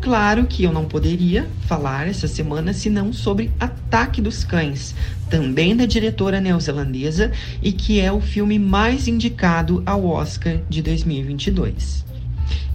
claro 0.00 0.44
que 0.46 0.64
eu 0.64 0.72
não 0.72 0.86
poderia 0.86 1.48
falar 1.68 2.08
essa 2.08 2.26
semana 2.26 2.72
senão 2.72 3.12
sobre 3.12 3.52
Ataque 3.60 4.20
dos 4.20 4.42
Cães, 4.42 4.92
também 5.30 5.76
da 5.76 5.86
diretora 5.86 6.40
neozelandesa 6.40 7.30
e 7.62 7.70
que 7.70 8.00
é 8.00 8.10
o 8.10 8.20
filme 8.20 8.58
mais 8.58 9.06
indicado 9.06 9.84
ao 9.86 10.04
Oscar 10.06 10.58
de 10.68 10.82
2022. 10.82 12.04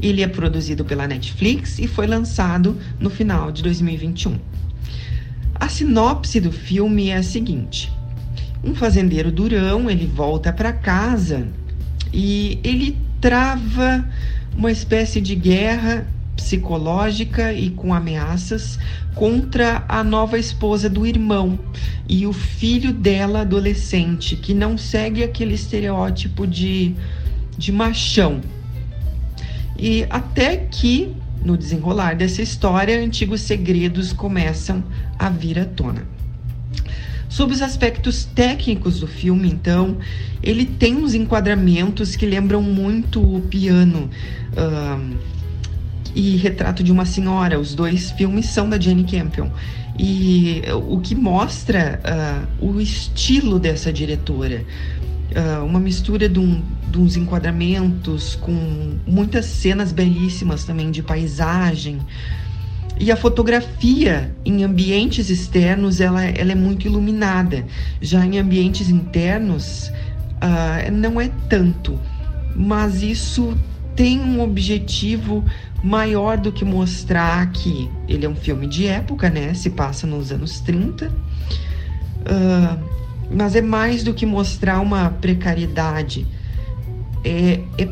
Ele 0.02 0.22
é 0.22 0.27
produzido 0.30 0.86
pela 0.86 1.10
Netflix 1.10 1.77
e 1.77 1.88
foi 1.88 2.07
lançado 2.07 2.77
no 3.02 3.10
final 3.10 3.52
de 3.52 3.61
2021. 3.61 4.40
A 5.56 5.68
sinopse 5.68 6.40
do 6.40 6.53
filme 6.53 7.10
é 7.10 7.18
a 7.18 7.23
seguinte: 7.23 7.91
um 8.65 8.73
fazendeiro 8.73 9.31
durão, 9.31 9.89
ele 9.89 10.07
volta 10.07 10.51
para 10.51 10.73
casa 10.73 11.47
e 12.11 12.59
ele 12.63 12.97
trava 13.21 14.03
uma 14.57 14.71
espécie 14.71 15.21
de 15.21 15.35
guerra 15.35 16.07
psicológica 16.35 17.53
e 17.53 17.69
com 17.69 17.93
ameaças 17.93 18.77
contra 19.13 19.85
a 19.87 20.03
nova 20.03 20.37
esposa 20.37 20.89
do 20.89 21.05
irmão 21.05 21.57
e 22.09 22.25
o 22.25 22.33
filho 22.33 22.91
dela 22.91 23.41
adolescente, 23.41 24.35
que 24.35 24.53
não 24.53 24.77
segue 24.77 25.23
aquele 25.23 25.53
estereótipo 25.53 26.45
de, 26.47 26.93
de 27.57 27.71
machão. 27.71 28.41
E 29.77 30.05
até 30.09 30.57
que, 30.57 31.13
no 31.43 31.57
desenrolar 31.57 32.15
dessa 32.15 32.41
história, 32.41 32.99
antigos 32.99 33.41
segredos 33.41 34.11
começam 34.11 34.83
a 35.19 35.29
vir 35.29 35.59
à 35.59 35.65
tona. 35.65 36.14
Sobre 37.27 37.56
os 37.56 37.61
aspectos 37.61 38.26
técnicos 38.26 38.99
do 38.99 39.07
filme, 39.07 39.49
então, 39.49 39.97
ele 40.41 40.65
tem 40.65 40.95
uns 40.95 41.14
enquadramentos 41.14 42.15
que 42.15 42.26
lembram 42.26 42.61
muito 42.61 43.22
o 43.22 43.41
piano 43.41 44.10
uh, 44.53 45.15
e 46.14 46.38
Retrato 46.38 46.84
de 46.84 46.91
uma 46.91 47.06
Senhora. 47.06 47.60
Os 47.60 47.73
dois 47.73 48.11
filmes 48.11 48.45
são 48.47 48.69
da 48.69 48.80
Jane 48.80 49.03
Campion. 49.03 49.49
E 49.97 50.61
o 50.88 50.99
que 50.99 51.15
mostra 51.15 51.99
uh, 52.61 52.65
o 52.65 52.80
estilo 52.80 53.60
dessa 53.60 53.91
diretora. 53.91 54.64
Uh, 55.31 55.65
uma 55.65 55.80
mistura 55.80 56.30
de, 56.30 56.39
um, 56.39 56.61
de 56.89 56.99
uns 56.99 57.18
enquadramentos 57.18 58.35
com 58.35 58.97
muitas 59.06 59.45
cenas 59.45 59.91
belíssimas 59.91 60.64
também 60.64 60.91
de 60.91 61.02
paisagem. 61.02 61.99
E 62.97 63.11
a 63.11 63.15
fotografia 63.15 64.34
em 64.45 64.63
ambientes 64.63 65.30
externos 65.30 65.99
ela, 65.99 66.23
ela 66.23 66.51
é 66.51 66.55
muito 66.55 66.88
iluminada. 66.88 67.65
Já 68.01 68.26
em 68.26 68.39
ambientes 68.39 68.89
internos 68.89 69.91
uh, 70.35 70.91
não 70.91 71.19
é 71.19 71.30
tanto. 71.49 71.99
Mas 72.55 73.01
isso 73.01 73.57
tem 73.95 74.19
um 74.19 74.41
objetivo 74.41 75.43
maior 75.84 76.38
do 76.38 76.51
que 76.51 76.63
mostrar 76.63 77.51
que 77.51 77.89
ele 78.07 78.26
é 78.26 78.30
um 78.30 78.35
filme 78.35 78.65
de 78.67 78.88
época, 78.88 79.30
né? 79.30 79.53
Se 79.53 79.69
passa 79.69 80.07
nos 80.07 80.31
anos 80.31 80.59
30. 80.61 81.07
Uh, 81.07 81.11
ah, 82.27 82.77
mas 83.30 83.55
é 83.55 83.61
mais 83.61 84.03
do 84.03 84.13
que 84.13 84.26
mostrar 84.26 84.80
uma 84.80 85.09
precariedade. 85.09 86.26
É, 87.23 87.59
é 87.77 87.85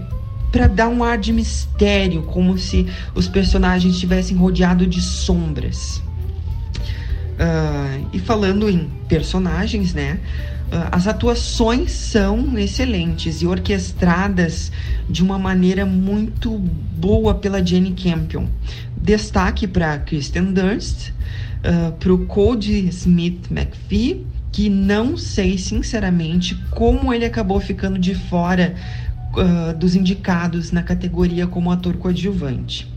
para 0.53 0.67
dar 0.67 0.87
um 0.87 1.03
ar 1.03 1.17
de 1.17 1.33
mistério, 1.33 2.21
como 2.21 2.59
se 2.59 2.85
os 3.15 3.27
personagens 3.27 3.95
estivessem 3.95 4.37
rodeados 4.37 4.87
de 4.87 5.01
sombras. 5.01 5.97
Uh, 7.33 8.07
e 8.13 8.19
falando 8.19 8.69
em 8.69 8.87
personagens, 9.07 9.95
né? 9.95 10.19
Uh, 10.71 10.89
as 10.91 11.07
atuações 11.07 11.91
são 11.91 12.55
excelentes 12.55 13.41
e 13.41 13.47
orquestradas 13.47 14.71
de 15.09 15.23
uma 15.23 15.39
maneira 15.39 15.87
muito 15.87 16.59
boa 16.59 17.33
pela 17.33 17.65
Jenny 17.65 17.91
Campion. 17.91 18.45
Destaque 18.95 19.65
para 19.67 19.97
Kristen 19.97 20.53
Dunst, 20.53 21.09
uh, 21.09 21.93
para 21.93 22.13
o 22.13 22.27
Cody 22.27 22.87
Smith 22.89 23.47
McPhee, 23.49 24.23
que 24.51 24.69
não 24.69 25.17
sei 25.17 25.57
sinceramente 25.57 26.53
como 26.69 27.11
ele 27.11 27.25
acabou 27.25 27.59
ficando 27.59 27.97
de 27.97 28.13
fora 28.13 28.75
uh, 29.35 29.77
dos 29.77 29.95
indicados 29.95 30.71
na 30.71 30.83
categoria 30.83 31.47
como 31.47 31.71
ator 31.71 31.97
coadjuvante. 31.97 32.91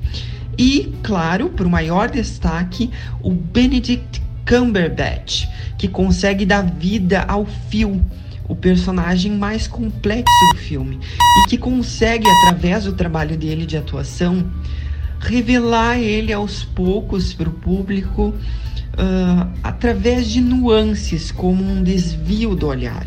E, 0.58 0.92
claro, 1.02 1.50
por 1.50 1.68
maior 1.68 2.10
destaque, 2.10 2.90
o 3.22 3.30
Benedict 3.30 4.22
Cumberbatch, 4.48 5.46
que 5.76 5.88
consegue 5.88 6.46
dar 6.46 6.62
vida 6.62 7.24
ao 7.28 7.44
Phil, 7.44 8.00
o 8.48 8.54
personagem 8.54 9.32
mais 9.32 9.66
complexo 9.66 10.32
do 10.52 10.58
filme, 10.58 11.00
e 11.44 11.48
que 11.48 11.58
consegue, 11.58 12.26
através 12.28 12.84
do 12.84 12.92
trabalho 12.92 13.36
dele 13.36 13.66
de 13.66 13.76
atuação, 13.76 14.46
revelar 15.18 15.98
ele 15.98 16.32
aos 16.32 16.64
poucos 16.64 17.34
para 17.34 17.48
o 17.48 17.52
público 17.52 18.28
uh, 18.28 19.50
através 19.62 20.28
de 20.28 20.40
nuances, 20.40 21.30
como 21.30 21.62
um 21.62 21.82
desvio 21.82 22.54
do 22.54 22.66
olhar. 22.66 23.06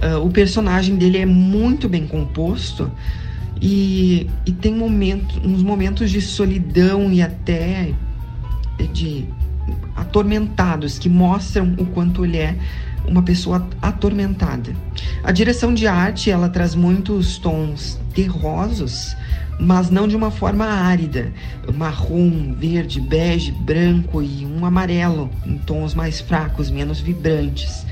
Uh, 0.00 0.24
o 0.24 0.30
personagem 0.30 0.96
dele 0.96 1.18
é 1.18 1.26
muito 1.26 1.88
bem 1.88 2.06
composto 2.06 2.90
e, 3.60 4.30
e 4.46 4.52
tem 4.52 4.74
momento, 4.74 5.40
uns 5.44 5.62
momentos 5.62 6.10
de 6.10 6.20
solidão 6.20 7.12
e 7.12 7.20
até 7.20 7.92
de 8.92 9.26
atormentados 9.96 10.98
que 10.98 11.08
mostram 11.08 11.74
o 11.78 11.86
quanto 11.86 12.24
ele 12.24 12.36
é 12.36 12.56
uma 13.06 13.22
pessoa 13.22 13.66
atormentada. 13.82 14.74
A 15.24 15.32
direção 15.32 15.74
de 15.74 15.86
arte 15.86 16.30
ela 16.30 16.48
traz 16.48 16.74
muitos 16.74 17.38
tons 17.38 17.98
terrosos, 18.14 19.16
mas 19.58 19.90
não 19.90 20.06
de 20.06 20.14
uma 20.14 20.30
forma 20.30 20.64
árida, 20.64 21.32
marrom, 21.74 22.54
verde, 22.54 23.00
bege, 23.00 23.50
branco 23.50 24.22
e 24.22 24.46
um 24.46 24.64
amarelo 24.64 25.30
em 25.44 25.58
tons 25.58 25.94
mais 25.94 26.20
fracos, 26.20 26.70
menos 26.70 27.00
vibrantes. 27.00 27.84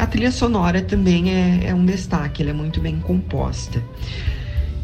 A 0.00 0.06
trilha 0.06 0.32
sonora 0.32 0.80
também 0.80 1.30
é, 1.30 1.66
é 1.66 1.74
um 1.74 1.84
destaque, 1.84 2.40
ela 2.40 2.52
é 2.52 2.54
muito 2.54 2.80
bem 2.80 2.98
composta. 3.00 3.84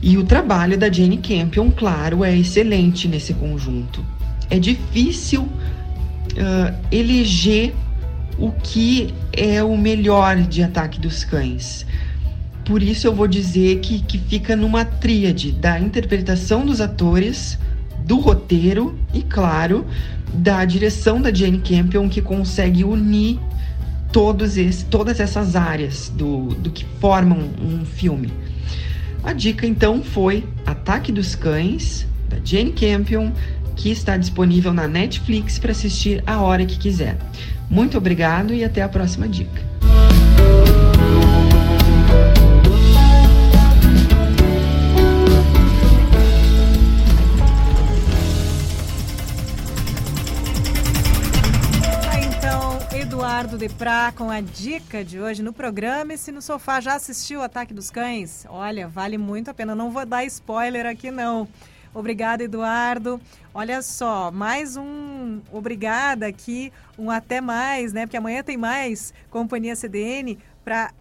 E 0.02 0.18
o 0.18 0.24
trabalho 0.24 0.76
da 0.76 0.92
Jane 0.92 1.16
Campion, 1.16 1.70
claro, 1.70 2.22
é 2.22 2.36
excelente 2.36 3.08
nesse 3.08 3.32
conjunto. 3.32 4.04
É 4.50 4.58
difícil 4.58 5.40
uh, 5.44 6.74
eleger 6.92 7.74
o 8.38 8.52
que 8.52 9.14
é 9.32 9.62
o 9.62 9.74
melhor 9.78 10.36
de 10.36 10.62
Ataque 10.62 11.00
dos 11.00 11.24
Cães. 11.24 11.86
Por 12.62 12.82
isso 12.82 13.06
eu 13.06 13.14
vou 13.14 13.26
dizer 13.26 13.80
que, 13.80 14.00
que 14.00 14.18
fica 14.18 14.54
numa 14.54 14.84
tríade 14.84 15.50
da 15.50 15.80
interpretação 15.80 16.66
dos 16.66 16.78
atores, 16.78 17.58
do 18.04 18.18
roteiro 18.18 18.98
e, 19.14 19.22
claro, 19.22 19.86
da 20.34 20.62
direção 20.66 21.22
da 21.22 21.32
Jane 21.32 21.60
Campion, 21.60 22.06
que 22.06 22.20
consegue 22.20 22.84
unir 22.84 23.40
todos 24.12 24.56
esse, 24.56 24.84
todas 24.86 25.20
essas 25.20 25.56
áreas 25.56 26.08
do, 26.08 26.48
do 26.54 26.70
que 26.70 26.84
formam 27.00 27.50
um 27.60 27.84
filme. 27.84 28.32
A 29.22 29.32
dica 29.32 29.66
então 29.66 30.02
foi 30.02 30.44
Ataque 30.64 31.10
dos 31.10 31.34
Cães, 31.34 32.06
da 32.28 32.36
Jane 32.44 32.72
Campion, 32.72 33.32
que 33.74 33.90
está 33.90 34.16
disponível 34.16 34.72
na 34.72 34.88
Netflix 34.88 35.58
para 35.58 35.72
assistir 35.72 36.22
a 36.26 36.40
hora 36.40 36.64
que 36.64 36.78
quiser. 36.78 37.18
Muito 37.68 37.98
obrigado 37.98 38.54
e 38.54 38.64
até 38.64 38.82
a 38.82 38.88
próxima 38.88 39.28
dica. 39.28 39.75
Prá 53.68 54.12
com 54.12 54.30
a 54.30 54.40
dica 54.40 55.04
de 55.04 55.20
hoje 55.20 55.42
no 55.42 55.52
programa. 55.52 56.14
E 56.14 56.18
se 56.18 56.30
no 56.30 56.40
sofá 56.40 56.80
já 56.80 56.94
assistiu 56.94 57.40
o 57.40 57.42
Ataque 57.42 57.74
dos 57.74 57.90
Cães, 57.90 58.46
olha, 58.48 58.86
vale 58.86 59.18
muito 59.18 59.50
a 59.50 59.54
pena. 59.54 59.74
Não 59.74 59.90
vou 59.90 60.06
dar 60.06 60.24
spoiler 60.24 60.86
aqui, 60.86 61.10
não. 61.10 61.48
Obrigada, 61.94 62.44
Eduardo. 62.44 63.20
Olha 63.54 63.82
só, 63.82 64.30
mais 64.30 64.76
um 64.76 65.40
obrigada 65.50 66.26
aqui, 66.26 66.72
um 66.98 67.10
até 67.10 67.40
mais, 67.40 67.92
né? 67.92 68.06
Porque 68.06 68.16
amanhã 68.16 68.42
tem 68.42 68.56
mais 68.56 69.14
Companhia 69.30 69.74
CDN 69.74 70.38
para 70.64 70.92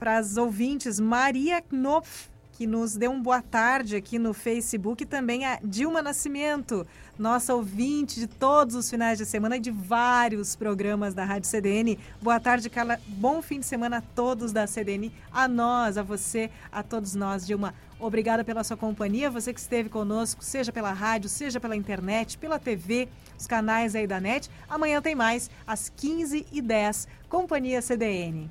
as 0.00 0.36
ouvintes. 0.36 0.98
Maria 0.98 1.62
Knopf 1.70 2.30
que 2.60 2.66
nos 2.66 2.94
deu 2.94 3.10
um 3.10 3.22
boa 3.22 3.40
tarde 3.40 3.96
aqui 3.96 4.18
no 4.18 4.34
Facebook, 4.34 5.02
e 5.02 5.06
também 5.06 5.46
a 5.46 5.58
Dilma 5.64 6.02
Nascimento, 6.02 6.86
nossa 7.20 7.54
ouvinte 7.54 8.18
de 8.18 8.26
todos 8.26 8.74
os 8.74 8.88
finais 8.88 9.18
de 9.18 9.26
semana 9.26 9.58
e 9.58 9.60
de 9.60 9.70
vários 9.70 10.56
programas 10.56 11.12
da 11.12 11.22
Rádio 11.22 11.48
CDN. 11.48 11.98
Boa 12.20 12.40
tarde, 12.40 12.70
Carla. 12.70 12.98
Bom 13.06 13.42
fim 13.42 13.60
de 13.60 13.66
semana 13.66 13.98
a 13.98 14.00
todos 14.00 14.52
da 14.52 14.66
CDN, 14.66 15.12
a 15.30 15.46
nós, 15.46 15.98
a 15.98 16.02
você, 16.02 16.50
a 16.72 16.82
todos 16.82 17.14
nós, 17.14 17.46
Dilma. 17.46 17.74
Obrigada 17.98 18.42
pela 18.42 18.64
sua 18.64 18.78
companhia, 18.78 19.30
você 19.30 19.52
que 19.52 19.60
esteve 19.60 19.90
conosco, 19.90 20.42
seja 20.42 20.72
pela 20.72 20.92
rádio, 20.92 21.28
seja 21.28 21.60
pela 21.60 21.76
internet, 21.76 22.38
pela 22.38 22.58
TV, 22.58 23.06
os 23.38 23.46
canais 23.46 23.94
aí 23.94 24.06
da 24.06 24.18
NET. 24.18 24.50
Amanhã 24.66 25.02
tem 25.02 25.14
mais, 25.14 25.50
às 25.66 25.92
15h10, 25.94 27.06
Companhia 27.28 27.82
CDN. 27.82 28.48